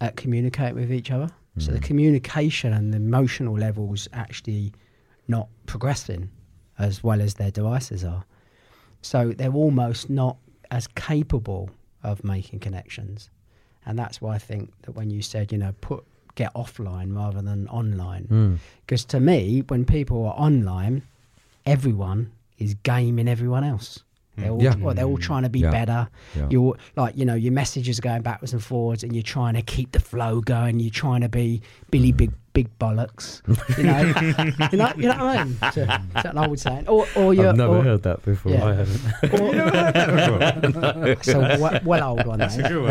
[0.00, 1.30] at communicating with each other.
[1.58, 1.82] So the Mm.
[1.90, 4.72] communication and the emotional levels actually
[5.26, 6.28] not progressing
[6.78, 8.24] as well as their devices are.
[9.02, 10.36] So they're almost not
[10.70, 11.70] as capable
[12.02, 13.30] of making connections.
[13.84, 16.04] And that's why I think that when you said, you know, put
[16.34, 18.58] get offline rather than online, Mm.
[18.84, 21.02] because to me, when people are online,
[21.64, 24.00] everyone is gaming everyone else.
[24.36, 24.74] They're all, Yeah.
[24.76, 25.70] well, they're all trying to be Yeah.
[25.70, 26.08] better.
[26.36, 26.48] Yeah.
[26.50, 29.62] You're like, you know, your messages are going backwards and forwards, and you're trying to
[29.62, 30.78] keep the flow going.
[30.78, 33.42] You're trying to be Billy Big Big Bollocks.
[33.76, 34.00] You know,
[34.72, 35.52] you know, you know what I mean?
[35.52, 35.74] Is
[36.14, 36.88] that an old saying?
[36.88, 38.52] Or, or you're, I've never or, heard that before.
[38.52, 38.64] Yeah.
[38.64, 39.04] I haven't.
[39.38, 42.38] or, it's a well, well old one.
[42.38, 42.66] That is.
[42.66, 42.82] good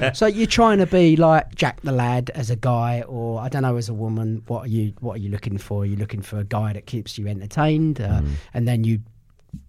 [0.00, 3.50] one, so you're trying to be like Jack the Lad as a guy, or I
[3.50, 4.42] don't know, as a woman.
[4.46, 4.94] What are you?
[5.00, 5.84] What are you looking for?
[5.84, 8.28] You're looking for a guy that keeps you entertained, uh, Mm.
[8.54, 9.00] and then you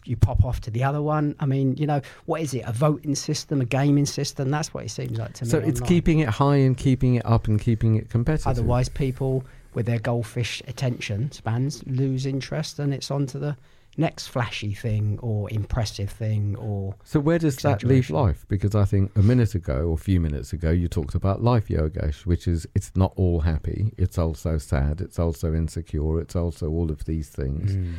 [0.08, 1.36] you pop off to the other one.
[1.40, 2.64] I mean, you know, what is it?
[2.66, 4.52] A voting system, a gaming system?
[4.52, 5.50] That's what it seems like to me.
[5.50, 5.88] So it's online.
[5.88, 8.48] keeping it high and keeping it up and keeping it competitive.
[8.48, 13.58] Otherwise, people with their goldfish attention spans lose interest, and it's on to the
[13.98, 18.46] next flashy thing or impressive thing or So where does that leave life?
[18.48, 21.68] Because I think a minute ago or a few minutes ago you talked about life,
[21.68, 23.94] Yogesh, which is it's not all happy.
[23.98, 25.02] It's also sad.
[25.02, 26.20] It's also insecure.
[26.20, 27.76] It's also all of these things.
[27.76, 27.94] Mm.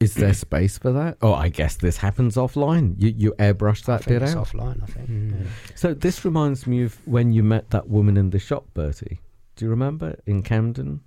[0.00, 1.16] Is there space for that?
[1.22, 2.94] Oh, I guess this happens offline.
[2.98, 4.36] You you airbrush that bit out.
[4.48, 4.82] offline.
[4.82, 5.08] I think.
[5.08, 5.30] Mm.
[5.40, 5.46] Yeah.
[5.74, 9.20] So this reminds me of when you met that woman in the shop, Bertie.
[9.56, 11.00] Do you remember in Camden?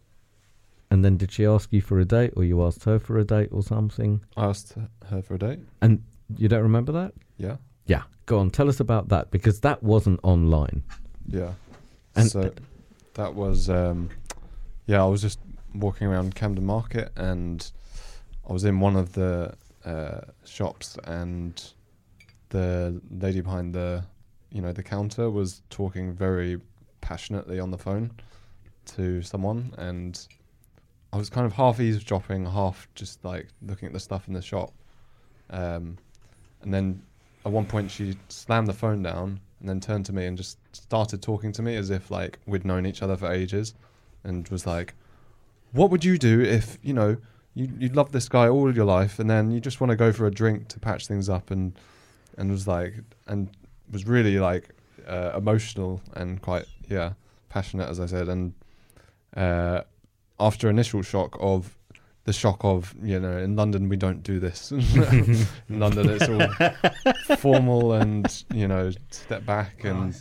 [0.90, 3.26] And then did she ask you for a date, or you asked her for a
[3.26, 4.22] date, or something?
[4.38, 4.74] I asked
[5.10, 5.60] her for a date.
[5.82, 6.02] And
[6.38, 7.14] you don't remember that?
[7.38, 7.58] Yeah,
[7.88, 8.50] Yeah, go on.
[8.52, 10.84] Tell us about that because that wasn't online.
[11.28, 11.52] yeah.
[12.16, 12.52] And so
[13.16, 14.10] that was, um,
[14.88, 15.04] yeah.
[15.04, 15.40] I was just
[15.76, 17.70] walking around Camden Market, and
[18.48, 19.54] I was in one of the
[19.86, 21.62] uh, shops, and
[22.50, 24.06] the lady behind the,
[24.52, 26.60] you know, the counter was talking very
[27.02, 28.12] passionately on the phone
[28.86, 30.28] to someone, and
[31.12, 34.42] I was kind of half eavesdropping, half just like looking at the stuff in the
[34.42, 34.74] shop.
[35.50, 35.98] Um,
[36.62, 37.02] and then
[37.46, 40.58] at one point she slammed the phone down and then turned to me and just
[40.74, 43.74] started talking to me as if like we'd known each other for ages
[44.24, 44.94] and was like,
[45.72, 47.18] What would you do if, you know,
[47.58, 50.12] you you love this guy all your life and then you just want to go
[50.12, 51.78] for a drink to patch things up and
[52.38, 52.94] and was like
[53.26, 53.50] and
[53.92, 54.70] was really like
[55.08, 57.14] uh, emotional and quite yeah
[57.50, 58.54] passionate as I said and
[59.36, 59.82] uh,
[60.40, 61.76] after initial shock of
[62.26, 64.72] the shock of you know in London we don't do this.
[64.72, 70.14] In London it's all formal and you know step back and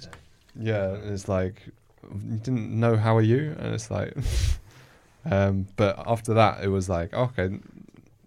[0.59, 1.63] yeah it's like
[2.15, 3.57] you didn't know how are you?
[3.59, 4.15] And it's like
[5.31, 7.59] um but after that it was like okay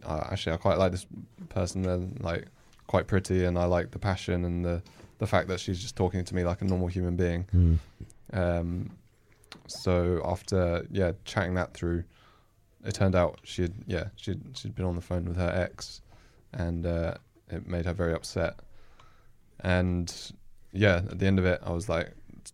[0.04, 1.06] uh, actually I quite like this
[1.50, 2.46] person they're like
[2.88, 4.82] quite pretty and I like the passion and the
[5.20, 7.76] the fact that she's just talking to me like a normal human being Hmm.
[8.34, 8.90] um,
[9.68, 12.04] so after yeah chatting that through,
[12.86, 16.02] it turned out she had yeah she'd she'd been on the phone with her ex,
[16.54, 17.14] and uh,
[17.50, 18.60] it made her very upset.
[19.62, 20.14] And
[20.72, 22.14] yeah, at the end of it, I was like,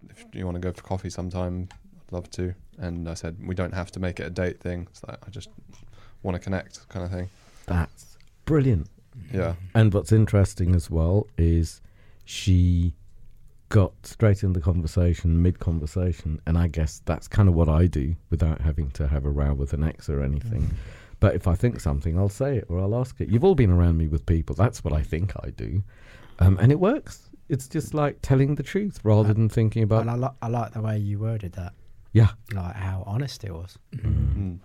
[0.09, 1.69] if you want to go for coffee sometime,
[2.07, 2.53] I'd love to.
[2.77, 4.87] And I said we don't have to make it a date thing.
[4.91, 5.49] It's like I just
[6.23, 7.29] want to connect, kind of thing.
[7.67, 8.87] That's brilliant.
[9.33, 11.81] Yeah, And what's interesting as well is
[12.25, 12.93] she
[13.69, 17.87] got straight in the conversation, mid conversation, and I guess that's kind of what I
[17.87, 20.69] do without having to have a row with an ex or anything.
[21.21, 23.29] But if I think something, I'll say it or I'll ask it.
[23.29, 24.53] You've all been around me with people.
[24.53, 25.81] That's what I think I do,
[26.39, 27.29] um, and it works.
[27.47, 30.01] It's just like telling the truth rather than thinking about.
[30.01, 31.71] and I, li- I like the way you worded that.
[32.15, 32.29] Yeah.
[32.53, 33.77] Like how honest it was.
[33.95, 34.59] Mm.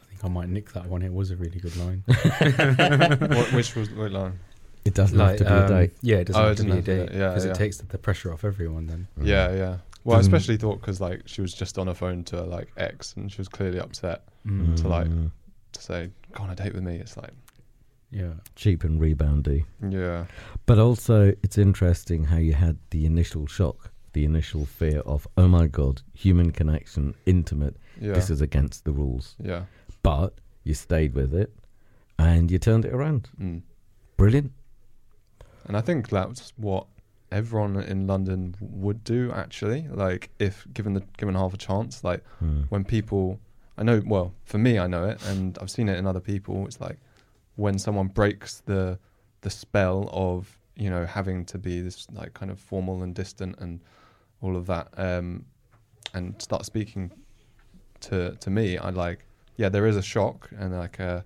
[0.00, 1.02] I think I might nick that one.
[1.02, 2.02] It was a really good line.
[2.06, 4.38] what, which was what line?
[4.84, 5.92] It doesn't like, have to be a um, date.
[6.02, 7.50] Yeah, it doesn't Oh, it have to be a doesn't date be- yeah, because yeah.
[7.52, 8.86] it takes the, the pressure off everyone.
[8.86, 9.76] Then Yeah, yeah.
[10.04, 12.42] Well, I Doesn't- especially thought because like she was just on her phone to her
[12.44, 14.76] like ex, and she was clearly upset Mm.
[14.82, 15.30] to, like, Mm.
[15.72, 16.96] to say go on a date with me.
[16.96, 17.32] It's like
[18.12, 19.64] yeah, cheap and reboundy.
[19.88, 20.26] yeah,
[20.66, 25.48] But also, it's interesting how you had the initial shock, the initial fear of, oh
[25.58, 27.76] my god, human connection, intimate.
[28.00, 29.36] yeah, This is against the rules.
[29.50, 29.62] yeah.
[30.02, 30.32] But
[30.64, 31.50] you stayed with it,
[32.18, 33.22] and you turned it around.
[33.40, 33.60] Mm.
[34.16, 34.52] Brilliant.
[35.66, 36.86] And I think that's what
[37.30, 39.80] everyone in London would do actually.
[40.04, 42.62] Like if given the given half a chance, like Hmm.
[42.72, 43.38] when people
[43.76, 46.54] I know well, for me I know it and I've seen it in other people,
[46.66, 46.98] it's like
[47.56, 48.98] when someone breaks the
[49.42, 50.38] the spell of,
[50.76, 53.80] you know, having to be this like kind of formal and distant and
[54.42, 55.44] all of that, um
[56.14, 57.10] and start speaking
[58.00, 59.24] to to me, I like
[59.56, 61.22] yeah, there is a shock and like uh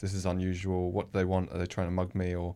[0.00, 1.50] this is unusual, what do they want?
[1.52, 2.54] Are they trying to mug me or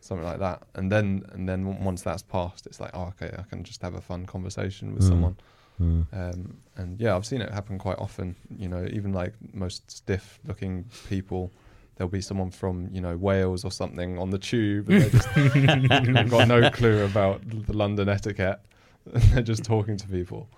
[0.00, 0.62] something like that?
[0.74, 3.94] And then and then once that's passed, it's like, oh okay, I can just have
[3.94, 5.08] a fun conversation with Mm.
[5.08, 5.36] someone.
[5.78, 6.02] Hmm.
[6.12, 8.36] Um, and yeah, I've seen it happen quite often.
[8.54, 11.50] You know, even like most stiff-looking people,
[11.96, 15.28] there'll be someone from you know Wales or something on the tube, and they just
[16.30, 18.60] got no clue about the London etiquette.
[19.06, 20.48] They're just talking to people.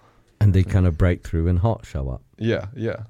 [0.40, 2.22] And they kind of break through and hot show up.
[2.38, 3.04] Yeah, yeah,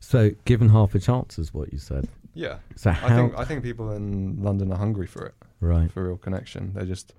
[0.00, 2.08] So, given half a chance is what you said.
[2.34, 2.58] yeah.
[2.76, 5.90] So I think I think people in London are hungry for it, right.
[5.92, 6.72] for real connection.
[6.74, 7.14] They just,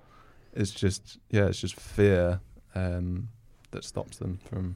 [0.53, 2.41] it's just yeah, it's just fear
[2.75, 3.29] um,
[3.71, 4.75] that stops them from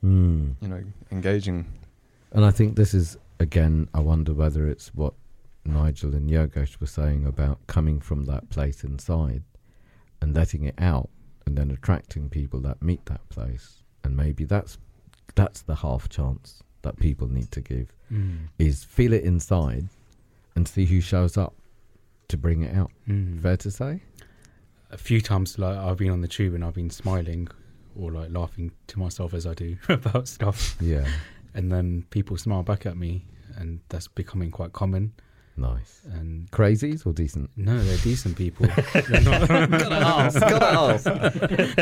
[0.00, 0.52] Hmm.
[0.60, 1.66] you know engaging.
[2.32, 3.88] And I think this is again.
[3.92, 5.14] I wonder whether it's what
[5.64, 9.42] Nigel and Yogesh were saying about coming from that place inside
[10.22, 11.10] and letting it out,
[11.48, 13.82] and then attracting people that meet that place.
[14.04, 14.76] And maybe that's
[15.34, 18.48] that's the half chance that people need to give Mm.
[18.58, 19.88] is feel it inside,
[20.54, 21.54] and see who shows up
[22.28, 22.90] to bring it out.
[23.06, 23.40] Mm.
[23.40, 24.02] Fair to say?
[24.90, 27.48] A few times, like I've been on the tube and I've been smiling
[27.94, 31.06] or like laughing to myself as I do about stuff, Yeah.
[31.54, 33.26] and then people smile back at me,
[33.56, 35.12] and that's becoming quite common.
[35.58, 36.00] Nice.
[36.12, 37.50] And Crazies or decent?
[37.56, 38.66] no, they're decent people.
[38.92, 39.48] they're not.
[39.48, 40.40] gotta ask.
[40.40, 41.76] Gotta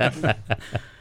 [0.00, 0.36] ask.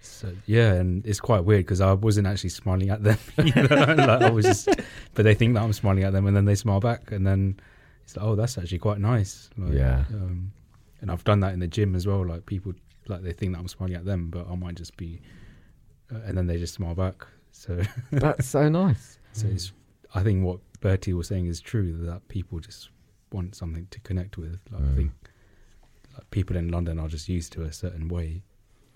[0.00, 3.18] So yeah, and it's quite weird because I wasn't actually smiling at them.
[3.36, 4.68] like, I was just,
[5.14, 7.58] but they think that I'm smiling at them, and then they smile back, and then
[8.04, 9.50] it's like, oh, that's actually quite nice.
[9.56, 10.04] Like, Yeah.
[10.12, 10.52] Um,
[11.00, 12.26] and I've done that in the gym as well.
[12.26, 12.72] Like people,
[13.06, 15.20] like they think that I'm smiling at them, but I might just be,
[16.12, 17.26] uh, and then they just smile back.
[17.52, 17.80] So,
[18.10, 19.18] That's so nice.
[19.32, 19.72] so it's.
[20.14, 22.90] I think what Bertie was saying is true that people just
[23.32, 24.60] want something to connect with.
[24.70, 24.92] Like, Mm.
[24.92, 25.12] I think
[26.14, 28.42] like people in London are just used to a certain way,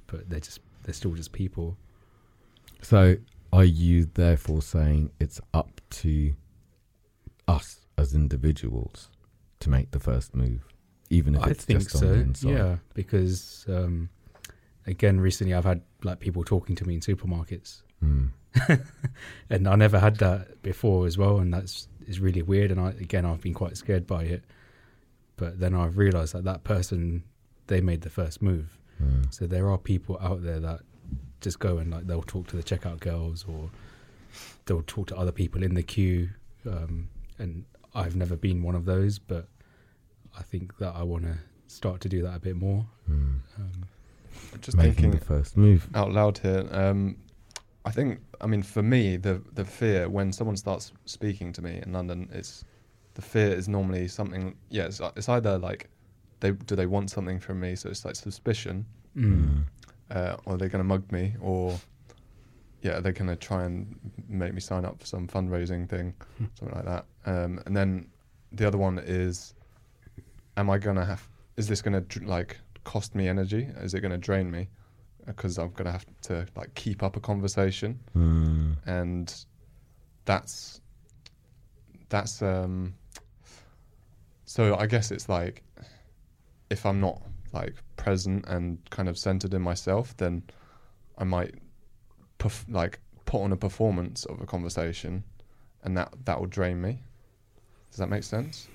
[0.07, 1.77] but they're just they're still just people.
[2.83, 3.17] So,
[3.53, 6.35] are you therefore saying it's up to
[7.47, 9.09] us as individuals
[9.61, 10.67] to make the first move,
[11.11, 12.07] even if I it's think just so.
[12.09, 12.51] on the inside?
[12.51, 14.09] Yeah, because um,
[14.87, 18.27] again, recently I've had like people talking to me in supermarkets, Hmm.
[19.49, 22.71] and I never had that before as well, and that's is really weird.
[22.71, 24.45] And I again, I've been quite scared by it,
[25.37, 27.23] but then I've realised that that person
[27.69, 28.79] they made the first move.
[28.99, 29.23] Hmm.
[29.31, 30.81] So there are people out there that
[31.41, 33.71] just go and like they'll talk to the checkout girls or
[34.67, 36.31] they'll talk to other people in the queue.
[36.67, 37.65] Um, and
[37.95, 39.49] I've never been one of those, but
[40.39, 42.87] I think that I want to start to do that a bit more.
[43.07, 43.37] Hmm.
[43.59, 43.73] Um,
[44.61, 45.89] Just Making thinking the first move.
[45.95, 46.67] out loud here.
[46.71, 47.17] Um,
[47.85, 51.81] I think, I mean, for me, the the fear when someone starts speaking to me
[51.85, 52.65] in London, it's
[53.15, 54.55] the fear is normally something.
[54.71, 55.89] Yeah, it's, it's either like
[56.41, 58.87] they do they want something from me, so it's like suspicion,
[59.17, 59.65] mm,
[60.11, 61.79] uh, or they're going to mug me, or
[62.83, 63.97] yeah, they're going to try and
[64.29, 66.15] make me sign up for some fundraising thing,
[66.59, 67.05] something like that.
[67.27, 68.07] Um, and then
[68.53, 69.55] the other one is,
[70.57, 71.27] am I going to have?
[71.57, 73.69] Is this going to like cost me energy?
[73.81, 74.69] Is it going to drain me?
[75.27, 78.73] Because I'm going to have to like keep up a conversation, Hmm.
[78.87, 79.33] and
[80.25, 80.81] that's
[82.09, 82.95] that's um.
[84.45, 85.63] So I guess it's like,
[86.71, 87.23] if I'm not
[87.53, 90.43] like present and kind of centered in myself, then
[91.17, 91.55] I might
[92.39, 95.23] perf- like put on a performance of a conversation,
[95.85, 97.01] and that that will drain me.
[97.91, 98.69] Does that make sense?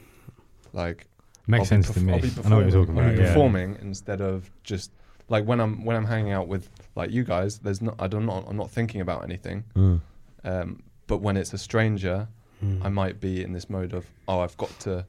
[0.74, 1.08] Like
[1.48, 2.14] Makes I'll sense perf- to me.
[2.14, 3.18] I'll be I know what you're talking performing- I'll about.
[3.18, 3.28] be Yeah.
[3.34, 4.92] performing instead of just
[5.30, 7.60] like when I'm when I'm hanging out with like you guys.
[7.60, 9.64] There's not I don't not I'm not thinking about anything.
[9.74, 9.98] Hmm.
[10.44, 12.28] Um, but when it's a stranger,
[12.64, 12.84] Mm.
[12.84, 15.06] I might be in this mode of oh I've got to,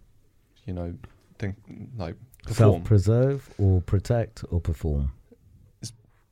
[0.67, 0.95] you know,
[1.39, 1.57] think
[1.97, 5.13] like perform Self-preserve or protect or perform.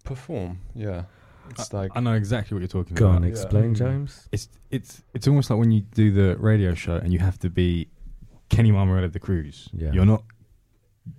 [0.05, 0.59] perform.
[0.75, 1.05] Yeah,
[1.51, 3.17] it's like I know exactly what you're talking Go about.
[3.17, 3.29] on, Yeah.
[3.31, 3.79] explain, Mm.
[3.79, 4.29] James.
[4.33, 7.51] It's it's it's almost like when you do the radio show and you have to
[7.51, 7.89] be
[8.49, 9.69] Kenny Marmorato of the Cruise.
[9.73, 9.93] Yeah.
[9.93, 10.23] You're not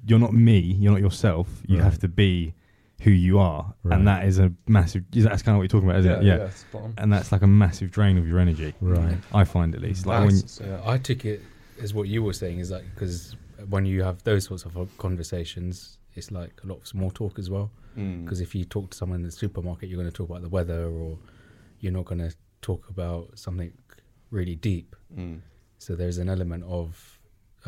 [0.06, 0.60] you're not me.
[0.60, 1.48] You're not yourself.
[1.66, 1.84] You Right.
[1.86, 2.54] have to be
[3.04, 3.96] who you are, Right.
[3.98, 5.06] and that is a massive.
[5.12, 6.40] That's kind of what you're talking about, isn't yeah, it?
[6.40, 6.94] yeah, spot on.
[6.98, 8.74] And that's like a massive drain of your energy.
[8.82, 9.18] Right.
[9.34, 10.06] I find at least.
[10.06, 10.82] Like when That's- yeah.
[10.84, 11.42] I took it
[11.82, 13.36] as what you were saying is like because
[13.70, 17.50] when you have those sorts of conversations, it's like a lot of small talk as
[17.50, 17.72] well.
[17.98, 18.24] Mm.
[18.24, 20.50] Because if you talk to someone in the supermarket, you're going to talk about the
[20.50, 21.18] weather, or
[21.80, 23.72] you're not going to talk about something
[24.32, 24.96] really deep.
[25.16, 25.40] Mm.
[25.78, 27.17] So there's an element of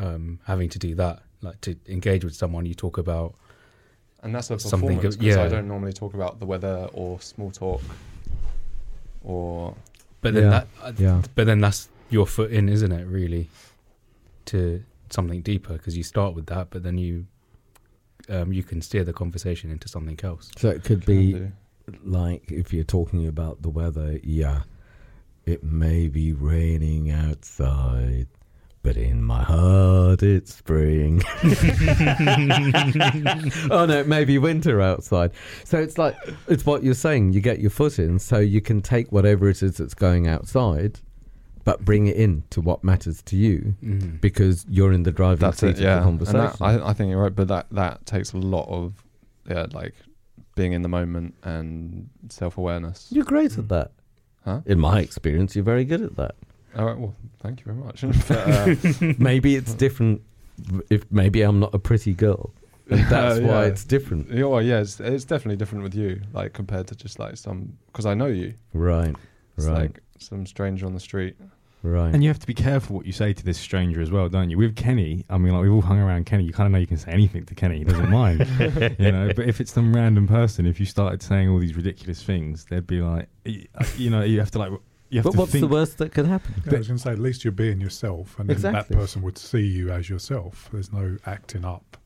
[0.00, 2.66] um, having to do that, like to engage with someone.
[2.66, 3.34] You talk about
[4.22, 7.20] And that's a Something performance go- because I don't normally talk about the weather or
[7.20, 7.82] small talk
[9.22, 9.74] or
[10.20, 11.22] But then Yeah, that, uh, yeah.
[11.34, 13.06] but then that's your foot in, isn't it?
[13.06, 13.48] Really,
[14.46, 17.26] to something deeper because you start with that, but then you,
[18.28, 20.50] um, you can steer the conversation into something else.
[20.58, 21.52] So it could be do.
[22.04, 24.62] like if you're talking about the weather, yeah,
[25.46, 28.26] it may be raining outside,
[28.82, 31.22] but in my heart it's spring.
[33.70, 35.32] oh no, it may be winter outside.
[35.64, 36.16] So it's like
[36.48, 37.32] it's what you're saying.
[37.32, 41.00] You get your foot in, so you can take whatever it is that's going outside,
[41.64, 44.16] but bring it in to what matters to you Mm-hmm.
[44.16, 45.98] because you're in the driving That's seat it, yeah.
[45.98, 46.56] of the And conversation.
[46.58, 49.04] that, I, I think you're right, but that that takes a lot of
[49.48, 49.94] yeah, like
[50.56, 53.08] being in the moment and self awareness.
[53.10, 53.92] you're great at that.
[54.44, 54.60] Huh?
[54.64, 56.34] In my experience, you're very good at that.
[56.76, 58.02] All right, well, thank you very much.
[58.28, 60.22] But, uh, maybe it's different.
[60.90, 62.52] If maybe I'm not a pretty girl,
[62.90, 64.30] and that's Uh, why it's different.
[64.30, 67.76] yeah, well, yeah, it's, it's definitely different with you, like compared to just like some
[67.86, 68.54] because I know you.
[68.74, 69.14] Right,
[69.56, 71.34] It's right, like some stranger on the street.
[71.82, 72.12] right.
[72.14, 74.50] And you have to be careful what you say to this stranger as well, don't
[74.50, 74.58] you?
[74.58, 76.44] With Kenny, I mean, like we've all hung around Kenny.
[76.44, 78.46] You kind of know you can say anything to Kenny; he doesn't mind,
[78.98, 79.32] you know.
[79.34, 82.86] But if it's some random person, if you started saying all these ridiculous things, they'd
[82.86, 83.28] be like,
[83.96, 86.12] you know, you have to like You have But to what's think, the worst that
[86.12, 86.54] could happen?
[86.66, 88.94] Yeah, I was going to say, at least you're being yourself, and then Exactly.
[88.94, 90.68] that person would see you as yourself.
[90.72, 91.96] There's no acting up.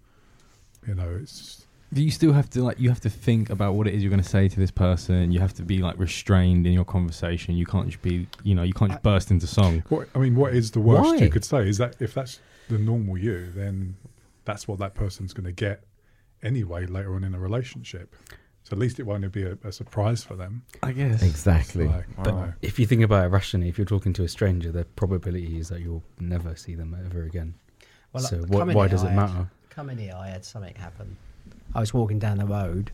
[0.87, 3.95] You know, it's you still have to like you have to think about what it
[3.95, 5.31] is you're going to say to this person.
[5.33, 7.57] You have to be like restrained in your conversation.
[7.57, 9.85] You can't just be you know you can't just burst into song.
[9.89, 10.35] what I mean.
[10.35, 11.17] What is the worst Why?
[11.17, 11.69] you could say?
[11.69, 13.97] Is that if that's the normal you, then
[14.45, 15.85] that's what that person's going to get
[16.43, 18.15] anyway later on in a relationship.
[18.65, 20.63] So at least it won't be a, a surprise for them.
[20.83, 21.87] I guess Exactly.
[21.87, 22.55] Like, I don't.
[22.63, 25.69] If you think about it rationally, if you're talking to a stranger, the probability is
[25.69, 27.55] that you'll never see them ever again.
[28.15, 29.51] Well, so like, wh- coming why here, does it I had- matter?
[29.71, 31.17] Coming here, I had something happen.
[31.75, 32.93] I was walking down the road,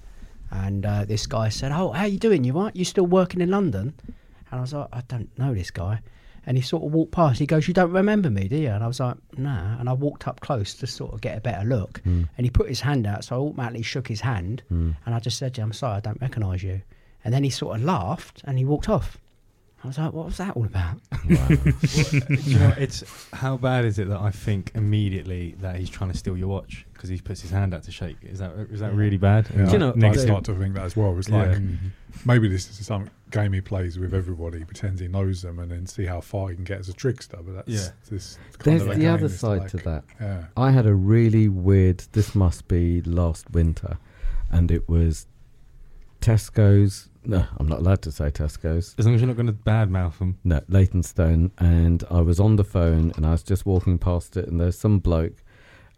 [0.51, 2.43] and uh, this guy said, "Oh, how you doing?
[2.43, 2.75] You right?
[2.75, 6.01] You still working in London?" And I was like, "I don't know this guy."
[6.47, 7.39] And he sort of walked past.
[7.39, 9.93] He goes, "You don't remember me, do you?" And I was like, "Nah." And I
[9.93, 12.03] walked up close to sort of get a better look.
[12.05, 12.29] Mm.
[12.37, 14.63] And he put his hand out, so I automatically shook his hand.
[14.73, 14.97] Mm.
[15.05, 16.81] And I just said I'm sorry, I don't recognise you.
[17.25, 19.19] And then he sort of laughed and he walked off.
[19.83, 20.99] I was like, what was that all about?
[21.31, 21.49] Wow.
[21.51, 26.17] You know, it's how bad is it that I think immediately that he's trying to
[26.17, 28.17] steal your watch because he puts his hand out to shake.
[28.23, 28.99] Is that is that Yeah.
[28.99, 29.47] really bad?
[29.55, 31.17] Yeah, Do you know- I next start to think that as well.
[31.19, 31.37] It's Yeah.
[31.45, 31.77] like Mhm.
[32.25, 35.87] maybe this is some game he plays with everybody, pretends he knows them, and then
[35.87, 37.39] see how far he can get as a trickster.
[37.45, 37.91] But that's Yeah.
[38.11, 38.39] this.
[38.59, 39.15] Kind There's of the game.
[39.15, 40.05] other It's side like, to that.
[40.21, 40.45] Yeah.
[40.57, 42.05] I had a really weird.
[42.13, 43.99] This must be last winter,
[44.51, 45.27] and it was
[46.21, 47.09] Tesco's.
[47.25, 48.95] No, I'm not allowed to say Tesco's.
[48.99, 50.39] As long as you're not going to badmouth them.
[50.43, 54.49] No, Leytonstone, and I was on the phone, and I was just walking past it,
[54.49, 55.43] and there's some bloke,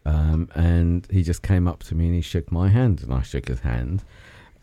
[0.05, 3.21] um, and he just came up to me and he shook my hand, and I
[3.21, 4.03] shook his hand,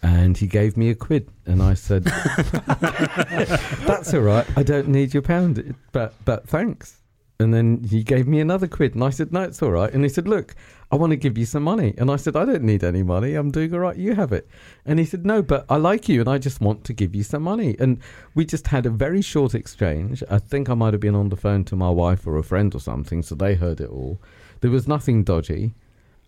[0.03, 2.05] and he gave me a quid, and I said,
[3.87, 4.47] "That's all right.
[4.57, 6.99] I don't need your pound, but but thanks."
[7.39, 10.05] And then he gave me another quid, and I said, "No, it's all right." And
[10.05, 10.55] he said, "Look,
[10.93, 13.35] I want to give you some money," and I said, "I don't need any money.
[13.35, 13.97] I'm doing all right.
[13.97, 14.49] You have it."
[14.85, 17.23] And he said, "No, but I like you, and I just want to give you
[17.23, 17.99] some money." And
[18.35, 20.23] we just had a very short exchange.
[20.31, 22.75] I think I might have been on the phone to my wife or a friend
[22.75, 24.21] or something, so they heard it all.
[24.61, 25.75] There was nothing dodgy,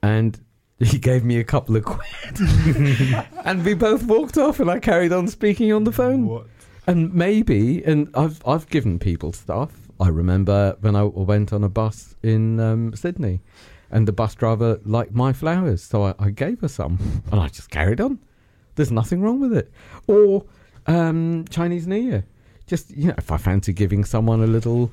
[0.03, 0.39] and
[0.79, 2.41] he gave me a couple of quid,
[3.45, 6.27] and we both walked off, and I carried on speaking on the phone.
[6.27, 6.47] What?
[6.87, 9.73] And maybe, and I've I've given people stuff.
[10.01, 13.41] I remember when I went on a bus in um, Sydney,
[13.93, 17.49] and the bus driver liked my flowers, so I, I gave her some, and I
[17.49, 18.19] just carried on.
[18.75, 19.71] There's nothing wrong with it.
[20.07, 20.45] Or
[20.87, 22.25] um, Chinese New Year,
[22.67, 24.91] just you know, if I fancy giving someone a little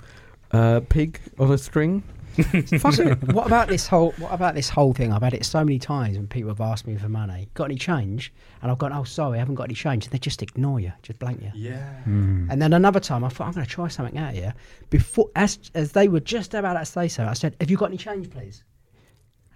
[0.52, 2.04] uh, pig on a string,
[2.80, 3.34] fuck it.
[3.34, 5.12] what about this whole what about this whole thing?
[5.12, 7.50] I've had it so many times when people have asked me for money.
[7.54, 8.32] Got any change?
[8.62, 10.06] And I've gone, Oh sorry, I haven't got any change.
[10.06, 11.52] And they just ignore you, just blank you.
[11.54, 12.02] Yeah.
[12.08, 12.48] Mm.
[12.50, 14.54] And then another time I thought I'm gonna try something out here.
[14.90, 17.88] Before as as they were just about to say so, I said, Have you got
[17.88, 18.64] any change, please?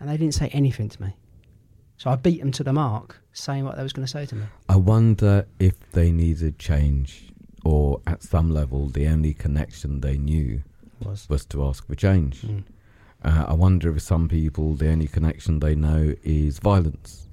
[0.03, 1.15] And they didn't say anything to me.
[1.95, 4.43] So I beat them to the mark, saying what they was gonna say to me.
[4.67, 7.29] I wonder if they needed change,
[7.63, 10.61] or at some level, the only connection they knew
[11.05, 12.41] Was was to ask for change.
[12.41, 12.63] Mm.
[13.23, 17.29] Uh, I wonder if some people, the only connection they know is violence,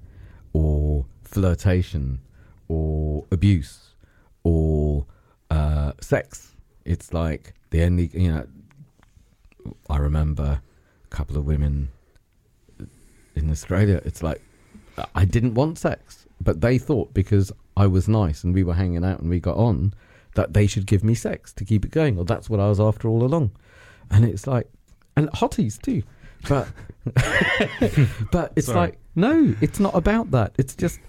[0.52, 2.20] or flirtation,
[2.68, 3.96] or abuse,
[4.44, 5.06] or
[5.50, 6.54] uh, sex.
[6.84, 8.46] It's like the only, you know.
[9.88, 10.62] I remember
[11.04, 11.88] a couple of women
[13.42, 14.00] in Australia.
[14.04, 14.40] It's like
[15.14, 19.04] I didn't want sex, but they thought because I was nice and we were hanging
[19.04, 19.94] out and we got on,
[20.34, 22.80] that they should give me sex to keep it going, or that's what I was
[22.80, 23.50] after all along.
[24.10, 24.68] And it's like,
[25.16, 26.02] and hotties too,
[26.48, 26.68] but
[28.30, 28.78] but it's Sorry.
[28.78, 30.54] like no, it's not about that.
[30.58, 31.00] It's just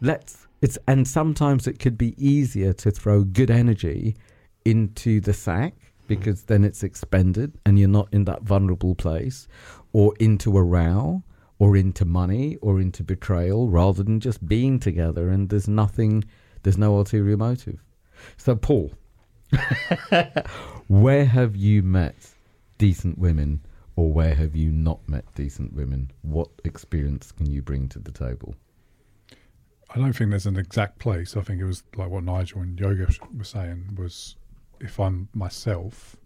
[0.00, 0.46] let's.
[0.60, 4.16] It's and sometimes it could be easier to throw good energy
[4.64, 5.74] into the sack
[6.08, 9.46] because then it's expended and you're not in that vulnerable place,
[9.92, 11.22] or into a row,
[11.58, 16.24] or into money, or into betrayal, rather than just being together and there's nothing,
[16.62, 17.82] there's no ulterior motive.
[18.36, 18.92] So, Paul,
[20.88, 22.14] where have you met
[22.78, 23.60] decent women,
[23.96, 26.10] or where have you not met decent women?
[26.22, 28.54] What experience can you bring to the table?
[29.90, 31.36] I don't think there's an exact place.
[31.36, 34.36] I think it was like what Nigel and Yoga was saying was
[34.80, 36.16] if I'm myself,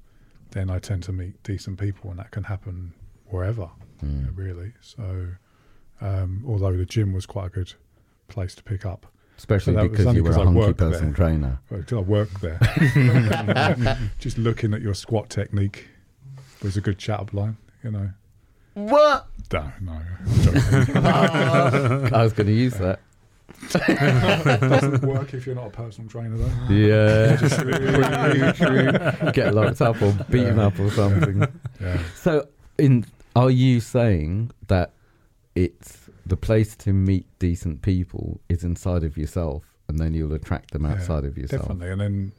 [0.50, 2.92] then I tend to meet decent people, and that can happen
[3.26, 3.70] wherever,
[4.02, 4.26] Hmm.
[4.34, 4.72] really.
[4.80, 5.28] So,
[6.00, 7.72] um, although the gym was quite a good
[8.28, 9.06] place to pick up,
[9.38, 11.14] Especially So because you were a hunky worked person there.
[11.14, 11.58] trainer.
[11.68, 12.58] because I worked there,
[14.18, 15.88] just looking at your squat technique
[16.62, 18.10] was a good chat up line, you know.
[18.74, 19.26] What?
[19.52, 19.92] No, no.
[21.02, 23.00] I was going to use that.
[23.72, 26.72] doesn't work if you're not a personal trainer, though.
[26.72, 27.36] Yeah.
[29.32, 31.46] Get locked up or beaten up or something.
[31.80, 31.98] Yeah.
[32.14, 32.48] So,
[32.78, 33.04] in
[33.36, 34.92] are you saying that
[35.54, 40.70] it's the place to meet decent people is inside of yourself, and then you'll attract
[40.72, 41.62] them Yeah, outside of yourself?
[41.62, 41.90] Definitely.
[41.90, 42.32] And then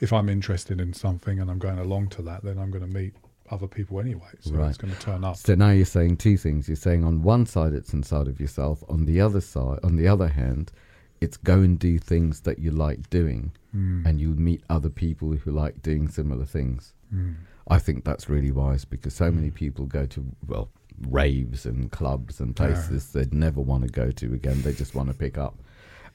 [0.00, 2.92] if I'm interested in something and I'm going along to that, then I'm going to
[2.92, 3.14] meet
[3.50, 4.28] other people anyway.
[4.40, 4.68] So Right.
[4.68, 5.36] it's going to turn up.
[5.36, 6.68] So now you're saying two things.
[6.68, 8.82] You're saying on one side it's inside of yourself.
[8.88, 10.72] On the other side, on the other hand,
[11.20, 15.30] it's go and do things that you like doing, Mm, and you'll meet other people
[15.32, 16.92] who like doing similar things.
[17.14, 17.34] mm,
[17.68, 20.70] I think that's really wise because so many people go to well
[21.08, 24.62] raves and clubs and places they'd never want to go to again.
[24.62, 25.58] They just want to pick up,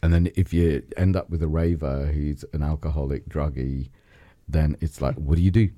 [0.04, 3.90] and then if you end up with a raver who's an alcoholic druggie,
[4.48, 5.70] then it's like, what do you do?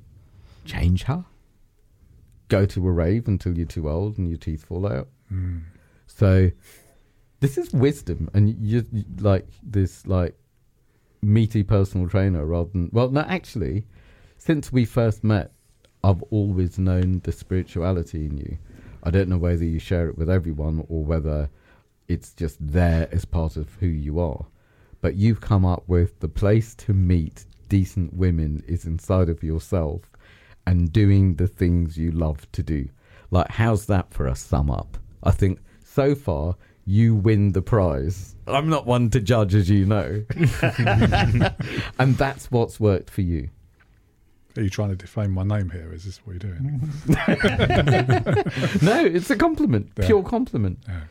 [0.66, 1.26] Change her?
[2.50, 5.08] Go to a rave until you're too old and your teeth fall out?
[5.32, 5.62] mm.
[6.08, 6.50] So
[7.40, 8.86] this is wisdom, and you-
[9.20, 10.36] like this like
[11.22, 13.86] meaty personal trainer rather than well, no, actually,
[14.38, 15.52] since we first met,
[16.04, 18.58] I've always known the spirituality in you.
[19.04, 21.50] I don't know whether you share it with everyone or whether
[22.08, 24.46] it's just there as part of who you are,
[25.02, 30.02] but you've come up with the place to meet decent women is inside of yourself,
[30.66, 32.90] and doing the things you love to do.
[33.32, 34.98] Like, how's that for a sum up?
[35.24, 36.56] I think so far
[36.86, 38.36] you win the prize.
[38.48, 40.26] I'm not one to judge, as you know.
[42.00, 43.50] and that's what's worked for you.
[44.58, 45.92] Are you trying to defame my name here?
[45.94, 46.92] Is this what you're doing?
[48.82, 50.06] No, it's a compliment, Yeah.
[50.08, 50.80] pure compliment.
[50.88, 51.02] Yeah.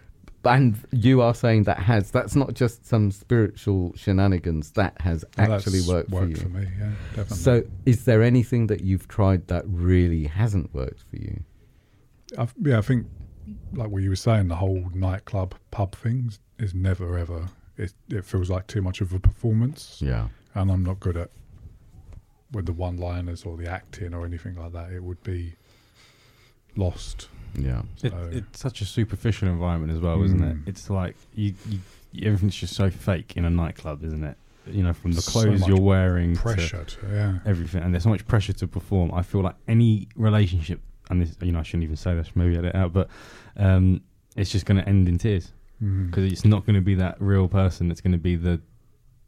[0.45, 5.53] And you are saying that has, that's not just some spiritual shenanigans, that has Well,
[5.53, 6.37] actually that's worked, for you.
[6.37, 6.67] for me.
[6.79, 7.37] Yeah, definitely.
[7.37, 11.43] So, is there anything that you've tried that really hasn't worked for you?
[12.39, 13.07] I've, yeah, I think
[13.75, 17.49] like what you were saying, the whole nightclub pub things is never ever.
[17.77, 20.29] It it feels like too much of a performance, Yeah.
[20.55, 21.31] and I'm not good at
[22.53, 24.91] with the one-liners or the acting or anything like that.
[24.93, 25.55] It would be
[26.77, 27.29] lost.
[27.55, 27.83] Yeah.
[28.03, 30.57] It, it's such a superficial environment as well, isn't it?
[30.57, 30.69] Mm.
[30.69, 34.37] It's like you, you, everything's just so fake in a nightclub, isn't it?
[34.67, 37.39] You know, from the clothes much you're wearing Pressure, to, yeah.
[37.47, 39.13] everything, and there's so much pressure to perform.
[39.15, 42.57] I feel like any relationship, and this, you know, I shouldn't even say this, maybe
[42.59, 43.09] edit it out, but
[43.57, 44.03] um,
[44.37, 45.53] it's just going to end in tears
[45.83, 46.07] Mm.
[46.11, 47.91] because it's not going to be that real person.
[47.93, 48.61] It's going to be the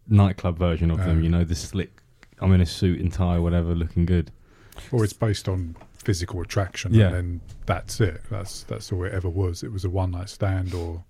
[0.08, 1.22] nightclub version of them.
[1.22, 1.99] You know, the slick.
[2.40, 4.30] I'm in a suit and tie, whatever, looking good.
[4.92, 7.06] Or it's based on physical attraction, Yeah.
[7.08, 8.22] and then that's it.
[8.30, 9.62] That's that's all it ever was.
[9.62, 11.04] It was a one-night stand, or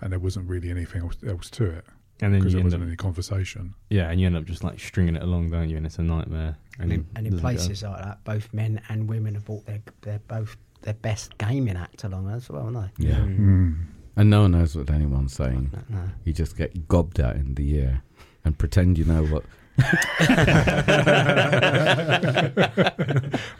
[0.00, 1.84] and there wasn't really anything else, else to it
[2.20, 3.74] And then because you there end up, wasn't any conversation.
[3.90, 5.76] yeah, and you end up just like stringing it along, don't you?
[5.76, 6.56] And it's a nightmare.
[6.78, 7.40] And in, and in doesn't go.
[7.42, 11.76] places like that, both men and women have brought their their both their best gaming
[11.76, 13.08] act along as well, haven't they?
[13.08, 13.18] Yeah.
[13.20, 13.86] Mm.
[14.16, 15.70] And no one knows what anyone's saying.
[15.90, 16.04] No, no.
[16.24, 18.02] You just get gobbed out in the ear
[18.44, 19.44] and pretend you know what.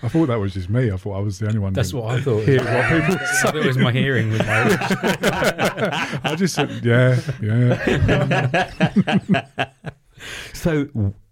[0.02, 0.90] I thought that was just me.
[0.90, 1.74] I thought I was the only one.
[1.74, 2.42] That's that what I thought.
[2.44, 7.20] hear what people I thought it was my hearing with my I just said, yeah,
[7.42, 7.84] yeah.
[10.54, 10.88] So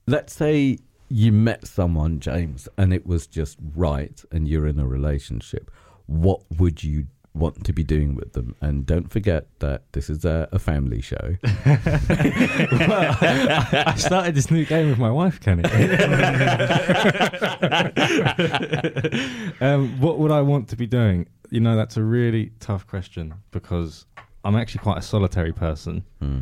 [0.06, 0.78] let's say
[1.08, 5.70] you met someone, James, and it was just right, and you're in a relationship.
[6.06, 8.54] What would you want to be doing with them?
[8.60, 11.36] And don't forget that this is a, a family show.
[11.66, 15.64] well, I, I started this new game with my wife, Kenny.
[19.60, 21.26] um, what would I want to be doing?
[21.50, 24.06] You know, that's a really tough question because
[24.44, 26.04] I'm actually quite a solitary person.
[26.20, 26.40] Hmm.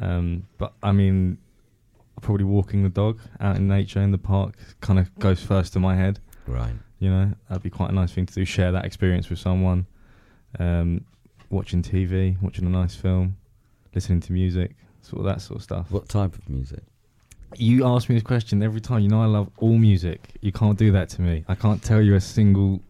[0.00, 1.38] Um, but I mean,
[2.20, 5.80] probably walking the dog out in nature in the park kind of goes first to
[5.80, 6.20] my head.
[6.46, 6.72] Right.
[6.98, 8.44] You know, that'd be quite a nice thing to do.
[8.44, 9.86] Share that experience with someone.
[10.58, 11.04] Um,
[11.50, 13.36] watching TV, watching a nice film,
[13.94, 15.90] listening to music, sort of that sort of stuff.
[15.90, 16.80] What type of music?
[17.56, 19.00] You ask me this question every time.
[19.00, 20.34] You know, I love all music.
[20.42, 21.44] You can't do that to me.
[21.48, 22.80] I can't tell you a single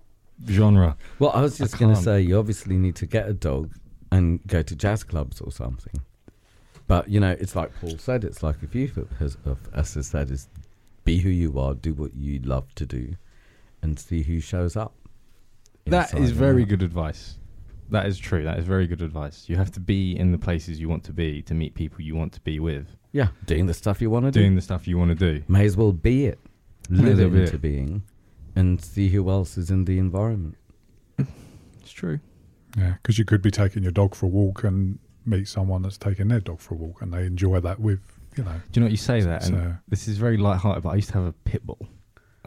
[0.48, 0.96] genre.
[1.18, 3.72] Well, I was just going to say you obviously need to get a dog
[4.10, 6.00] and go to jazz clubs or something.
[6.86, 8.24] But you know, it's like Paul said.
[8.24, 10.48] It's like if you has, of us has said is
[11.04, 13.14] be who you are, do what you love to do,
[13.82, 14.94] and see who shows up.
[15.86, 17.38] That is very good advice.
[17.90, 18.44] That is true.
[18.44, 19.48] That is very good advice.
[19.48, 22.14] You have to be in the places you want to be to meet people you
[22.14, 22.86] want to be with.
[23.12, 24.40] Yeah, doing the stuff you want to do.
[24.40, 25.42] Doing the stuff you want to do.
[25.48, 26.38] May as well be it.
[26.90, 28.02] Live it well into being,
[28.56, 30.56] and see who else is in the environment.
[31.80, 32.20] It's true.
[32.76, 35.96] Yeah, because you could be taking your dog for a walk and meet someone that's
[35.98, 38.00] taking their dog for a walk, and they enjoy that with
[38.36, 38.52] you know.
[38.72, 39.44] Do you know what you say that?
[39.44, 41.88] So- And this is very light-hearted, but I used to have a pit bull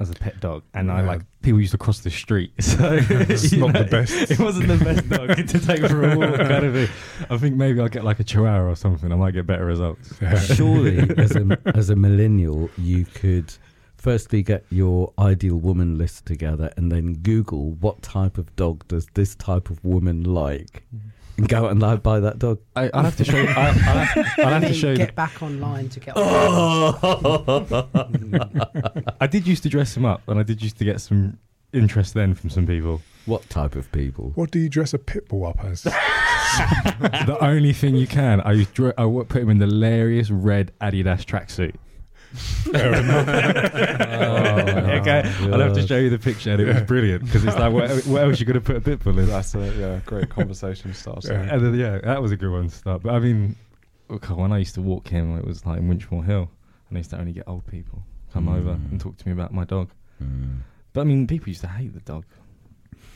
[0.01, 2.51] as a pet dog, and I like people used to cross the street.
[2.61, 4.31] So It's you not the best.
[4.31, 6.89] It wasn't the best dog to take for a walk, kind of thing.
[7.29, 9.11] I think maybe I'll get like a chihuahua or something.
[9.11, 10.13] I might get better results.
[10.21, 10.39] Yeah.
[10.39, 13.53] Surely, as a as a millennial, you could
[13.97, 19.05] firstly get your ideal woman list together, and then Google what type of dog does
[19.13, 21.09] this type of woman like, mm-hmm.
[21.41, 22.59] And go out and buy that dog.
[22.75, 23.47] I, will have to show you.
[23.47, 24.97] I, will have, I'll have to show you.
[24.97, 26.13] Get back online to get.
[26.23, 27.87] Oh!
[29.19, 31.39] I did used to dress him up, and I did used to get some
[31.73, 33.01] interest then from some people.
[33.25, 34.31] What type of people?
[34.35, 35.83] What do you dress a pit bull up as?
[35.83, 41.25] the only thing you can, I, used, I put him in the hilarious red Adidas
[41.25, 41.75] tracksuit.
[42.33, 43.27] Fair enough.
[43.29, 45.53] oh, okay, God.
[45.53, 47.89] I'll have to show you the picture, and it was brilliant because it's like, what,
[48.05, 49.27] what else you going to put a pit bull in?
[49.27, 51.33] That's a yeah, great conversation starter.
[51.33, 51.53] Yeah.
[51.53, 53.03] And then, yeah, that was a good one to start.
[53.03, 53.55] But I mean,
[54.07, 56.49] when I used to walk him, it was like in Winchmore Hill,
[56.89, 58.57] and I used to only get old people come mm.
[58.57, 59.89] over and talk to me about my dog.
[60.23, 60.59] Mm.
[60.93, 62.25] But I mean, people used to hate the dog.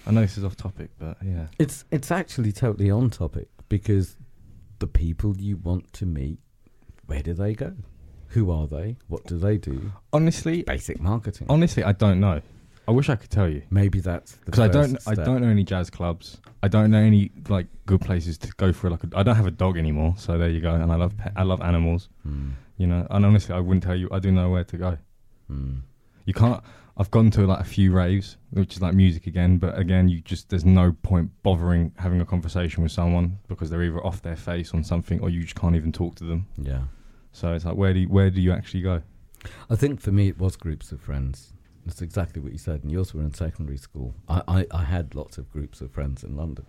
[0.07, 4.17] I know this is off topic, but yeah, it's it's actually totally on topic because
[4.79, 6.39] the people you want to meet,
[7.07, 7.73] where do they go?
[8.36, 8.98] Who are they?
[9.07, 9.94] What do they do?
[10.12, 11.48] Honestly, basic marketing.
[11.49, 12.41] Honestly, I don't know.
[12.86, 13.62] I wish I could tell you.
[13.70, 14.98] Maybe that's because I don't.
[15.07, 16.38] I don't know any jazz clubs.
[16.62, 18.90] I don't know any like good places to go for.
[18.90, 20.76] Like, I don't have a dog anymore, so there you go.
[20.76, 22.10] And I love pet, I love animals.
[22.28, 22.52] Mm.
[22.76, 24.10] You know, and honestly, I wouldn't tell you.
[24.12, 24.98] I do know where to go.
[25.49, 25.84] Mm.
[26.26, 26.62] You can't.
[26.98, 30.20] I've gone to like a few raves, which is like music again, but again, you
[30.20, 34.36] just there's no point bothering having a conversation with someone because they're either off their
[34.36, 36.48] face on something or you just can't even talk to them.
[36.62, 36.82] Yeah.
[37.36, 39.02] So it's like where do you, where do you actually go?
[39.70, 41.53] I think for me it was groups of friends.
[41.86, 42.84] That's exactly what you said.
[42.84, 44.16] And yours were in secondary school.
[44.28, 46.66] I, I, I had lots of groups of friends in London.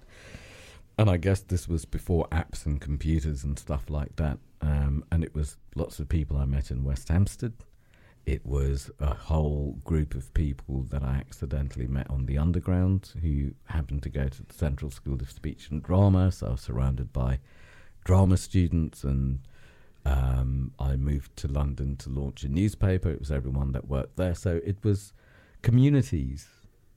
[0.98, 4.38] And I guess this was before apps and computers and stuff like that.
[4.60, 7.52] Um, and it was lots of people I met in West Hampstead
[8.26, 13.52] it was a whole group of people that I accidentally met on the underground who
[13.66, 16.32] happened to go to the Central School of Speech and Drama.
[16.32, 17.38] So I was surrounded by
[18.04, 19.38] drama students, and
[20.06, 23.10] um, I moved to London to launch a newspaper.
[23.10, 24.34] It was everyone that worked there.
[24.34, 25.12] So it was
[25.62, 26.46] communities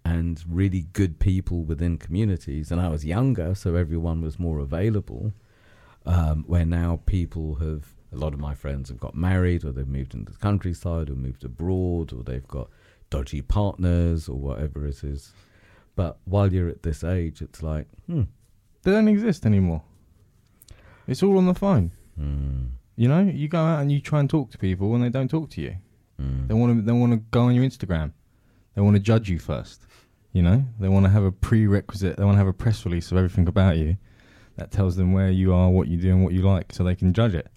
[0.05, 2.71] and really good people within communities.
[2.71, 5.33] And I was younger, so everyone was more available.
[6.05, 9.87] Um, where now people have a lot of my friends have got married or they've
[9.87, 12.69] moved into the countryside or moved abroad or they've got
[13.09, 15.33] dodgy partners or whatever it is.
[15.95, 18.23] But while you're at this age, it's like, hmm.
[18.83, 19.81] They don't exist anymore.
[21.05, 21.91] It's all on the phone.
[22.19, 22.69] Mm.
[22.99, 25.29] You know, you go out and you try and talk to people and they don't
[25.29, 25.77] talk to you.
[26.21, 26.49] Mm.
[26.49, 26.81] They want to.
[26.81, 28.11] They want to go on your Instagram.
[28.75, 29.87] They want to judge you first.
[30.33, 32.17] You know, they want to have a prerequisite.
[32.17, 33.95] They want to have a press release of everything about you
[34.57, 36.93] that tells them where you are, what you do, and what you like, so they
[36.93, 37.47] can judge it.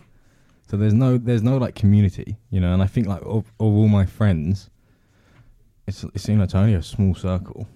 [0.71, 2.73] So there's no there's no like community, you know.
[2.73, 4.71] And I think like of, of all my friends,
[5.89, 7.67] it's it's you know it's only a small circle.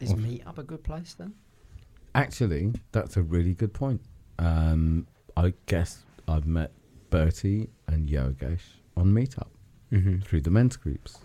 [0.00, 1.34] Is Meetup a good place then?
[2.14, 4.00] Actually, that's a really good point.
[4.38, 5.06] Um,
[5.36, 6.72] I guess I've met
[7.12, 8.62] Bertie and Yogesh
[8.96, 9.50] on Meetup
[9.92, 10.20] mm-hmm.
[10.20, 11.18] through the men's groups,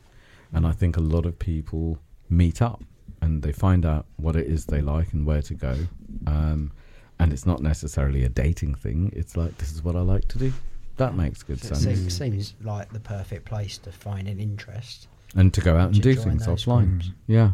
[0.53, 1.97] and I think a lot of people
[2.29, 2.83] meet up
[3.21, 5.75] and they find out what it is they like and where to go.
[6.27, 6.71] Um,
[7.19, 9.11] and it's not necessarily a dating thing.
[9.15, 10.53] It's like this is what I like to do.
[10.97, 11.99] That makes good so sense.
[11.99, 16.01] It seems like the perfect place to find an interest and to go out and
[16.01, 16.99] do things offline.
[16.99, 17.11] Groups.
[17.27, 17.51] Yeah.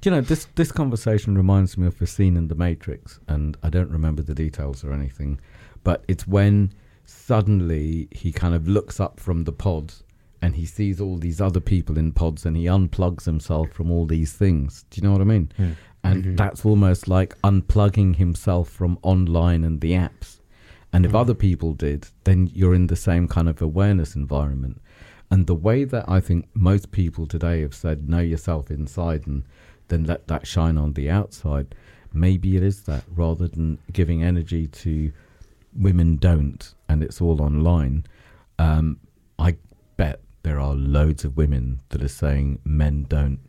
[0.00, 3.56] Do you know this this conversation reminds me of a scene in The Matrix, and
[3.62, 5.40] I don't remember the details or anything,
[5.82, 6.72] but it's when
[7.10, 10.02] suddenly he kind of looks up from the pods
[10.42, 14.06] and he sees all these other people in pods and he unplugs himself from all
[14.06, 14.84] these things.
[14.90, 15.52] Do you know what I mean?
[15.56, 15.72] Hmm.
[16.02, 16.36] And mm-hmm.
[16.36, 20.40] that's almost like unplugging himself from online and the apps
[20.92, 21.20] and if mm.
[21.20, 24.80] other people did, then you're in the same kind of awareness environment.
[25.30, 29.44] And the way that I think most people today have said, know yourself inside and
[29.88, 31.74] then let that shine on the outside,
[32.12, 35.12] maybe it is that rather than giving energy to
[35.74, 38.04] women don't and it's all online.
[38.58, 38.98] Um,
[39.38, 39.56] I
[39.96, 43.40] bet there are loads of women that are saying men don't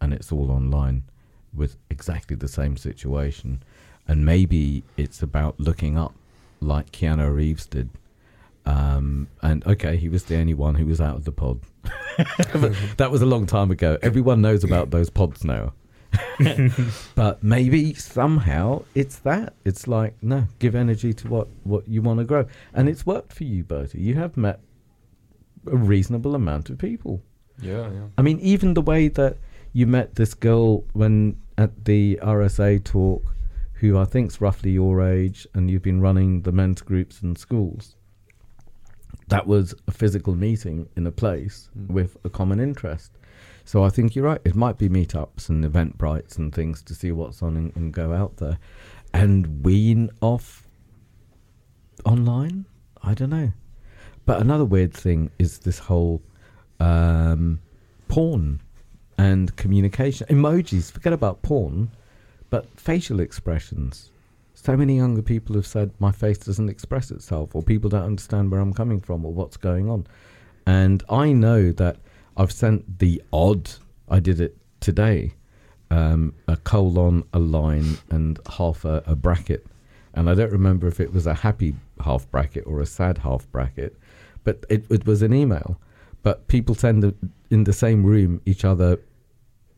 [0.00, 1.04] and it's all online
[1.52, 3.62] with exactly the same situation.
[4.08, 6.14] And maybe it's about looking up
[6.60, 7.90] like Keanu Reeves did.
[8.66, 11.60] Um, and okay, he was the only one who was out of the pod.
[12.96, 13.98] that was a long time ago.
[14.02, 15.72] Everyone knows about those pods now.
[17.14, 19.54] but maybe somehow it's that.
[19.64, 23.32] It's like no, give energy to what what you want to grow, and it's worked
[23.32, 24.00] for you, Bertie.
[24.00, 24.60] You have met
[25.66, 27.22] a reasonable amount of people.
[27.60, 28.06] Yeah, yeah.
[28.16, 29.36] I mean, even the way that
[29.72, 33.34] you met this girl when at the RSA talk
[33.80, 37.96] who I think's roughly your age, and you've been running the men's groups in schools.
[39.28, 41.88] That was a physical meeting in a place mm.
[41.88, 43.12] with a common interest.
[43.64, 44.40] So I think you're right.
[44.44, 48.12] It might be meetups and Eventbrites and things to see what's on and, and go
[48.12, 48.58] out there,
[49.12, 50.66] and wean off
[52.04, 52.66] online.
[53.02, 53.52] I don't know.
[54.26, 56.22] But another weird thing is this whole
[56.78, 57.60] um,
[58.08, 58.60] porn
[59.18, 60.90] and communication emojis.
[60.92, 61.90] Forget about porn
[62.50, 64.10] but facial expressions.
[64.54, 68.50] So many younger people have said my face doesn't express itself, or people don't understand
[68.50, 70.06] where I'm coming from, or what's going on.
[70.66, 71.96] And I know that
[72.40, 73.70] I've sent the odd.
[74.08, 75.34] I did it today.
[75.90, 79.66] Um, a colon, a line, and half a, a bracket.
[80.14, 83.46] And I don't remember if it was a happy half bracket or a sad half
[83.52, 83.94] bracket,
[84.42, 85.78] but it, it was an email.
[86.22, 87.14] But people send
[87.50, 88.98] in the same room each other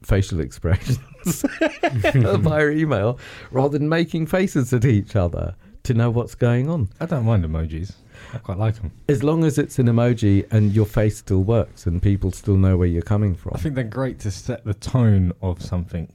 [0.04, 3.18] facial expressions via email
[3.50, 6.90] rather than making faces at each other to know what's going on.
[7.00, 7.94] I don't mind emojis.
[8.34, 8.90] I quite like them.
[9.08, 12.76] As long as it's an emoji and your face still works and people still know
[12.76, 13.52] where you're coming from.
[13.54, 16.08] I think they're great to set the tone of something.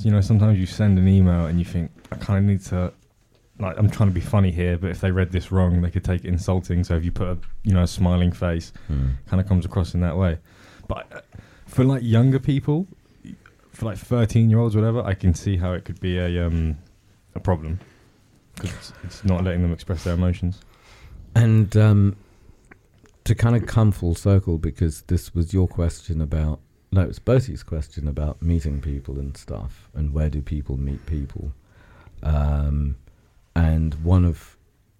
[0.00, 2.92] You know, sometimes you send an email and you think, I kind of need to,
[3.58, 6.04] like, I'm trying to be funny here, but if they read this wrong, they could
[6.04, 6.82] take it insulting.
[6.84, 9.08] So if you put a, you know, a smiling face, Hmm.
[9.26, 10.38] kind of comes across in that way.
[10.88, 11.20] But uh,
[11.66, 12.86] for like younger people,
[13.70, 16.76] for like 13 year olds, whatever, I can see how it could be a um
[17.34, 17.80] a problem
[18.56, 20.60] because it's, it's not letting them express their emotions.
[21.34, 22.16] And um,
[23.24, 26.60] to kind of come full circle, because this was your question about,
[26.90, 31.04] no, it was Bertie's question about meeting people and stuff, and where do people meet
[31.06, 31.52] people.
[32.22, 32.96] Um,
[33.54, 34.56] and one of,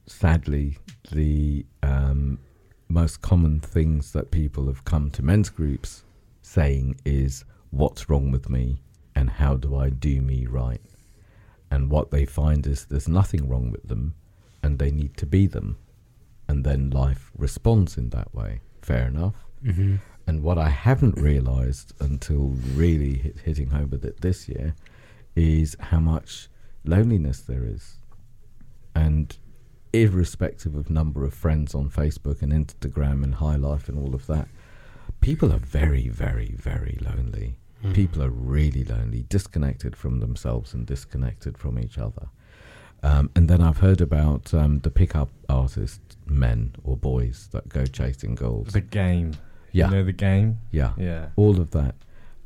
[0.06, 0.78] sadly,
[1.10, 2.38] the um,
[2.88, 6.04] most common things that people have come to men's groups
[6.42, 8.76] saying is, What's wrong with me?
[9.14, 10.80] And how do I do me right?
[11.70, 14.14] And what they find is there's nothing wrong with them,
[14.62, 15.78] and they need to be them
[16.52, 18.60] and then life responds in that way.
[18.82, 19.34] Fair enough.
[19.64, 19.96] Mm-hmm.
[20.26, 24.74] And what I haven't realized until really hit, hitting home with it this year
[25.34, 26.48] is how much
[26.84, 27.96] loneliness there is.
[28.94, 29.34] And
[29.94, 34.26] irrespective of number of friends on Facebook and Instagram and High Life and all of
[34.26, 34.46] that,
[35.22, 37.56] people are very, very, very lonely.
[37.82, 37.94] Mm.
[37.94, 42.28] People are really lonely, disconnected from themselves and disconnected from each other.
[43.02, 47.85] Um, and then I've heard about um, the pickup artist men or boys that go
[47.85, 48.69] chasing girls.
[48.69, 49.32] The game,
[49.73, 51.28] yeah, you know, the game, yeah, yeah.
[51.36, 51.94] all of that,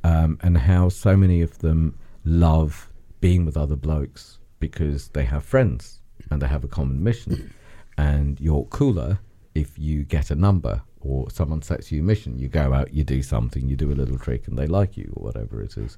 [0.05, 5.45] um, and how so many of them love being with other blokes because they have
[5.45, 6.01] friends
[6.31, 7.53] and they have a common mission.
[7.99, 9.19] and you're cooler
[9.55, 12.39] if you get a number or someone sets you a mission.
[12.39, 15.13] You go out, you do something, you do a little trick, and they like you
[15.17, 15.97] or whatever it is.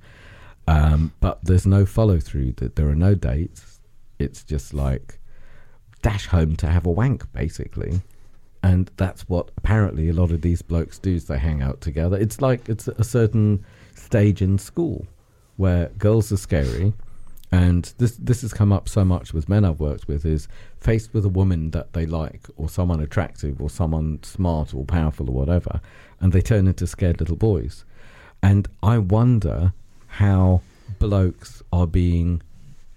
[0.67, 2.53] Um, but there's no follow through.
[2.53, 3.81] That there are no dates.
[4.19, 5.18] It's just like
[6.03, 8.01] dash home to have a wank, basically.
[8.63, 12.17] And that's what apparently a lot of these blokes do is they hang out together.
[12.17, 13.65] It's like it's a certain
[13.95, 15.07] stage in school
[15.57, 16.93] where girls are scary.
[17.51, 20.49] And this this has come up so much with men I've worked with is
[20.79, 25.31] faced with a woman that they like or someone attractive or someone smart or powerful
[25.31, 25.81] or whatever,
[26.21, 27.85] and they turn into scared little boys.
[28.43, 29.73] And I wonder
[30.09, 30.61] how
[30.99, 32.43] blokes are being,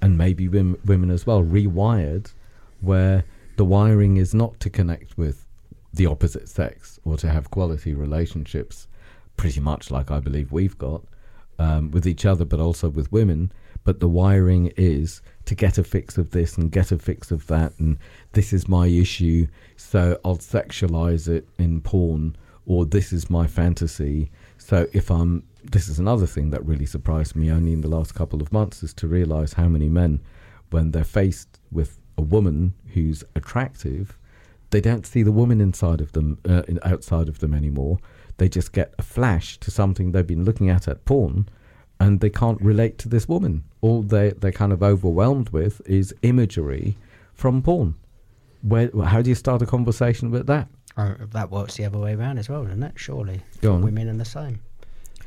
[0.02, 2.34] and maybe women, women as well, rewired
[2.82, 3.24] where
[3.58, 5.46] the wiring is not to connect with
[5.94, 8.88] the opposite sex or to have quality relationships,
[9.38, 11.04] pretty much like I believe we've got
[11.60, 13.52] um, with each other, but also with women.
[13.84, 17.48] But the wiring is to get a fix of this and get a fix of
[17.48, 17.98] that, and
[18.34, 22.36] this is my issue, so I'll sexualize it in porn,
[22.66, 24.32] or this is my fantasy.
[24.58, 28.14] So if I'm, this is another thing that really surprised me only in the last
[28.14, 30.22] couple of months is to realize how many men,
[30.70, 34.18] when they're faced with a woman who's attractive,
[34.72, 38.00] they don't see the woman inside of them, uh, in- outside of them anymore.
[38.38, 41.48] They just get a flash to something they've been looking at at porn,
[42.00, 43.64] and they can't relate to this woman.
[43.82, 46.98] All they they're kind of overwhelmed with is imagery
[47.34, 47.96] from porn.
[48.62, 50.68] Where how do you start a conversation with that?
[50.98, 52.94] Oh, that works the other way around as well, doesn't it?
[52.96, 53.42] Surely.
[53.62, 53.82] Go on.
[53.82, 54.60] Women are the same.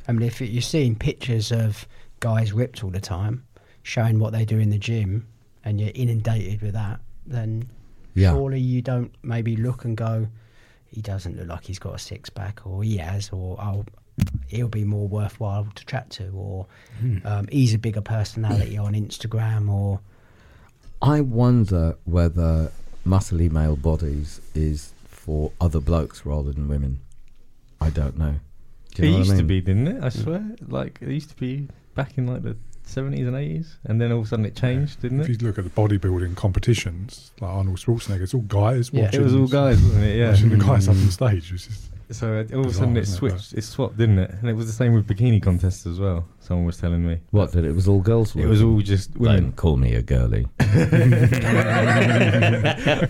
[0.07, 1.87] I mean, if you're seeing pictures of
[2.21, 3.45] guys ripped all the time,
[3.83, 5.27] showing what they do in the gym,
[5.65, 7.69] and you're inundated with that, then
[8.15, 8.33] Yeah.
[8.33, 10.29] surely you don't maybe look and go,
[10.87, 13.85] he doesn't look like he's got a six pack, or he has, or oh,
[14.47, 16.67] he'll be more worthwhile to chat to, or
[17.25, 20.01] um, he's a bigger personality on Instagram, or
[21.03, 22.71] I wonder whether
[23.07, 27.01] muscly male bodies is for other blokes rather than women.
[27.81, 28.37] I don't know.
[28.95, 30.05] Do you it know what I used to be, didn't it?
[30.05, 30.45] I swear.
[30.69, 34.21] Like it used to be back in like the seventies and eighties, and then all
[34.21, 35.25] of a sudden it changed, didn't it?
[35.29, 39.05] If you look at the bodybuilding competitions, like Arnold Schwarzenegger, it's all guys Yeah.
[39.05, 39.21] watching.
[39.21, 40.17] It was all guys, wasn't it?
[40.19, 40.31] Yeah.
[40.31, 41.51] watching the guys up on stage.
[41.53, 43.55] Which is, So uh, all of a sudden it, switched.
[43.55, 44.31] It swapped, didn't it?
[44.41, 46.27] And it was the same with bikini contests as well.
[46.41, 47.19] Someone was telling me.
[47.31, 48.37] What that it was all girls?
[48.37, 49.53] It was all just Don't women.
[49.53, 50.47] call me a girly.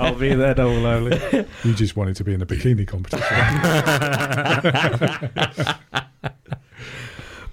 [0.01, 1.45] I'll be there, double lovely.
[1.65, 3.27] you just wanted to be in a bikini competition.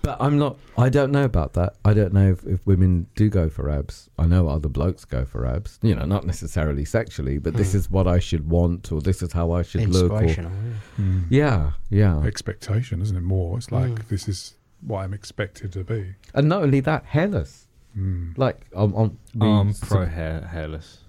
[0.03, 0.57] But I'm not.
[0.78, 1.76] I don't know about that.
[1.86, 4.10] I don't know if, if women do go for abs.
[4.18, 5.78] I know other blokes go for abs.
[5.84, 7.78] You know, not necessarily sexually, but this Hmm.
[7.78, 10.11] is what I should want, or this is how I should look.
[10.11, 10.52] Or, Inspirational.
[10.98, 11.03] yeah.
[11.03, 11.23] Mm.
[11.30, 12.19] yeah, yeah.
[12.26, 13.22] Expectation, isn't it?
[13.22, 13.57] More.
[13.57, 14.07] It's like Mm.
[14.07, 16.15] this is what I'm expected to be.
[16.34, 17.68] And not only that, hairless.
[17.95, 18.36] Mm.
[18.38, 20.99] Like, on, on the, I'm pro hair, hairless.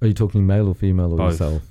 [0.00, 1.32] Are you talking male or female or Both.
[1.32, 1.62] yourself?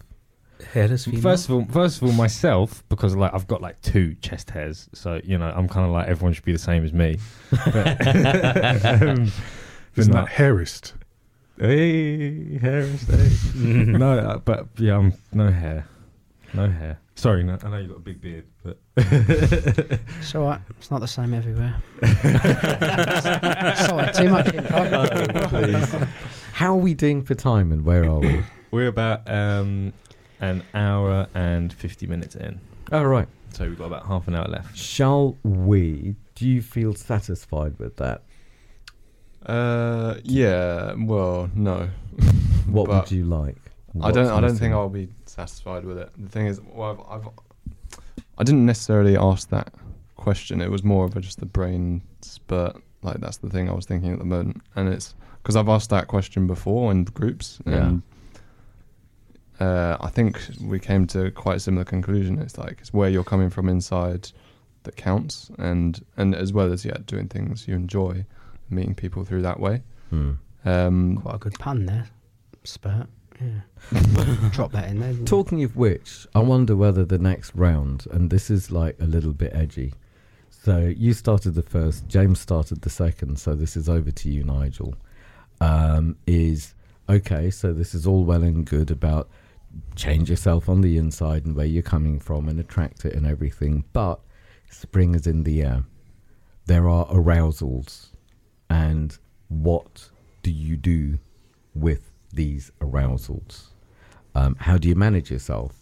[0.74, 1.22] Hairless female.
[1.22, 4.90] First of all, first of all, myself because like I've got like two chest hairs,
[4.94, 7.18] so you know I'm kind of like everyone should be the same as me.
[7.52, 8.08] But,
[9.02, 9.32] um,
[9.96, 10.94] Isn't that hairist?
[11.60, 13.60] Hey, hair is hey.
[13.60, 15.88] no, uh, but yeah, I'm no hair,
[16.54, 17.00] no hair.
[17.16, 20.60] Sorry, no, I know you've got a big beard, but It's all right.
[20.78, 21.82] It's not the same everywhere.
[23.88, 26.08] Sorry, too much info.
[26.52, 28.44] How are we doing for time and where are we?
[28.72, 29.94] we're about um,
[30.50, 32.60] an hour and fifty minutes in,
[32.92, 33.28] oh, right.
[33.52, 34.78] so we've got about half an hour left.
[34.78, 36.16] Shall we?
[36.36, 38.24] Do you feel satisfied with that?
[39.46, 40.94] Uh, yeah.
[40.98, 41.90] Well, no.
[42.68, 43.58] What But would you like?
[44.02, 44.26] I don't.
[44.26, 44.58] I don't missing?
[44.58, 46.10] think I'll be satisfied with it.
[46.18, 48.00] The thing is, well, I've, I've
[48.40, 49.72] I didn't necessarily ask that
[50.16, 50.62] question.
[50.62, 52.76] It was more of a, just a brain spurt.
[53.04, 55.14] Like that's the thing I was thinking at the moment, and it's
[55.44, 57.86] because I've asked that question before in groups, Yeah.
[57.86, 58.02] and
[59.60, 62.40] uh, I think we came to quite a similar conclusion.
[62.40, 64.32] It's like it's where you're coming from inside
[64.84, 68.26] that counts, and and as well as yeah, doing things you enjoy,
[68.70, 69.82] meeting people through that way.
[70.10, 70.34] Hmm.
[70.66, 72.08] Um, Quite a good pun there.
[72.64, 73.08] Spurt.
[73.42, 74.50] Yeah.
[74.52, 75.14] Drop that in there.
[75.26, 79.34] Talking of which, I wonder whether the next round, and this is like a little
[79.34, 79.94] bit edgy.
[80.50, 84.44] So you started the first, James started the second, so this is over to you,
[84.44, 84.96] Nigel.
[85.62, 86.74] Um, is
[87.08, 89.30] okay, so this is all well and good about
[89.96, 93.84] change yourself on the inside and where you're coming from and attract it and everything,
[93.94, 94.20] but
[94.70, 95.84] spring is in the air.
[96.66, 98.08] There are arousals,
[98.70, 99.18] and
[99.50, 100.10] what
[100.44, 101.20] do you do
[101.74, 103.68] with these arousals?
[104.34, 105.82] Um, how do you manage yourself?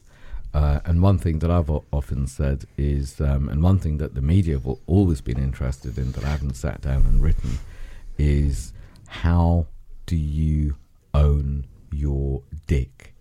[0.54, 4.14] Uh, and one thing that I've o- often said is, um, and one thing that
[4.14, 7.58] the media have always been interested in that I haven't sat down and written,
[8.18, 8.74] is
[9.08, 9.66] how
[10.06, 10.76] do you
[11.14, 13.13] own your dick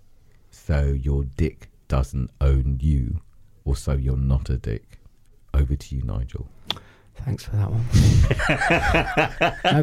[0.67, 3.21] so your dick doesn't own you,
[3.65, 4.99] or so you're not a dick?
[5.55, 6.47] Over to you, Nigel.
[7.25, 7.85] Thanks for that one.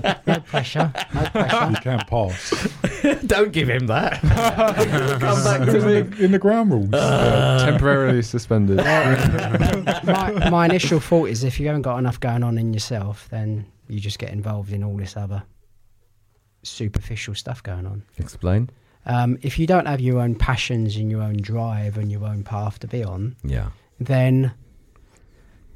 [0.03, 0.91] no, no pressure.
[1.14, 1.69] No pressure.
[1.69, 2.68] You can't pass.
[3.26, 4.19] Don't give him that.
[5.19, 6.26] Come back to me.
[6.26, 6.91] in the ground rules.
[6.93, 8.77] uh, temporarily suspended.
[8.77, 13.65] my, my initial thought is if you haven't got enough going on in yourself, then
[13.88, 15.43] you just get involved in all this other
[16.64, 18.03] superficial stuff going on.
[18.18, 18.69] Explain.
[19.10, 22.44] Um, if you don't have your own passions and your own drive and your own
[22.44, 23.69] path to be on, Yeah.
[23.99, 24.52] then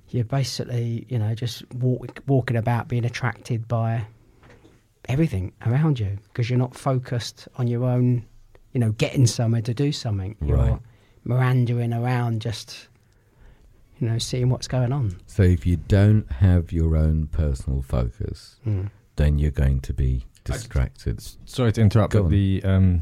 [0.10, 4.06] you're basically, you know, just walk, walking about being attracted by
[5.10, 8.24] everything around you because you're not focused on your own,
[8.72, 10.36] you know, getting somewhere to do something.
[10.46, 10.80] You're Right.
[11.26, 12.88] meandering around just,
[14.00, 15.18] you know, seeing what's going on.
[15.26, 18.92] So if you don't have your own personal focus, Mm.
[19.16, 21.24] then you're going to be distracted.
[21.46, 22.32] Sorry to interrupt, Go but on.
[22.32, 23.02] the um,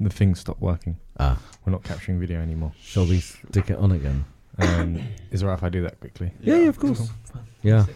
[0.00, 0.98] the thing stopped working.
[1.18, 2.72] Ah, We're not capturing video anymore.
[2.80, 4.24] shall we stick it on again?
[4.58, 6.32] Um, is it right if I do that quickly?
[6.40, 7.10] Yeah, yeah, of course.
[7.62, 7.86] Yeah.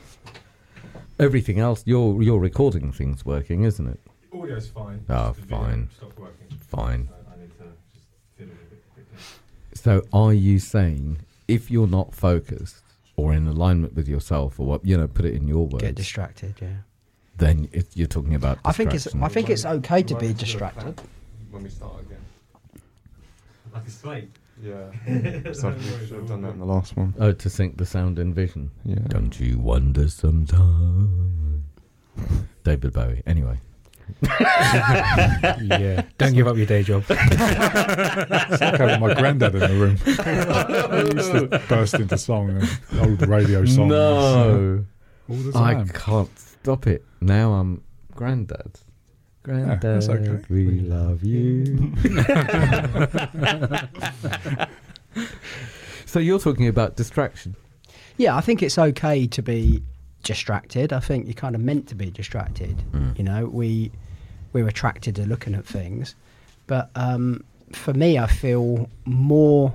[1.18, 4.00] Everything else, your your recording thing's working, isn't it?
[4.32, 5.04] Audio's fine.
[5.08, 5.88] Oh, Just the video fine.
[5.96, 6.58] Stopped working.
[6.68, 7.08] Fine.
[7.30, 8.06] I, need to just
[8.36, 9.18] fiddle with it quickly.
[9.74, 11.18] So are you saying
[11.48, 12.82] if you're not focused
[13.16, 15.94] or in alignment with yourself, or what you know, put it in your words, Get
[15.94, 16.68] distracted, yeah.
[17.36, 18.58] then it, you're talking about.
[18.64, 19.14] I think it's.
[19.14, 21.00] I think it's okay to be distracted.
[21.50, 22.24] When we start again.
[23.72, 24.30] Like a slate.
[24.62, 24.90] Yeah.
[25.52, 27.14] so we should have done that in the last one.
[27.18, 28.70] Oh, to sync the sound and vision.
[28.84, 28.98] Yeah.
[29.08, 31.64] Don't you wonder sometimes?
[32.64, 33.22] David Bowie.
[33.26, 33.58] Anyway.
[34.22, 36.02] yeah.
[36.18, 37.04] Don't give up your day job.
[37.08, 39.96] It's like having my granddad in the room.
[39.96, 42.68] he used to burst into song, and
[43.00, 43.88] old radio songs.
[43.88, 44.84] No,
[45.28, 47.04] all the I can't stop it.
[47.20, 47.82] Now I'm
[48.14, 48.80] granddad.
[49.42, 50.44] Granddad, that's okay.
[50.50, 51.92] we love you.
[56.06, 57.54] so you're talking about distraction.
[58.16, 59.82] Yeah, I think it's okay to be
[60.22, 60.92] distracted.
[60.92, 62.82] I think you're kind of meant to be distracted.
[62.92, 63.18] Mm.
[63.18, 63.90] You know, we
[64.52, 66.14] we're attracted to looking at things,
[66.66, 69.72] but um, for me, I feel more.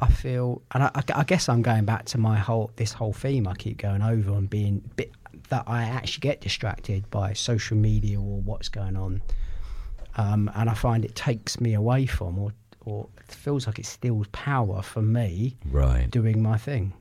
[0.00, 3.12] I feel, and I, I- I guess I'm going back to my whole this whole
[3.12, 5.10] theme I keep going over and being bit
[5.48, 9.22] that I actually get distracted by social media or what's going on,
[10.16, 12.52] um, and I find it takes me away from or
[12.84, 16.10] or it feels like it steals power from me Right.
[16.10, 16.94] doing my thing.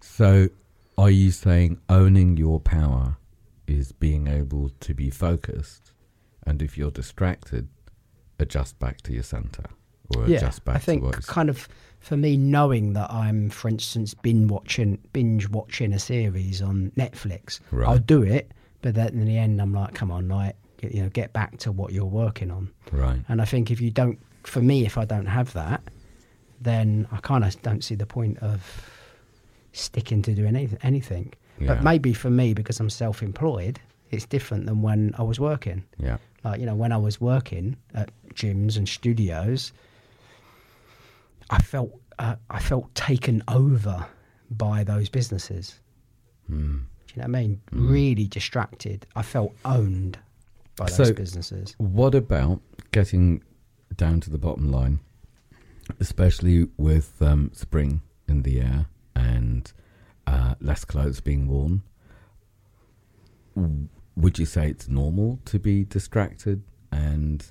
[0.00, 0.48] So
[0.98, 3.16] are you saying owning your power
[3.66, 5.92] is being able to be focused,
[6.44, 7.68] and if you're distracted,
[8.40, 9.64] adjust back to your center
[10.16, 11.68] or yeah, adjust back I think kind of
[12.00, 17.60] for me knowing that I'm, for instance, binge watching binge watching a series on Netflix.
[17.70, 17.88] Right.
[17.88, 21.02] I'll do it, but then in the end, I'm like, come on, like get, you
[21.02, 22.70] know, get back to what you're working on.
[22.90, 23.20] right.
[23.28, 25.82] And I think if you don't, for me, if I don't have that,
[26.60, 28.88] then I kind of don't see the point of
[29.72, 31.32] sticking to doing any, anything.
[31.58, 31.74] Yeah.
[31.74, 33.78] But maybe for me, because I'm self-employed,
[34.10, 35.84] it's different than when I was working.
[35.98, 36.16] Yeah.
[36.42, 39.72] Like you know, when I was working at gyms and studios,
[41.50, 44.06] I felt uh, I felt taken over
[44.50, 45.80] by those businesses.
[46.50, 46.80] Mm.
[47.06, 47.60] Do you know what I mean?
[47.72, 47.90] Mm.
[47.90, 49.06] Really distracted.
[49.16, 50.18] I felt owned
[50.76, 51.74] by So- those businesses.
[51.78, 52.60] What about
[52.92, 53.42] getting
[53.96, 55.00] down to the bottom line,
[55.98, 59.72] especially with um, spring in the air and
[60.26, 61.82] uh, less clothes being worn?
[64.16, 66.62] Would you say it's normal to be distracted
[66.92, 67.44] and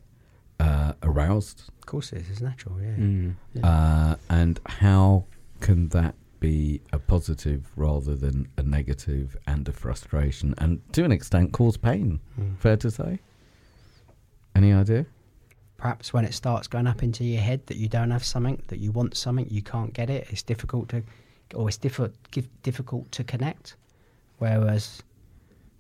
[0.60, 1.70] uh, aroused?
[1.80, 2.30] Of course, it is.
[2.30, 2.82] It's natural.
[2.82, 2.96] Yeah.
[2.96, 3.36] Mm.
[3.54, 3.68] Yeah.
[3.68, 5.26] Uh, and how
[5.62, 11.12] can that be a positive rather than a negative and a frustration and to an
[11.12, 12.20] extent cause pain?
[12.40, 12.58] Mm.
[12.58, 13.20] Fair to say?
[14.56, 15.06] Any idea?
[15.78, 18.80] Perhaps when it starts going up into your head that you don't have something, that
[18.80, 20.28] you want something, you can't get it.
[20.30, 21.04] It's difficult to,
[21.56, 22.14] or it's difficult
[22.64, 23.76] difficult to connect.
[24.40, 25.02] Whereas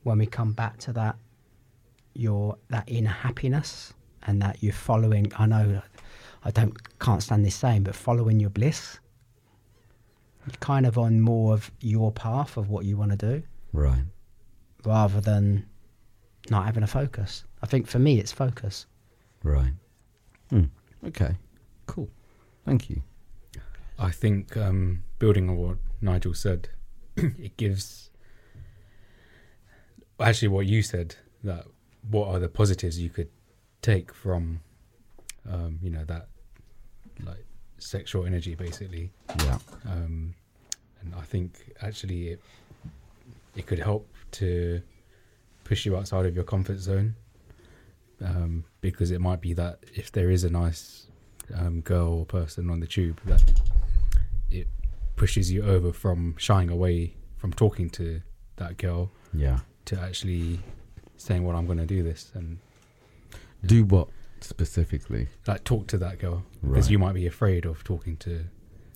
[0.04, 1.18] when we come back to that,
[2.14, 3.94] your that inner happiness
[4.26, 5.32] and that you're following.
[5.38, 5.82] I know,
[6.44, 9.00] I don't can't stand this saying, but following your bliss.
[10.48, 13.44] You're kind of on more of your path of what you want to do,
[13.74, 14.04] Right.
[14.86, 15.66] rather than
[16.50, 17.44] not having a focus.
[17.62, 18.86] I think for me, it's focus.
[19.44, 19.74] Right.
[20.50, 20.66] Hmm.
[21.06, 21.36] Okay.
[21.86, 22.10] Cool.
[22.66, 23.02] Thank you.
[24.00, 26.70] I think um, building on what Nigel said,
[27.18, 28.10] it gives.
[30.20, 31.66] Actually, what you said that
[32.10, 33.30] what are the positives you could
[33.82, 34.60] take from,
[35.50, 36.28] um, you know, that
[37.24, 37.46] like
[37.78, 39.12] sexual energy, basically.
[39.40, 39.60] Yeah.
[39.88, 40.34] um,
[41.02, 42.42] and I think actually it
[43.56, 44.82] it could help to
[45.64, 47.16] push you outside of your comfort zone
[48.24, 51.08] um, because it might be that if there is a nice
[51.56, 53.44] um, girl or person on the tube that
[54.52, 54.68] it
[55.16, 58.22] pushes you over from shying away from talking to
[58.58, 59.60] that girl Yeah.
[59.86, 60.60] to actually
[61.18, 62.60] saying well I'm going to do this and
[63.66, 64.10] Do what
[64.42, 65.28] specifically?
[65.48, 66.92] like talk to that girl because Right.
[66.92, 68.46] you might be afraid of talking to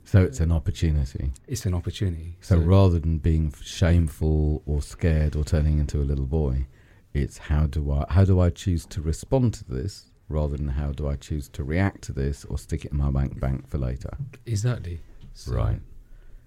[0.05, 1.33] So it's an opportunity.
[1.47, 6.25] it's an opportunity So, rather than being shameful or scared or turning into a little
[6.25, 6.67] boy,
[7.13, 10.91] it's how do I how do I choose to respond to this rather than how
[10.93, 13.77] do I choose to react to this or stick it in my bank bank for
[13.77, 14.11] later.
[14.45, 15.01] exactly
[15.33, 15.81] So- Right.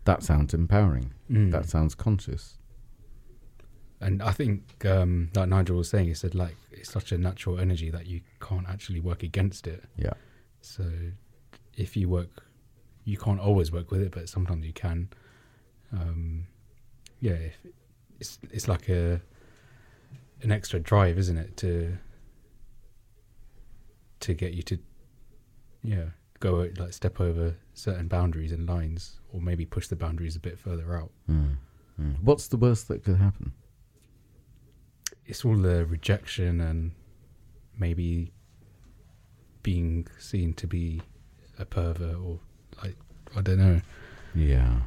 [0.05, 1.13] That sounds empowering.
[1.31, 1.51] Mm.
[1.51, 2.59] That sounds conscious.
[4.01, 7.59] And I think, um, like Nigel was saying, he said like it's such a natural
[7.59, 9.85] energy that you can't actually work against it.
[9.97, 10.15] Yeah.
[10.61, 10.85] So
[11.77, 12.45] if you work,
[13.05, 15.09] you can't always work with it, but sometimes you can.
[15.93, 16.47] Um,
[17.21, 17.59] yeah, if,
[18.21, 19.21] it's it's like a
[20.43, 21.97] an extra drive, isn't it, to
[24.21, 24.79] to get you to
[25.83, 26.07] yeah
[26.41, 30.59] go like step over certain boundaries and lines, or maybe push the boundaries a bit
[30.59, 31.11] further out.
[31.31, 31.57] Mm.
[32.01, 32.23] Mm.
[32.23, 33.53] What's the worst that could happen?
[35.27, 36.93] It's all the rejection and
[37.79, 38.33] maybe
[39.63, 41.03] being seen to be
[41.59, 42.39] a pervert or
[42.83, 42.97] like
[43.37, 43.81] I don't know.
[44.35, 44.81] Yeah.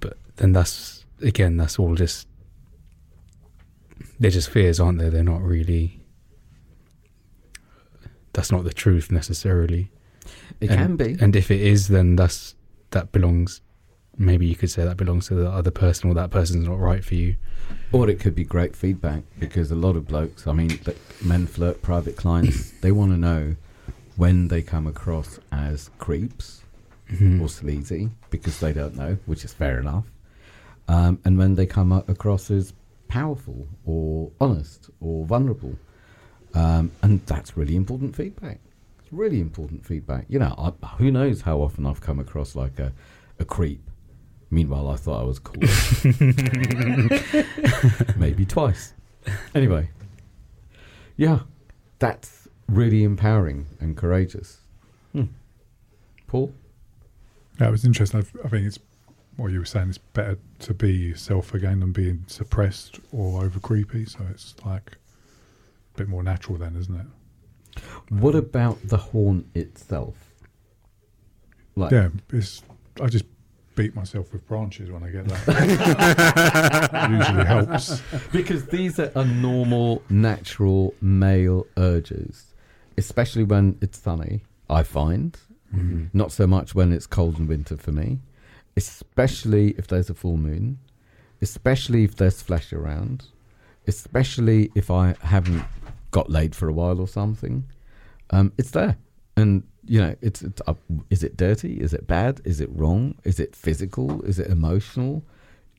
[0.00, 2.28] But then that's again that's all just
[4.18, 5.08] they're just fears, aren't they?
[5.08, 6.00] They're not really
[8.32, 9.90] that's not the truth necessarily.
[10.60, 11.16] It and, can be.
[11.20, 12.54] And if it is then that's
[12.90, 13.60] that belongs
[14.18, 17.04] maybe you could say that belongs to the other person or that person's not right
[17.04, 17.36] for you.
[17.92, 20.94] Or it could be great feedback because a lot of blokes, I mean, the
[21.24, 23.56] men flirt, private clients, they want to know
[24.16, 26.62] when they come across as creeps
[27.12, 27.40] Mm-hmm.
[27.40, 30.06] or sleazy because they don't know, which is fair enough.
[30.88, 32.72] Um, and when they come across as
[33.06, 35.78] powerful or honest or vulnerable.
[36.54, 38.58] Um, and that's really important feedback.
[38.98, 40.24] It's really important feedback.
[40.28, 42.92] You know, I, who knows how often I've come across like a,
[43.38, 43.88] a creep.
[44.50, 45.60] Meanwhile, I thought I was cool.
[48.16, 48.94] Maybe twice.
[49.54, 49.90] Anyway,
[51.16, 51.40] yeah,
[51.98, 54.60] that's really empowering and courageous.
[55.12, 55.24] Hmm.
[56.28, 56.52] Paul?
[57.60, 58.20] Yeah, it was interesting.
[58.20, 58.78] I, I think it's
[59.36, 59.88] what you were saying.
[59.88, 64.04] It's better to be yourself again than being suppressed or over creepy.
[64.04, 64.92] So it's like
[65.94, 67.82] a bit more natural then, isn't it?
[68.10, 70.14] What about the horn itself?
[71.74, 72.62] Like, yeah, it's.
[73.00, 73.26] I just
[73.76, 77.08] beat myself with branches when I get that.
[77.10, 78.00] Usually helps.
[78.32, 82.54] because these are, normal, natural male urges,
[82.98, 84.42] especially when it's sunny.
[84.68, 85.38] I find
[85.74, 86.10] Mm.
[86.14, 88.20] not so much when it's cold and winter for me,
[88.76, 90.78] especially if there's a full moon,
[91.42, 93.24] especially if there's flesh around,
[93.88, 95.64] especially if I haven't
[96.12, 97.64] got laid for a while or something.
[98.30, 98.96] Um, it's there,
[99.36, 100.74] and you know, it's, it's uh,
[101.10, 101.80] is it dirty?
[101.80, 102.40] Is it bad?
[102.44, 103.14] Is it wrong?
[103.24, 104.22] Is it physical?
[104.22, 105.22] Is it emotional?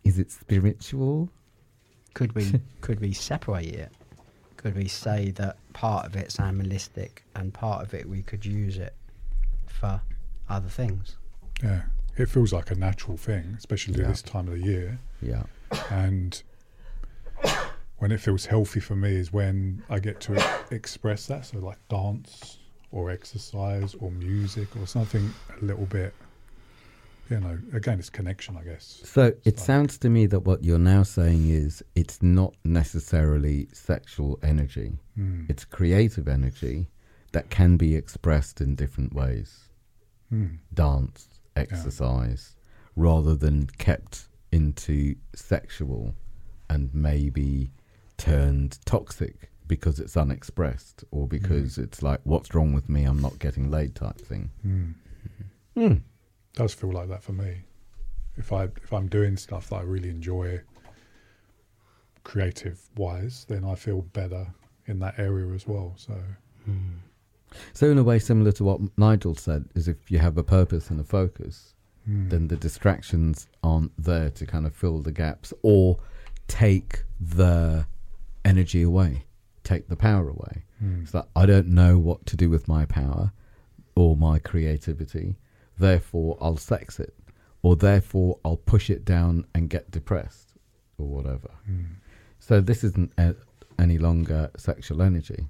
[0.03, 1.29] Is it spiritual?
[2.13, 2.51] Could we
[2.81, 3.91] could we separate it?
[4.57, 8.77] Could we say that part of it's animalistic and part of it we could use
[8.77, 8.95] it
[9.67, 10.01] for
[10.49, 11.17] other things?
[11.61, 11.83] Yeah.
[12.17, 14.07] It feels like a natural thing, especially Yeah.
[14.07, 14.99] this time of the year.
[15.21, 15.43] Yeah.
[15.91, 16.41] And
[17.99, 21.45] when it feels healthy for me is when I get to express that.
[21.45, 22.57] So, like dance
[22.91, 26.13] or exercise or music or something a little bit,
[27.29, 29.01] you know, again, it's connection, I guess.
[29.03, 33.67] So it like- sounds to me that what you're now saying is it's not necessarily
[33.73, 34.97] sexual energy.
[35.17, 35.49] Mm.
[35.49, 36.87] It's creative energy
[37.33, 39.69] that can be expressed in different ways.
[40.31, 40.59] Mm.
[40.73, 42.55] Dance, exercise,
[42.95, 46.15] rather than kept into sexual
[46.69, 47.71] and maybe
[48.17, 53.03] turned toxic because it's unexpressed or because it's like, what's wrong with me?
[53.03, 54.51] I'm not getting laid type thing.
[54.65, 54.93] Mm.
[55.75, 55.97] Hmm.
[56.55, 57.61] does feel like that for me.
[58.35, 60.61] If I if I'm doing stuff that I really enjoy,
[62.23, 64.47] creative wise, then I feel better
[64.87, 65.93] in that area as well.
[65.97, 66.13] So
[67.73, 70.89] So in a way similar to what Nigel said, is if you have a purpose
[70.89, 71.73] and a focus,
[72.09, 72.29] mm.
[72.29, 75.97] then the distractions aren't there to kind of fill the gaps or
[76.47, 77.85] take the
[78.45, 79.25] energy away,
[79.67, 80.63] take the power away.
[80.83, 81.03] Mm.
[81.03, 83.33] It's like I don't know what to do with my power
[83.95, 85.35] or my creativity,
[85.77, 87.13] therefore I'll sex it,
[87.63, 90.53] or therefore I'll push it down and get depressed,
[90.97, 91.51] or whatever.
[91.69, 91.85] Mm.
[92.39, 93.35] So this isn't a,
[93.79, 95.47] any longer sexual energy.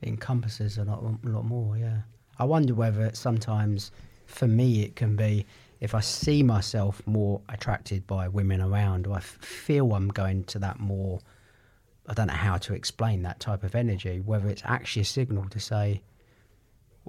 [0.00, 1.76] It encompasses a lot, a lot more.
[1.76, 1.98] Yeah,
[2.38, 3.92] I wonder whether sometimes,
[4.26, 5.46] for me, it can be
[5.80, 10.44] if I see myself more attracted by women around, or I f- feel I'm going
[10.44, 11.20] to that more.
[12.08, 14.20] I don't know how to explain that type of energy.
[14.20, 16.02] Whether it's actually a signal to say,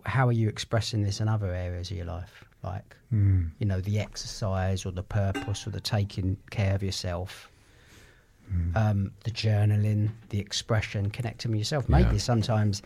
[0.05, 3.51] how are you expressing this in other areas of your life, like Mm.
[3.59, 7.51] you know the exercise or the purpose or the taking care of yourself
[8.51, 8.75] Mm.
[8.75, 12.17] um, the journaling the expression connecting with yourself maybe Yeah.
[12.17, 12.81] sometimes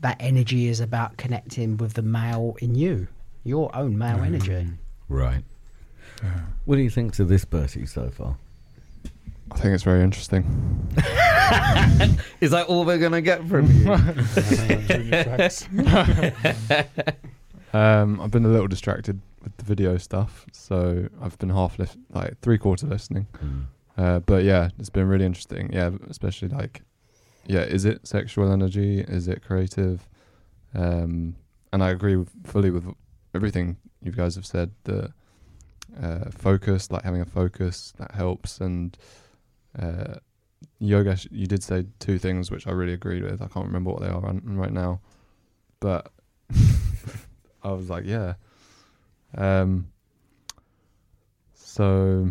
[0.00, 3.06] that energy is about connecting with the male in you
[3.44, 4.26] your own male Mm.
[4.26, 4.68] energy
[5.08, 5.44] Right.
[6.24, 6.40] Yeah.
[6.64, 8.36] What do you think to this, Bertie, so far?
[9.52, 10.42] I think it's very interesting.
[12.40, 13.84] Is that all we're going to get from you?
[17.72, 21.98] Um, I've been a little distracted with the video stuff, so I've been half list,
[22.10, 23.26] like three quarter listening.
[23.44, 23.64] Mm.
[23.96, 25.70] Uh, but yeah, it's been really interesting.
[25.72, 26.82] Yeah, especially like,
[27.46, 29.00] yeah, is it sexual energy?
[29.00, 30.08] Is it creative?
[30.74, 31.36] Um,
[31.72, 32.86] and I agree with, fully with
[33.34, 34.70] everything you guys have said.
[34.84, 35.12] The
[36.00, 38.60] uh, focus, like having a focus, that helps.
[38.60, 38.96] And
[39.78, 40.14] uh,
[40.80, 43.42] Yogesh, you did say two things which I really agreed with.
[43.42, 45.00] I can't remember what they are right, right now,
[45.80, 46.10] but
[47.62, 48.34] I was like, yeah.
[49.36, 49.88] Um.
[51.54, 52.30] So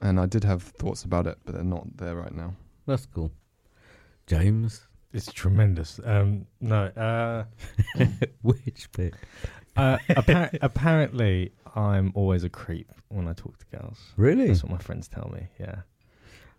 [0.00, 2.54] and I did have thoughts about it, but they're not there right now.
[2.86, 3.32] That's cool.
[4.26, 4.86] James?
[5.12, 6.00] It's tremendous.
[6.04, 7.44] Um, no, uh,
[8.42, 9.14] Which bit?
[9.76, 13.98] uh, appar- apparently I'm always a creep when I talk to girls.
[14.16, 14.48] Really?
[14.48, 15.48] That's what my friends tell me.
[15.58, 15.76] Yeah.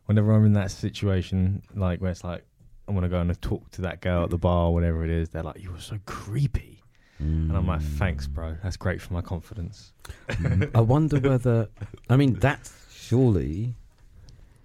[0.09, 2.43] Whenever I'm in that situation, like where it's like
[2.87, 5.11] I want to go and talk to that girl at the bar, or whatever it
[5.11, 6.81] is, they're like, "You were so creepy,"
[7.19, 8.57] and I'm like, "Thanks, bro.
[8.63, 9.93] That's great for my confidence."
[10.29, 10.71] Mm.
[10.73, 11.69] I wonder whether,
[12.09, 13.75] I mean, that's surely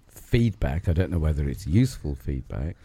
[0.07, 0.89] feedback.
[0.89, 2.75] I don't know whether it's useful feedback.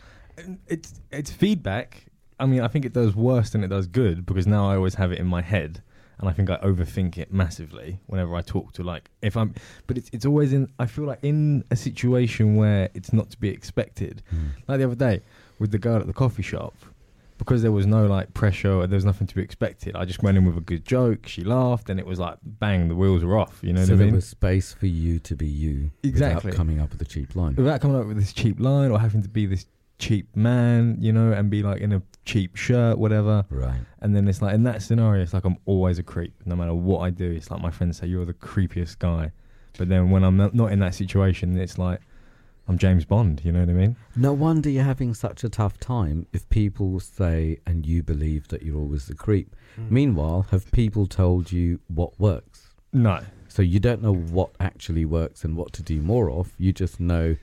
[0.66, 2.04] It's it's feedback.
[2.38, 4.96] I mean, I think it does worse than it does good because now I always
[4.96, 5.82] have it in my head,
[6.20, 9.54] and I think I overthink it massively whenever I talk to like if I'm.
[9.86, 10.68] But it's it's always in.
[10.78, 14.22] I feel like in a situation where it's not to be expected.
[14.30, 14.48] Hmm.
[14.68, 15.22] Like the other day
[15.58, 16.74] with the girl at the coffee shop,
[17.38, 19.96] because there was no like pressure, there was nothing to be expected.
[19.96, 21.26] I just went in with a good joke.
[21.26, 23.58] She laughed, and it was like bang, the wheels were off.
[23.62, 24.14] You know so what I there mean?
[24.16, 26.50] was space for you to be you Exactly.
[26.50, 27.54] without coming up with a cheap line.
[27.56, 29.64] Without coming up with this cheap line or having to be this
[30.00, 33.44] cheap man, you know, and be like in a cheap shirt, whatever.
[33.50, 33.80] Right.
[34.00, 36.34] And then it's like in that scenario, it's like I'm always a creep.
[36.46, 39.30] No matter what I do, it's like my friends say you're the creepiest guy.
[39.78, 42.00] But then when I'm not, not in that situation, it's like,
[42.66, 43.40] I'm James Bond.
[43.44, 43.96] You know what I mean?
[44.16, 48.62] No wonder you're having such a tough time if people say and you believe that
[48.62, 49.54] you're always the creep.
[49.78, 49.90] Mm.
[49.90, 52.70] Meanwhile, have people told you what works?
[52.92, 53.20] No.
[53.48, 56.52] So you don't know what actually works and what to do more of.
[56.58, 57.36] You just know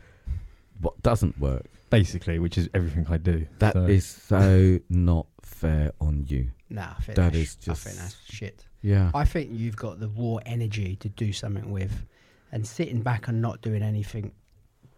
[0.79, 1.65] what doesn't work.
[1.89, 3.47] Basically, which is everything I do.
[3.59, 6.51] That So- is so not fair on you.
[6.69, 8.65] Nah, I think That that's, is I just- think that's shit.
[8.81, 9.11] Yeah.
[9.13, 12.05] I think you've got the raw energy to do something with,
[12.51, 14.31] and sitting back and not doing anything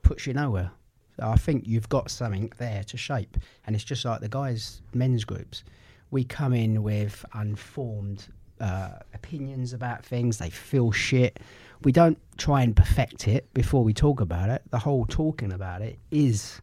[0.02, 0.72] puts you nowhere.
[1.18, 4.82] So I think you've got something there to shape, and it's just like the guys'
[4.94, 5.64] men's groups.
[6.12, 8.28] We come in with unformed
[8.60, 10.38] uh, opinions about things.
[10.38, 11.40] They feel shit.
[11.84, 14.64] We don't try and perfect it before we talk about it.
[14.72, 16.62] The whole talking about it is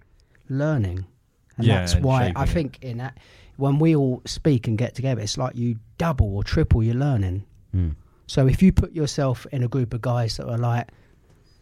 [0.48, 1.04] learning,
[1.56, 3.18] and Yeah, that's why I think in that
[3.56, 7.44] when we all speak and get together, it's like you double or triple your learning.
[7.74, 7.94] Mm.
[8.26, 10.88] So if you put yourself in a group of guys that are like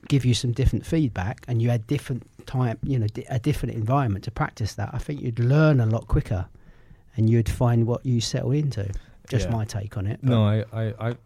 [0.09, 3.75] give you some different feedback and you had different type, you know, di- a different
[3.75, 6.47] environment to practice that, I think you'd learn a lot quicker
[7.17, 8.91] and you'd find what you settle into.
[9.29, 9.53] Just Yeah.
[9.57, 10.19] my take on it.
[10.23, 11.17] but- No, I, I, I,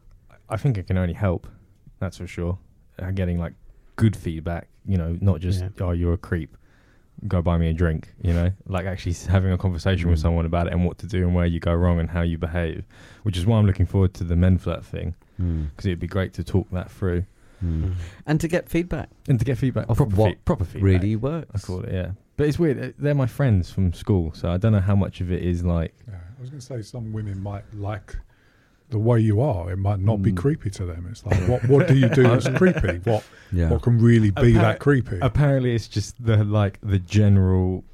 [0.51, 1.47] I think it can only help.
[1.99, 2.59] That's for sure.
[2.99, 3.55] Uh, getting like
[3.97, 5.69] good feedback, you know, not just Yeah.
[5.81, 6.57] oh you're a creep,
[7.27, 8.13] go buy me a drink.
[8.23, 10.23] You know, like actually having a conversation with Mm.
[10.23, 12.39] someone about it and what to do and where you go wrong and how you
[12.39, 12.85] behave,
[13.25, 15.71] which is why I'm looking forward to the men flirt thing Mm.
[15.71, 17.25] because it'd be great to talk that through
[17.65, 17.95] Mm.
[18.25, 19.87] And to get feedback and to get feedback.
[19.89, 20.85] Of proper, what fee- proper feedback.
[20.85, 21.51] really works.
[21.53, 22.13] I call it, yeah.
[22.37, 22.81] But it's weird.
[22.81, 25.65] uh, They're my friends from school, so I don't know how much of it is
[25.65, 25.93] like.
[26.07, 28.17] Yeah, I was going to say some women might like
[28.91, 29.71] the way you are.
[29.71, 30.37] It might not be Mm.
[30.39, 31.07] creepy to them.
[31.11, 32.99] It's like, what what do you do that's creepy?
[33.05, 33.71] What Yeah.
[33.71, 35.19] what can really be Appar- that creepy?
[35.21, 37.85] Apparently, it's just the like the general,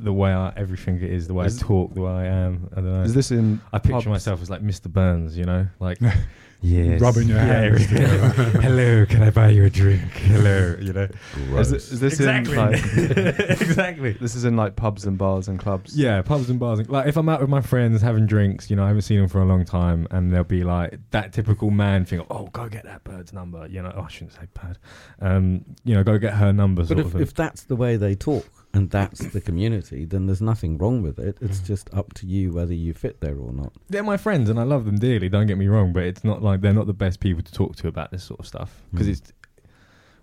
[0.00, 2.68] the way I everything is, the way Is- I talk, the way I am.
[2.72, 3.02] I don't know.
[3.02, 3.60] Is this in?
[3.72, 4.06] I picture pubs?
[4.06, 4.90] myself as like Mr.
[4.90, 5.98] Burns, you know, like
[6.60, 8.28] yes, Rubbing your hands together.
[8.60, 10.12] Hello, can I buy you a drink?
[10.12, 11.08] Hello, you know.
[11.48, 11.68] Gross.
[11.68, 12.74] Is, it, is this exactly, in like?
[13.60, 14.12] exactly.
[14.12, 15.96] this is in like pubs and bars and clubs.
[15.96, 16.88] Yeah, pubs and bars.
[16.88, 19.28] Like if I'm out with my friends having drinks, you know, I haven't seen them
[19.28, 22.24] for a long time, and they'll be like that typical man thing.
[22.30, 23.66] Oh, go get that bird's number.
[23.66, 24.78] You know, oh, I shouldn't say bird.
[25.20, 26.82] Um, you know, go get her number.
[26.82, 30.26] But Sort if, of if that's the way they talk and that's the community, then
[30.26, 31.38] there's nothing wrong with it.
[31.40, 33.72] It's just up to you whether you fit there or not.
[33.88, 35.28] they're my friends and I love them dearly.
[35.28, 37.76] Don't get me wrong, but it's not like they're not the best people to talk
[37.76, 39.12] to about this sort of stuff because Mm.
[39.12, 39.32] it's,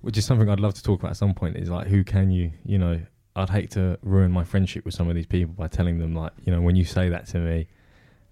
[0.01, 1.57] which is something I'd love to talk about at some point.
[1.57, 2.99] Is like who can you, you know,
[3.35, 6.31] I'd hate to ruin my friendship with some of these people by telling them like,
[6.43, 7.67] you know, when you say that to me, it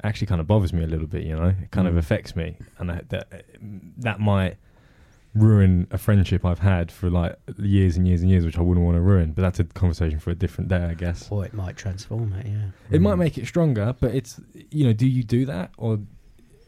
[0.03, 1.23] actually kind of bothers me a little bit.
[1.23, 1.97] You know, it kind of Mm.
[1.97, 3.45] affects me, and I, that
[3.97, 4.57] that might
[5.35, 8.85] ruin a friendship I've had for like years and years and years, which I wouldn't
[8.85, 9.31] want to ruin.
[9.31, 11.27] But that's a conversation for a different day, I guess.
[11.31, 12.67] Or it might transform it, yeah.
[12.91, 13.19] It might Mm.
[13.19, 14.39] make it stronger, but it's
[14.71, 15.99] you know, do you do that or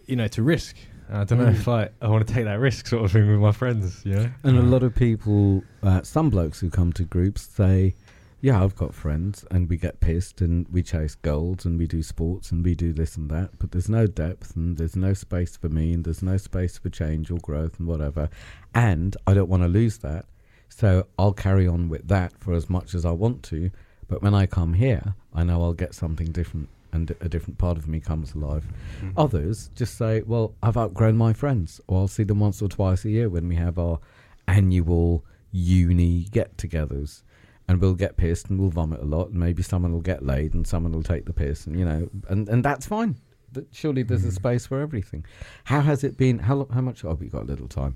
[0.07, 0.75] you know, to risk?
[1.11, 1.53] I don't know Mm.
[1.55, 4.13] if like I want to take that risk sort of thing with my friends, you
[4.15, 4.29] know.
[4.43, 7.93] And a lot of people, uh, some blokes who come to groups say,
[8.41, 12.03] Yeah, I've got friends, and we get pissed and we chase goals and we do
[12.03, 15.57] sports and we do this and that, but there's no depth and there's no space
[15.57, 18.29] for me and there's no space for change or growth and whatever.
[18.75, 20.25] And I don't want to lose that.
[20.69, 23.71] So I'll carry on with that for as much as I want to.
[24.07, 27.77] But when I come here, I know I'll get something different and a different part
[27.77, 28.65] of me comes alive.
[28.97, 29.19] Mm-hmm.
[29.19, 33.05] Others just say, well, I've outgrown my friends, or I'll see them once or twice
[33.05, 33.99] a year when we have our
[34.47, 37.21] annual uni get togethers.
[37.67, 40.53] And we'll get pissed and we'll vomit a lot, and maybe someone will get laid
[40.53, 43.15] and someone will take the piss, and you know, and, and that's fine.
[43.53, 44.33] That surely there's a Mhm.
[44.35, 45.25] space for everything.
[45.63, 46.39] How has it been?
[46.39, 47.03] How how much?
[47.03, 47.95] Oh, we got a little time.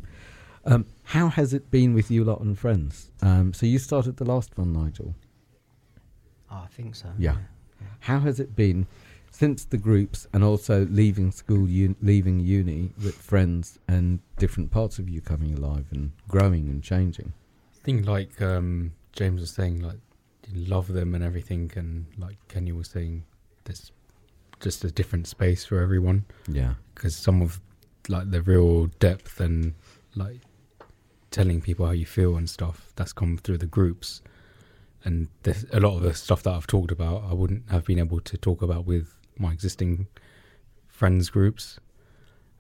[0.66, 3.12] Um, how has it been with you lot and friends?
[3.22, 5.14] Um, so you started the last one, Nigel.
[6.52, 7.10] Oh, I think so.
[7.18, 7.38] Yeah.
[8.02, 8.88] How has it been
[9.32, 14.98] since the groups and also leaving school, un- leaving uni with friends and different parts
[15.00, 17.34] of you coming alive and growing and changing?
[17.74, 20.00] I think like um, James was saying, like
[20.52, 23.24] you love them and everything, and like Kenny was saying,
[23.66, 23.92] there's
[24.60, 26.74] just a different space for everyone Yeah.
[26.96, 27.62] because some of
[28.08, 29.74] like the real depth and
[30.16, 30.42] like
[31.32, 34.22] telling people how you feel and stuff that's come through the groups,
[35.04, 38.00] and there's a lot of the stuff that I've talked about I wouldn't have been
[38.00, 40.08] able to talk about with my existing
[40.88, 41.80] friends groups.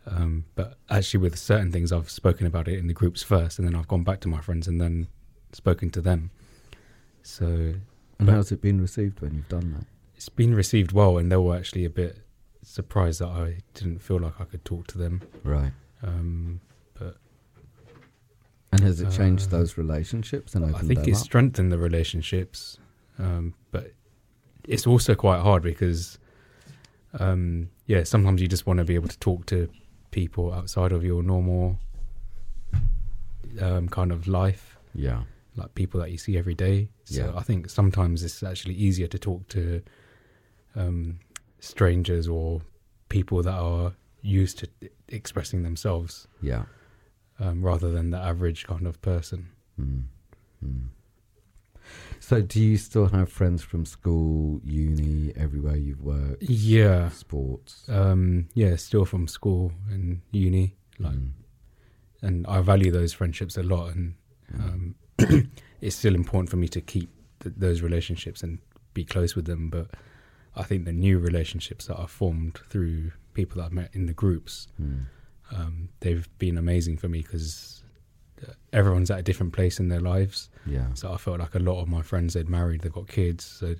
[0.05, 3.67] Um, but actually, with certain things, I've spoken about it in the groups first, and
[3.67, 5.07] then I've gone back to my friends and then
[5.51, 6.31] spoken to them.
[7.29, 7.45] So
[8.17, 9.85] And But- how's it been received when you've done that?
[10.15, 12.17] it's been received well, and they were actually a bit
[12.61, 15.21] surprised that I didn't feel like I could talk to them.
[15.43, 15.71] Right.
[16.03, 16.59] Um,
[18.71, 21.25] And has it changed Uh, those relationships and I think it's up?
[21.25, 22.77] strengthened the relationships,
[23.17, 23.93] um, but
[24.67, 26.19] it's also quite hard because,
[27.19, 29.69] um, yeah, sometimes you just want to be able to talk to
[30.11, 31.79] people outside of your normal
[33.59, 34.77] um, kind of life.
[34.93, 35.23] Yeah.
[35.55, 36.89] Like people that you see every day.
[37.05, 37.35] So Yeah.
[37.35, 39.81] I think sometimes it's actually easier to talk to
[40.75, 41.19] um,
[41.59, 42.61] strangers or
[43.09, 44.67] people that are used to
[45.07, 46.65] expressing themselves Yeah.
[47.39, 49.49] um, rather than the average kind of person.
[49.79, 50.03] Mm.
[50.63, 50.87] Mm.
[52.19, 56.43] So, do you still have friends from school, uni, everywhere you've worked?
[56.43, 57.85] Yeah, Sports.
[57.89, 61.31] um, yeah, still from school and uni, like, Mm.
[62.21, 64.13] and I value those friendships a lot, and
[64.53, 64.95] um,
[65.81, 67.09] it's still important for me to keep
[67.41, 68.59] th- those relationships and
[68.93, 69.69] be close with them.
[69.69, 69.87] But
[70.55, 74.13] I think the new relationships that are formed through people that I've met in the
[74.13, 75.05] groups, Mm.
[75.51, 77.83] um, they've been amazing for me because
[78.71, 80.49] everyone's at a different place in their lives.
[80.65, 80.93] Yeah.
[80.93, 83.75] So I felt like a lot of my friends they'd married, they've got kids, so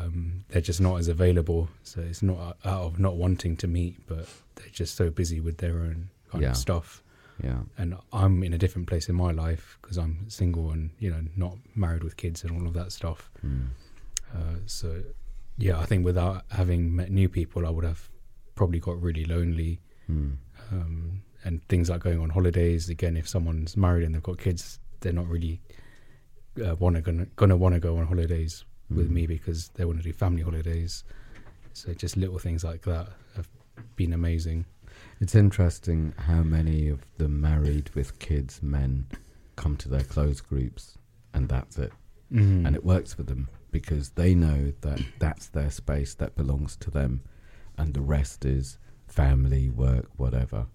[0.00, 1.68] um, they're just not as available.
[1.82, 4.26] So it's not out of not wanting to meet, but
[4.56, 6.50] they're just so busy with their own kind Yeah.
[6.50, 7.02] of stuff.
[7.42, 7.60] Yeah.
[7.76, 11.20] And I'm in a different place in my life because I'm single and you know
[11.36, 13.30] not married with kids and all of that stuff.
[13.44, 13.68] Mm.
[14.34, 15.02] Uh, so
[15.58, 18.08] yeah, I think without having met new people, I would have
[18.54, 19.80] probably got really lonely.
[20.10, 20.36] Mm.
[20.72, 22.88] Um, and things like going on holidays.
[22.88, 25.60] Again, if someone's married and they've got kids, they're not really
[26.64, 29.14] uh, wanna gonna gonna want to go on holidays with Mm.
[29.14, 31.04] me because they want to do family holidays.
[31.74, 33.48] So just little things like that have
[33.96, 34.64] been amazing.
[35.18, 39.06] It's interesting how many of the married with kids men
[39.56, 40.98] come to their close groups
[41.32, 41.92] and that's it.
[42.30, 42.66] Mm.
[42.66, 46.90] And it works for them because they know that that's their space that belongs to
[46.90, 47.22] them
[47.78, 50.66] and the rest is family, work, whatever.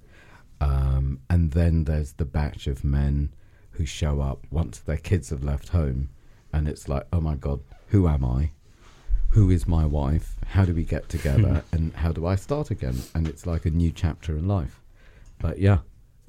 [0.60, 3.34] Um, and then there's the batch of men
[3.72, 6.10] who show up once their kids have left home
[6.52, 8.52] and it's like, oh my God, who am I?
[9.32, 10.36] Who is my wife?
[10.48, 11.64] How do we get together?
[11.72, 12.98] and how do I start again?
[13.16, 14.82] And it's like a new chapter in life.
[15.40, 15.80] But yeah,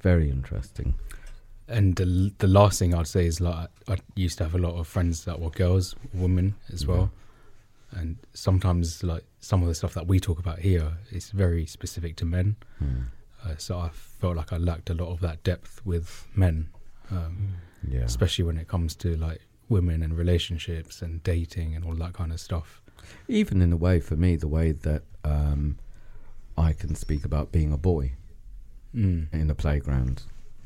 [0.01, 0.95] very interesting.
[1.67, 4.75] And the the last thing I'd say is like I used to have a lot
[4.77, 7.11] of friends that were girls, women as well,
[7.91, 12.15] and sometimes like some of the stuff that we talk about here is very specific
[12.17, 12.55] to men.
[12.79, 13.01] Hmm.
[13.45, 16.69] Uh, so I felt like I lacked a lot of that depth with men,
[17.11, 17.55] um,
[17.87, 18.01] Yeah.
[18.03, 22.31] especially when it comes to like women and relationships and dating and all that kind
[22.31, 22.81] of stuff.
[23.27, 25.77] Even in a way for me the way that um,
[26.57, 28.13] I can speak about being a boy
[28.95, 29.33] Mm.
[29.33, 30.21] in the playground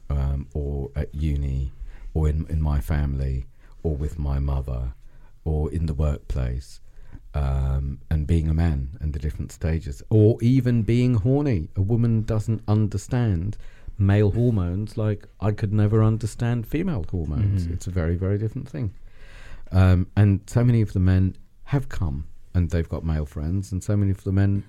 [0.09, 1.71] um, or at uni
[2.13, 3.45] or in, in my family
[3.83, 4.93] or with my mother
[5.45, 6.81] or in the workplace
[7.33, 12.23] um, and being a man and the different stages or even being horny a woman
[12.23, 13.55] doesn't understand
[13.97, 17.71] male hormones like I could never understand female hormones Mhm.
[17.73, 18.93] it's a very very different thing
[19.71, 21.35] um, and so many of the men
[21.73, 24.63] have come and they've got male friends and so many of the men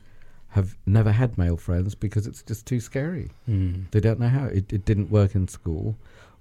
[0.49, 3.91] have never had male friends because it's just too scary Mm.
[3.91, 5.97] they don't know how it, it didn't work in school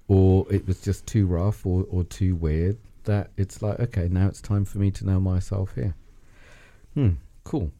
[0.08, 4.26] or it was just too rough or, or too weird that it's like okay now
[4.26, 5.94] it's time for me to know myself here
[6.94, 7.10] hmm
[7.44, 7.70] cool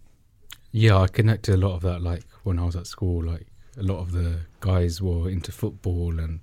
[0.71, 2.01] Yeah, I connected a lot of that.
[2.03, 3.47] Like when I was at school, like
[3.79, 6.41] a lot of the guys were into football and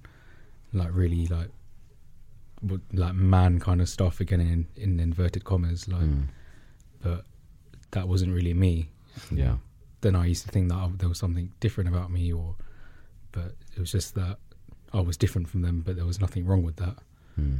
[0.73, 1.49] like really like
[2.93, 5.87] like man kind of stuff again in, in inverted commas.
[5.87, 6.21] Like, Hmm.
[7.01, 7.25] but
[7.91, 8.89] that wasn't really me.
[9.31, 9.57] yeah
[10.01, 12.55] Then I used to think that I, there was something different about me, or
[13.31, 14.37] but it was just that
[14.93, 15.81] I was different from them.
[15.85, 16.97] But there was nothing wrong with that.
[17.35, 17.57] hmm.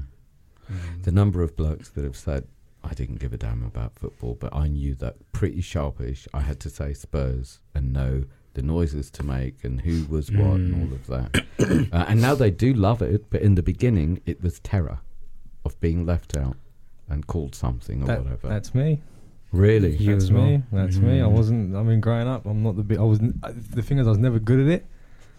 [0.67, 2.47] Um, the number of blokes that have said
[2.83, 6.59] I didn't give a damn about football but I knew that pretty sharpish I had
[6.61, 8.23] to say Spurs and know
[8.55, 10.81] the noises to make and who was what and Mm.
[10.81, 11.45] all of that
[11.93, 14.99] uh, and now they do love it but in the beginning it was terror
[15.63, 16.57] of being left out
[17.09, 19.01] and called something or That- whatever That's me.
[19.51, 20.45] really You That's as well?
[20.45, 20.63] me.
[20.71, 21.21] That's me.
[21.21, 21.31] I Mm.
[21.31, 21.75] wasn't.
[21.75, 22.97] I mean, growing up, I'm not the big.
[22.97, 23.19] I was.
[23.21, 24.85] n- I- The thing is, I was never good at it,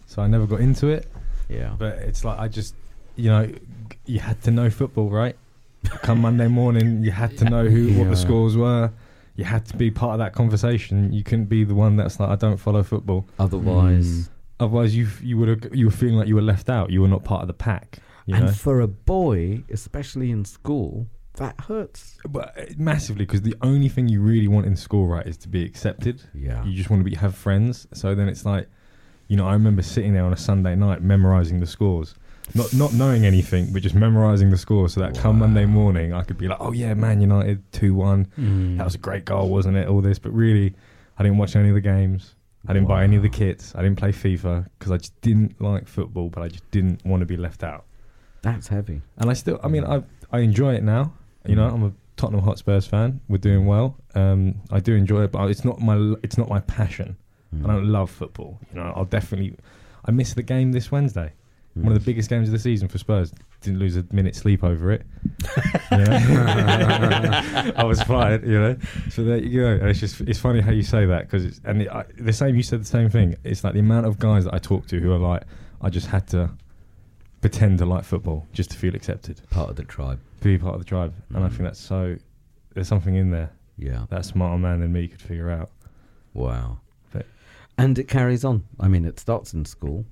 [0.07, 1.07] so I never got into it.
[1.49, 2.75] yeah But it's like I just,
[3.17, 3.51] you know,
[4.07, 5.37] you had to know football, right?
[6.03, 8.91] Come Monday morning, you had to know who what the scores were.
[9.37, 11.13] You had to be part of that conversation.
[11.13, 13.29] You couldn't be the one that's like, I don't follow football.
[13.39, 16.91] otherwise Otherwise, you you would have you were feeling like you were left out.
[16.91, 17.99] You were not part of the pack.
[18.25, 21.07] You and know, for a boy especially in school
[21.37, 25.27] that hurts but uh, massively because the only thing you really want in school, right,
[25.27, 26.23] is to be accepted.
[26.35, 27.87] yeah You just want to be have friends.
[27.93, 28.69] So then it's like,
[29.29, 32.15] you know, I remember sitting there on a Sunday night memorizing the scores,
[32.55, 36.23] not not knowing anything, but just memorizing the scores, so that come Monday morning I
[36.23, 38.27] could be like, oh yeah, Man United two one.
[38.39, 38.77] mm.
[38.79, 39.89] That was a great goal, wasn't it?
[39.89, 40.75] All this, but really,
[41.19, 42.35] I didn't watch any of the games.
[42.69, 43.73] I didn't buy any of the kits.
[43.77, 47.21] I didn't play FIFA because I just didn't like football, but I just didn't want
[47.21, 47.85] to be left out.
[48.43, 50.03] that's heavy And I still, I mean, I
[50.33, 51.13] I enjoy it now.
[51.47, 51.75] You know, Mm.
[51.75, 53.21] I'm a Tottenham Hotspurs fan.
[53.29, 53.97] We're doing well.
[54.17, 57.17] Um, I do enjoy it, but it's not my it's not my passion.
[57.55, 57.65] Mm.
[57.65, 58.59] I don't love football.
[58.73, 59.57] You know, I'll definitely.
[60.05, 61.33] I missed the game this Wednesday.
[61.77, 63.33] One of the biggest games of the season for Spurs.
[63.61, 65.03] Didn't lose a minute sleep over it.
[65.93, 66.17] You know?
[67.77, 68.77] I was fired, you know.
[69.11, 69.67] So there you go.
[69.73, 72.33] And it's just it's funny how you say that because it's and it, I, the
[72.33, 72.57] same.
[72.57, 73.37] You said the same thing.
[73.45, 75.43] It's like the amount of guys that I talk to who are like,
[75.81, 76.51] I just had to
[77.41, 80.19] pretend to like football just to feel accepted, Part of the tribe.
[80.43, 81.15] be part of the tribe.
[81.35, 81.51] And I Mm.
[81.51, 82.17] think that's so.
[82.75, 84.07] There's something in there Yeah.
[84.11, 85.71] that a smarter man than me could figure out.
[86.35, 86.79] Wow.
[87.13, 87.27] But-
[87.79, 88.65] And it carries on.
[88.81, 90.05] I mean, it starts in school,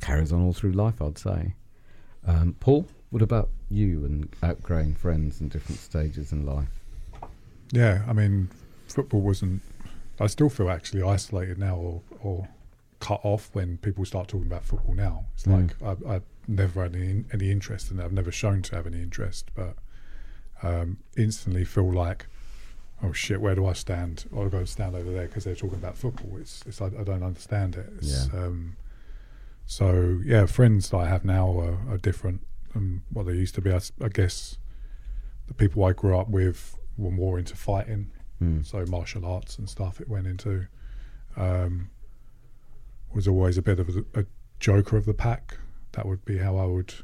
[0.00, 1.54] carries on all through life, I'd say.
[2.26, 6.68] Um, Paul, what about you and outgrowing friends in different stages in life?
[7.72, 8.48] Yeah, I mean,
[8.88, 9.62] football wasn't.
[10.20, 12.48] I still feel actually isolated now, or or
[13.00, 15.24] cut off when people start talking about football now.
[15.34, 15.70] It's Mm.
[15.82, 18.04] like I, I've never had any any interest in it.
[18.04, 19.76] I've never shown to have any interest, but
[20.62, 22.26] um, instantly feel like,
[23.02, 24.24] oh shit, where do I stand?
[24.32, 26.36] Or I go stand over there because they're talking about football.
[26.40, 27.86] It's it's I, I don't understand it.
[27.98, 28.38] It's, Yeah.
[28.40, 28.76] Um,
[29.70, 32.40] so yeah, friends that I have now are, are different
[32.72, 33.70] than what they used to be.
[33.72, 34.56] I guess
[35.46, 38.62] the people I grew up with were more into fighting Hmm.
[38.62, 40.68] so martial arts and stuff it went into
[41.36, 41.90] um,
[43.12, 44.24] was always a bit of a, a
[44.60, 45.56] joker of the pack
[45.90, 46.94] that would be how i would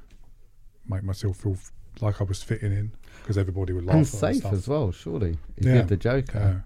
[0.88, 1.56] make myself feel
[2.00, 4.52] like i was fitting in because everybody would laugh And safe stuff.
[4.52, 5.36] as well, surely.
[5.56, 5.74] If Yeah.
[5.74, 6.38] you're the joker.
[6.38, 6.60] Yeah.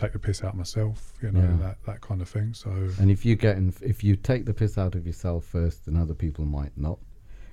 [0.00, 1.56] Take the piss out myself you know Yeah.
[1.66, 2.70] that, that kind of thing so
[3.00, 5.96] And if you get in, if you take the piss out of yourself first, then
[5.96, 6.98] other people might not.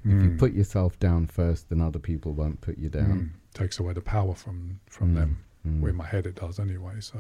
[0.04, 3.32] If you mm, put yourself down first, then other people won't put you mm, down.
[3.54, 5.32] takes away the power from from Mm, them
[5.68, 5.82] mm.
[5.82, 7.20] well, in my head it does anyway so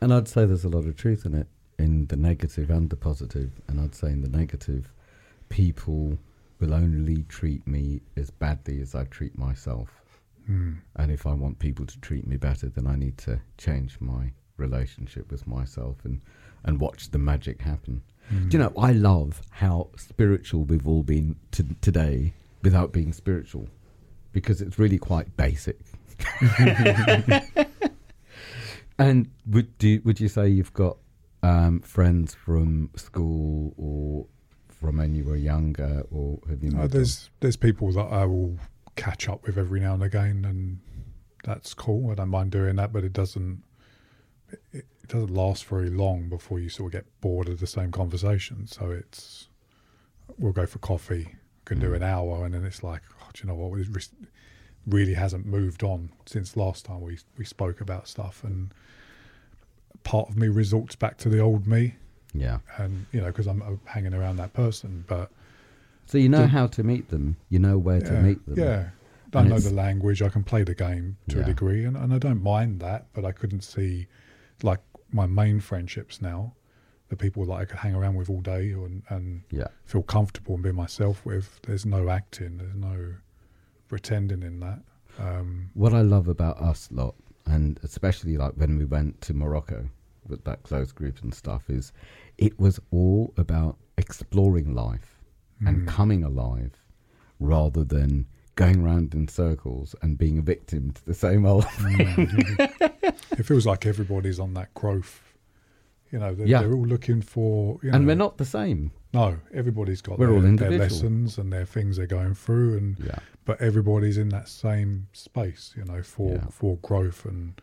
[0.00, 2.96] And I'd say there's a lot of truth in it, in the negative and the
[2.96, 3.50] positive.
[3.68, 4.84] And I'd say in the negative,
[5.50, 6.18] people
[6.60, 9.90] will only treat me as badly as I treat myself.
[10.50, 14.00] mm, And if I want people to treat me better, then I need to change
[14.00, 16.20] my relationship with myself and,
[16.64, 18.02] and watch the magic happen.
[18.32, 18.48] mm.
[18.48, 23.68] Do you know, I love how spiritual we've all been to today without being spiritual
[24.32, 25.78] because it's really quite basic.
[28.98, 30.96] and would do, would you say you've got
[31.42, 34.26] um, friends from school or
[34.68, 36.70] from when you were younger, or have you?
[36.70, 36.90] Uh, met them?
[36.90, 38.56] there's there's people that I will
[38.96, 40.80] catch up with every now and again, and
[41.44, 42.10] that's cool.
[42.10, 43.62] I don't mind doing that, but it doesn't
[44.72, 48.66] it, doesn't last very long before you sort of get bored of the same conversation.
[48.66, 49.48] So it's
[50.36, 51.96] we'll go for coffee, can do Mm.
[51.96, 53.78] an hour, and then it's like, oh, do you know what?
[53.80, 54.08] It
[54.86, 58.72] really hasn't moved on since last time we we spoke about stuff, and
[60.04, 61.94] part of me resorts back to the old me,
[62.34, 62.58] yeah.
[62.76, 65.30] and you know because I'm uh, hanging around that person, but
[66.06, 67.36] So you know Did- how to meet them.
[67.50, 68.58] You know where to meet them.
[68.58, 68.88] Yeah.
[69.34, 70.22] I And know the language.
[70.22, 71.42] I can play the game to Yeah.
[71.42, 73.08] a degree, and, and I don't mind that.
[73.12, 74.06] But I couldn't see,
[74.62, 74.80] like,
[75.12, 76.54] my main friendships now,
[77.08, 79.68] the people that I could hang around with all day and, and Yeah.
[79.84, 81.60] feel comfortable and be myself with.
[81.62, 82.58] There's no acting.
[82.58, 83.14] There's no
[83.88, 84.80] pretending in that.
[85.18, 87.14] Um, What I love about us lot,
[87.46, 89.88] and especially like when we went to Morocco
[90.28, 91.92] with that close group and stuff, is
[92.36, 95.22] it was all about exploring life
[95.66, 96.72] and mm, coming alive
[97.40, 98.26] rather than
[98.58, 101.64] going round in circles and being a victim to the same old.
[101.64, 103.38] mm.
[103.38, 105.22] it feels like everybody's on that growth.
[106.10, 106.60] You know, they're, Yeah.
[106.62, 107.78] they're all looking for.
[107.82, 108.90] You and know, we're not the same.
[109.14, 112.98] No, everybody's got We're their, all their lessons and their things they're going through, and
[112.98, 113.18] Yeah.
[113.44, 116.46] but everybody's in that same space, you know, for Yeah.
[116.50, 117.60] for growth and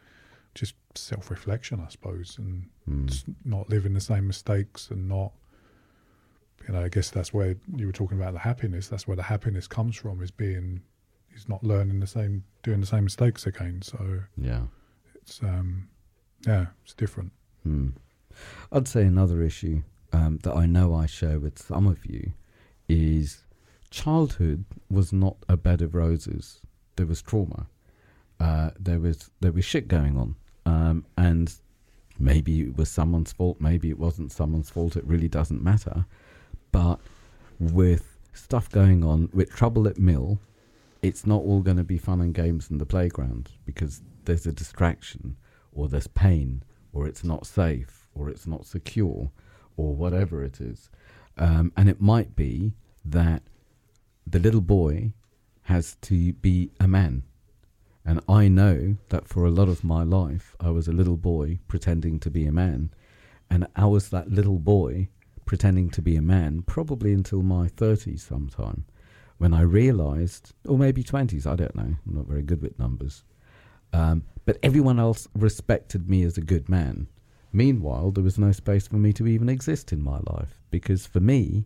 [0.56, 3.36] just self reflection, I suppose, and Mm.
[3.44, 5.34] not living the same mistakes and not,
[6.68, 8.88] you know, I guess that's where you were talking about the happiness.
[8.88, 10.82] That's where the happiness comes from, is being,
[11.36, 13.82] is not learning the same, doing the same mistakes again.
[13.82, 14.64] So Yeah.
[15.16, 15.90] it's, um,
[16.46, 17.32] yeah, it's different.
[17.64, 17.90] Hmm.
[18.72, 22.34] I'd say another issue um, that I know I share with some of you
[22.90, 23.44] is
[23.90, 26.62] childhood was not a bed of roses.
[26.96, 27.68] There was trauma.
[28.40, 30.36] Uh, there was there was shit going on,
[30.66, 31.54] um, and
[32.20, 33.62] maybe it was someone's fault.
[33.62, 34.98] Maybe it wasn't someone's fault.
[34.98, 36.06] It really doesn't matter.
[36.76, 37.00] But
[37.58, 40.40] with stuff going on, with trouble at mill,
[41.02, 44.52] it's not all going to be fun and games in the playground because there's a
[44.52, 45.38] distraction
[45.72, 49.32] or there's pain or it's not safe or it's not secure
[49.78, 50.90] or whatever it is.
[51.38, 52.74] Um, and it might be
[53.06, 53.44] that
[54.28, 55.14] the little boy
[55.64, 57.24] has to be a man.
[58.04, 61.60] And I know that for a lot of my life, I was a little boy
[61.70, 62.90] pretending to be a man.
[63.50, 65.08] And I was that little boy
[65.46, 68.86] pretending to be a man probably until my 30s sometime
[69.38, 73.24] when I realized, or maybe 20s, I don't know, I'm not very good with numbers.
[73.92, 77.08] Um, but everyone else respected me as a good man.
[77.52, 81.20] Meanwhile, there was no space for me to even exist in my life because for
[81.20, 81.66] me,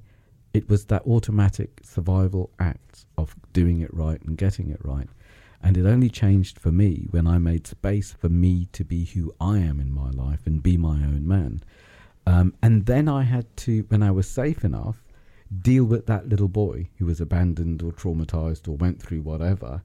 [0.53, 5.07] it was that automatic survival act of doing it right and getting it right.
[5.61, 9.33] And it only changed for me when I made space for me to be who
[9.41, 11.61] I am in my life and be my own man.
[12.29, 15.03] Um, and then I had to, when I was safe enough,
[15.63, 19.81] deal with that little boy who was abandoned or traumatized or went through whatever,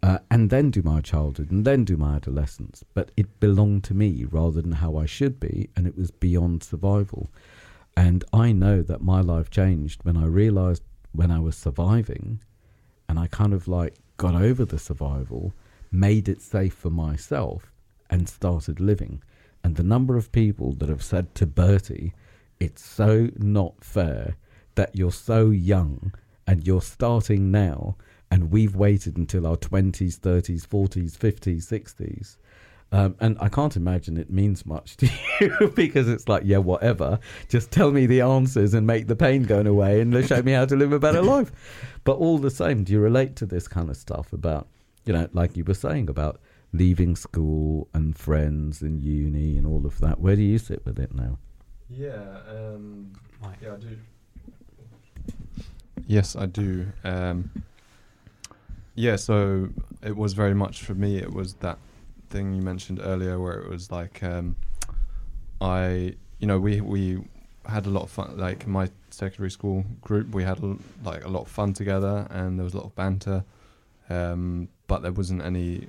[0.00, 2.84] uh, and then do my childhood and then do my adolescence.
[2.94, 6.62] But it belonged to me rather than how I should be, and it was beyond
[6.62, 7.28] survival.
[7.96, 12.40] And I know that my life changed when I realized when I was surviving,
[13.08, 15.52] and I kind of like got over the survival,
[15.90, 17.72] made it safe for myself,
[18.08, 19.22] and started living.
[19.62, 22.14] And the number of people that have said to Bertie,
[22.58, 24.36] it's so not fair
[24.74, 26.12] that you're so young
[26.46, 27.96] and you're starting now,
[28.30, 32.36] and we've waited until our 20s, 30s, 40s, 50s, 60s
[32.92, 35.08] um, and I can't imagine it means much to
[35.40, 37.18] you because it's like, yeah, whatever.
[37.48, 40.64] Just tell me the answers and make the pain go away and show me how
[40.66, 41.52] to live a better life.
[42.04, 44.66] But all the same, do you relate to this kind of stuff about,
[45.04, 46.40] you know, like you were saying about
[46.72, 50.20] leaving school and friends and uni and all of that?
[50.20, 51.38] Where do you sit with it now?
[51.88, 53.12] Yeah, um,
[53.60, 53.96] yeah, I do.
[56.06, 56.86] Yes, I do.
[57.04, 57.50] Um,
[58.94, 59.68] yeah, so
[60.02, 61.18] it was very much for me.
[61.18, 61.78] It was that
[62.28, 64.56] thing you mentioned earlier, where it was like, um,
[65.60, 67.18] I, you know, we we
[67.66, 68.36] had a lot of fun.
[68.36, 72.58] Like my secondary school group, we had a, like a lot of fun together, and
[72.58, 73.44] there was a lot of banter.
[74.08, 75.88] Um, but there wasn't any.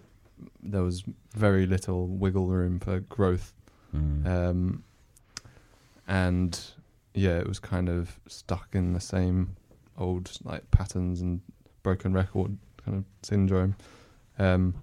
[0.61, 1.03] There was
[1.35, 3.53] very little wiggle room for growth,
[3.95, 4.25] mm.
[4.25, 4.83] um,
[6.07, 6.59] and
[7.13, 9.55] yeah, it was kind of stuck in the same
[9.97, 11.41] old like patterns and
[11.83, 13.75] broken record kind of syndrome.
[14.39, 14.75] Um,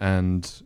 [0.00, 0.62] and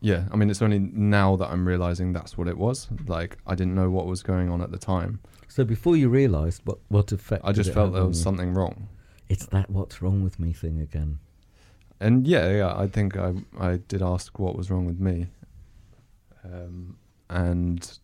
[0.00, 2.88] yeah, I mean, it's only now that I'm realizing that's what it was.
[3.06, 5.20] Like, I didn't know what was going on at the time.
[5.48, 8.88] So before you realized what what effect, I just felt there was something wrong.
[9.28, 11.20] It's that what's wrong with me thing again.
[12.00, 15.28] And yeah, yeah, I think I I did ask what was wrong with me.
[16.44, 16.96] Um,
[17.30, 17.98] and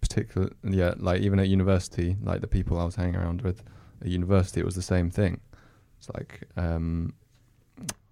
[0.00, 3.62] particular, yeah, like even at university, like the people I was hanging around with
[4.00, 5.40] at university, it was the same thing.
[5.98, 7.14] It's like um,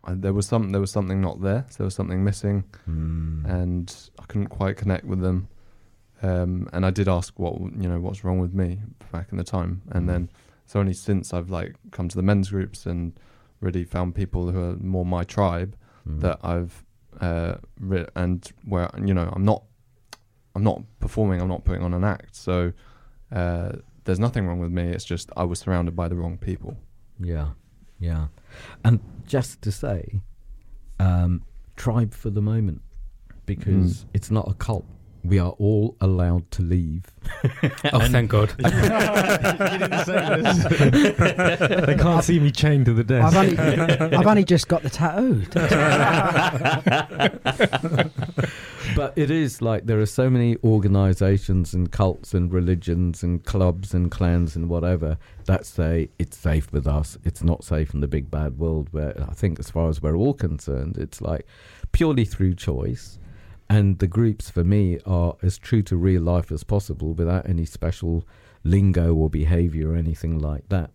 [0.08, 1.64] there was some there was something not there.
[1.68, 3.44] So there was something missing, mm.
[3.44, 5.48] and I couldn't quite connect with them.
[6.22, 8.78] Um, and I did ask what you know what's wrong with me
[9.12, 10.08] back in the time, and mm.
[10.08, 10.30] then
[10.64, 13.12] it's only since I've like come to the men's groups and
[13.60, 15.76] really found people who are more my tribe
[16.08, 16.20] mm.
[16.20, 16.84] that I've
[17.20, 19.62] uh, re- and where you know I'm not
[20.54, 22.72] I'm not performing, I'm not putting on an act, so
[23.32, 23.72] uh,
[24.04, 24.84] there's nothing wrong with me.
[24.84, 26.76] It's just I was surrounded by the wrong people.
[27.18, 27.50] Yeah,
[27.98, 28.28] yeah.
[28.84, 30.20] And just to say,
[31.00, 31.42] um,
[31.76, 32.82] tribe for the moment,
[33.46, 34.04] because mm.
[34.14, 34.86] it's not a cult.
[35.24, 37.06] We are all allowed to leave.
[37.92, 38.50] oh, thank God!
[38.58, 38.70] they
[41.96, 43.34] can't see me chained to the desk.
[43.34, 45.46] I've only, I've only just got the tattoo.
[48.94, 53.94] but it is like there are so many organizations and cults and religions and clubs
[53.94, 57.16] and clans and whatever that say it's safe with us.
[57.24, 58.88] It's not safe in the big bad world.
[58.90, 61.46] Where I think, as far as we're all concerned, it's like
[61.92, 63.18] purely through choice.
[63.68, 67.64] And the groups for me are as true to real life as possible without any
[67.64, 68.26] special
[68.62, 70.90] lingo or behavior or anything like that.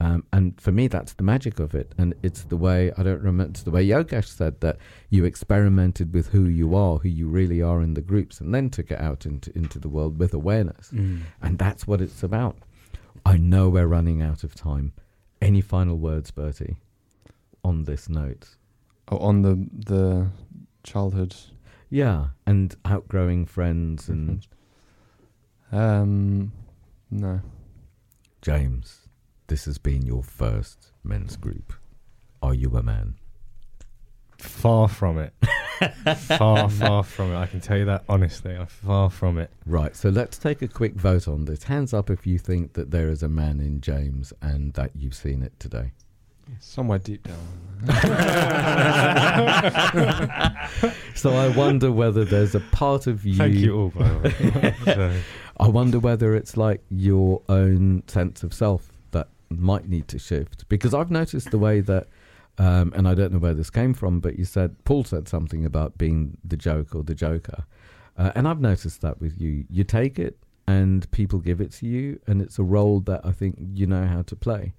[0.00, 1.92] Um, and for me, that's the magic of it.
[1.96, 4.78] And it's the way, I don't remember, it's the way Yogesh said that
[5.08, 8.70] you experimented with who you are, who you really are in the groups, and then
[8.70, 10.90] took it out into, into the world with awareness.
[10.92, 11.22] Mm.
[11.42, 12.58] And that's what it's about.
[13.24, 14.92] I know we're running out of time.
[15.40, 16.76] Any final words, Bertie,
[17.62, 18.56] on this note?
[19.08, 20.28] Oh, on the the
[20.82, 21.34] childhood.
[21.94, 24.44] Yeah, and outgrowing friends and.
[25.70, 26.50] Um,
[27.08, 27.40] no.
[28.42, 29.06] James.
[29.46, 31.72] This has been your first men's group.
[32.42, 33.14] Are you a man?
[34.38, 35.34] Far from it.
[36.16, 37.36] far, far from it.
[37.36, 38.56] I can tell you that honestly.
[38.56, 39.52] I'm far from it.
[39.64, 39.94] Right.
[39.94, 41.62] So let's take a quick vote on this.
[41.62, 45.14] Hands up if you think that there is a man in James and that you've
[45.14, 45.92] seen it today.
[46.60, 47.36] Somewhere deep down.
[51.14, 53.36] so I wonder whether there's a part of you.
[53.36, 55.22] Thank you all, by the way.
[55.60, 60.66] I wonder whether it's like your own sense of self that might need to shift
[60.68, 62.08] because I've noticed the way that,
[62.58, 65.64] um, and I don't know where this came from, but you said Paul said something
[65.64, 67.66] about being the joke or the joker,
[68.16, 69.64] uh, and I've noticed that with you.
[69.68, 73.32] You take it, and people give it to you, and it's a role that I
[73.32, 74.74] think you know how to play.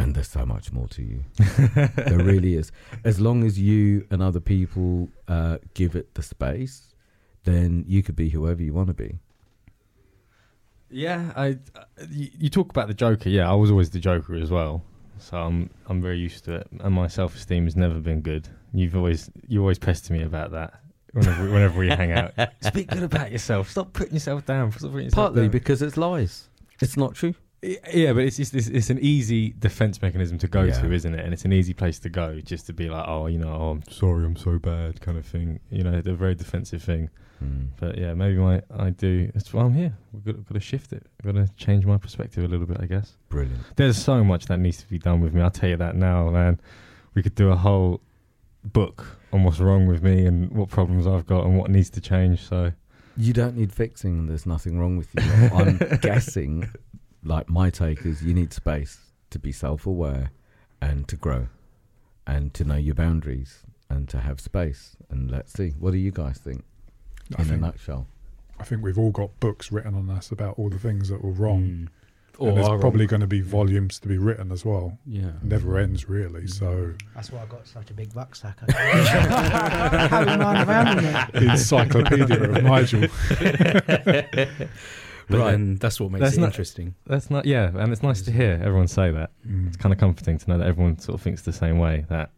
[0.00, 1.24] And there's so much more to you.
[1.74, 2.72] there really is.
[3.04, 6.94] As long as you and other people uh, give it the space,
[7.44, 9.18] then you could be whoever you want to be.
[10.90, 11.58] Yeah, I.
[11.74, 13.28] Uh, you, you talk about the Joker.
[13.28, 14.82] Yeah, I was always the Joker as well.
[15.18, 18.48] So I'm I'm very used to it, and my self esteem has never been good.
[18.72, 20.80] You've always you always pester me about that
[21.12, 22.32] whenever whenever we hang out.
[22.62, 23.70] Speak good about yourself.
[23.70, 24.72] Stop putting yourself down.
[24.72, 25.50] Stop putting yourself Partly down.
[25.50, 26.48] because it's lies.
[26.80, 27.34] It's not true.
[27.62, 30.80] Yeah, but it's just it's, it's an easy defense mechanism to go Yeah.
[30.80, 31.22] to, isn't it?
[31.24, 33.70] And it's an easy place to go, just to be like, oh, you know, oh,
[33.70, 35.60] I'm sorry, I'm so bad, kind of thing.
[35.70, 37.10] You know, the very defensive thing.
[37.44, 37.68] Mm.
[37.78, 39.30] But yeah, maybe my I do.
[39.34, 39.94] That's why I'm here.
[40.12, 41.06] We've got, got to shift it.
[41.22, 43.16] We've got to change my perspective a little bit, I guess.
[43.28, 43.60] Brilliant.
[43.76, 45.40] There's so much that needs to be done with me.
[45.42, 46.60] I'll tell you that now, man.
[47.14, 48.00] We could do a whole
[48.64, 52.00] book on what's wrong with me and what problems I've got and what needs to
[52.00, 52.40] change.
[52.46, 52.72] So
[53.16, 54.26] You don't need fixing.
[54.26, 55.22] There's nothing wrong with you.
[55.54, 56.68] I'm guessing,
[57.22, 58.98] like my take is, you need space
[59.30, 60.30] to be self-aware
[60.82, 61.48] and to grow,
[62.26, 64.96] and to know your boundaries and to have space.
[65.10, 66.64] And let's see, what do you guys think?
[67.36, 68.06] I in a nutshell.
[68.58, 71.30] I think we've all got books written on us about all the things that were
[71.32, 71.62] wrong.
[71.62, 71.66] Mm.
[71.78, 71.90] and
[72.38, 73.06] Or there's probably wrong.
[73.08, 74.98] going to be volumes to be written as well.
[75.06, 75.32] yeah.
[75.42, 76.46] Never ends really.
[76.46, 78.58] So That's why I got such a big rucksack.
[78.68, 83.08] I can't carry mine around encyclopedia of Nigel.
[85.30, 85.50] But Right.
[85.52, 86.94] then that's what makes That's it not- interesting.
[87.06, 87.46] that's not.
[87.46, 89.30] Yeah, and it's nice to hear everyone say that.
[89.46, 89.68] Mm.
[89.68, 92.04] It's kind of comforting to know that everyone sort of thinks the same way.
[92.08, 92.30] That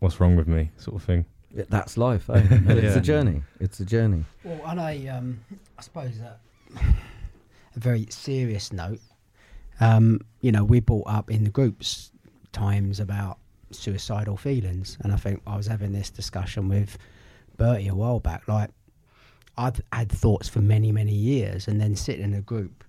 [0.00, 1.26] what's wrong with me, sort of thing.
[1.54, 2.30] Yeah, that's life.
[2.30, 2.40] Eh?
[2.50, 3.42] And it's a journey.
[3.58, 4.24] It's a journey.
[4.44, 5.40] Well, on a, um,
[5.78, 6.38] I suppose a,
[7.76, 9.00] a very serious note,
[9.80, 12.10] um, you know, we brought up in the groups
[12.52, 13.38] times about
[13.70, 16.96] suicidal feelings, and I think I was having this discussion with
[17.56, 18.46] Bertie a while back.
[18.48, 18.70] Like,
[19.56, 22.84] I've had thoughts for many, many years, and then sitting in a group,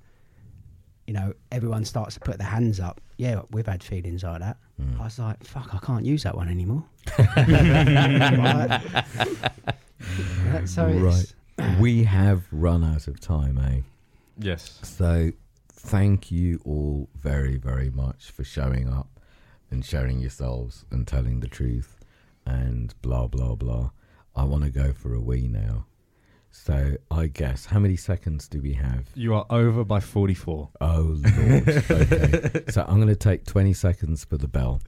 [1.07, 3.01] you know, everyone starts to put their hands up.
[3.17, 4.57] Yeah, we've had feelings like that.
[4.81, 4.99] Mm.
[4.99, 6.83] I was like, fuck, I can't use that one anymore.
[10.51, 10.67] Right.
[10.67, 11.33] so it's,
[11.79, 13.81] we have run out of time, eh?
[14.37, 14.79] Yes.
[14.81, 15.31] So
[15.71, 19.19] thank you all very, very much for showing up
[19.69, 21.99] and sharing yourselves and telling the truth
[22.45, 23.91] and blah, blah, blah.
[24.35, 25.85] I want to go for a wee now.
[26.51, 29.07] So I guess, how many seconds do we have?
[29.15, 30.69] You are over by 44.
[30.81, 31.69] Oh, Lord.
[31.69, 32.63] okay.
[32.69, 34.81] So I'm going to take 20 seconds for the bell.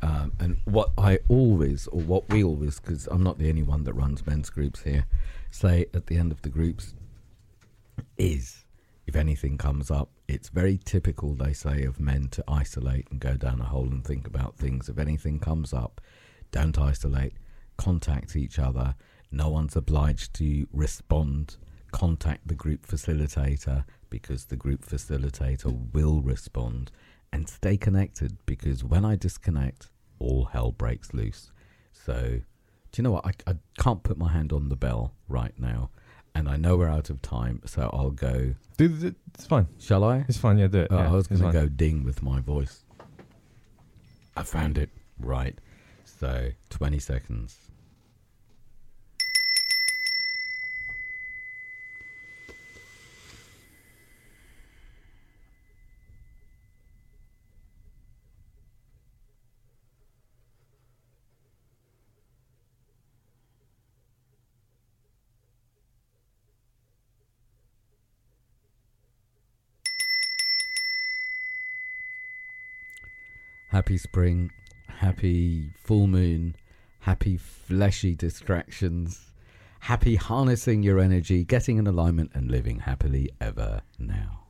[0.00, 3.84] Um, and what I always, or what we always, because I'm not the only one
[3.84, 5.06] that runs men's groups here,
[5.50, 6.94] say at the end of the groups
[8.16, 8.64] is
[9.06, 13.34] if anything comes up, it's very typical, they say, of men to isolate and go
[13.34, 14.88] down a hole and think about things.
[14.88, 16.00] If anything comes up,
[16.50, 17.34] don't isolate,
[17.76, 18.94] contact each other.
[19.32, 21.56] No one's obliged to respond.
[21.90, 26.90] Contact the group facilitator because the group facilitator will respond.
[27.32, 29.88] And stay connected because when I disconnect,
[30.18, 31.50] all hell breaks loose.
[31.92, 32.40] So,
[32.92, 33.26] do you know what?
[33.26, 35.90] I, I can't put my hand on the bell right now.
[36.34, 38.54] And I know we're out of time, so I'll go.
[38.76, 39.66] Do the, it's fine.
[39.78, 40.24] Shall I?
[40.28, 40.58] It's fine.
[40.58, 40.88] Yeah, do it.
[40.90, 42.84] Oh, yeah, I was going to go ding with my voice.
[44.36, 44.88] I found it.
[45.18, 45.58] Right.
[46.04, 47.58] So, 20 seconds.
[73.72, 74.52] Happy spring,
[74.86, 76.54] happy full moon,
[77.00, 79.32] happy fleshy distractions,
[79.80, 84.41] happy harnessing your energy, getting in alignment, and living happily ever now.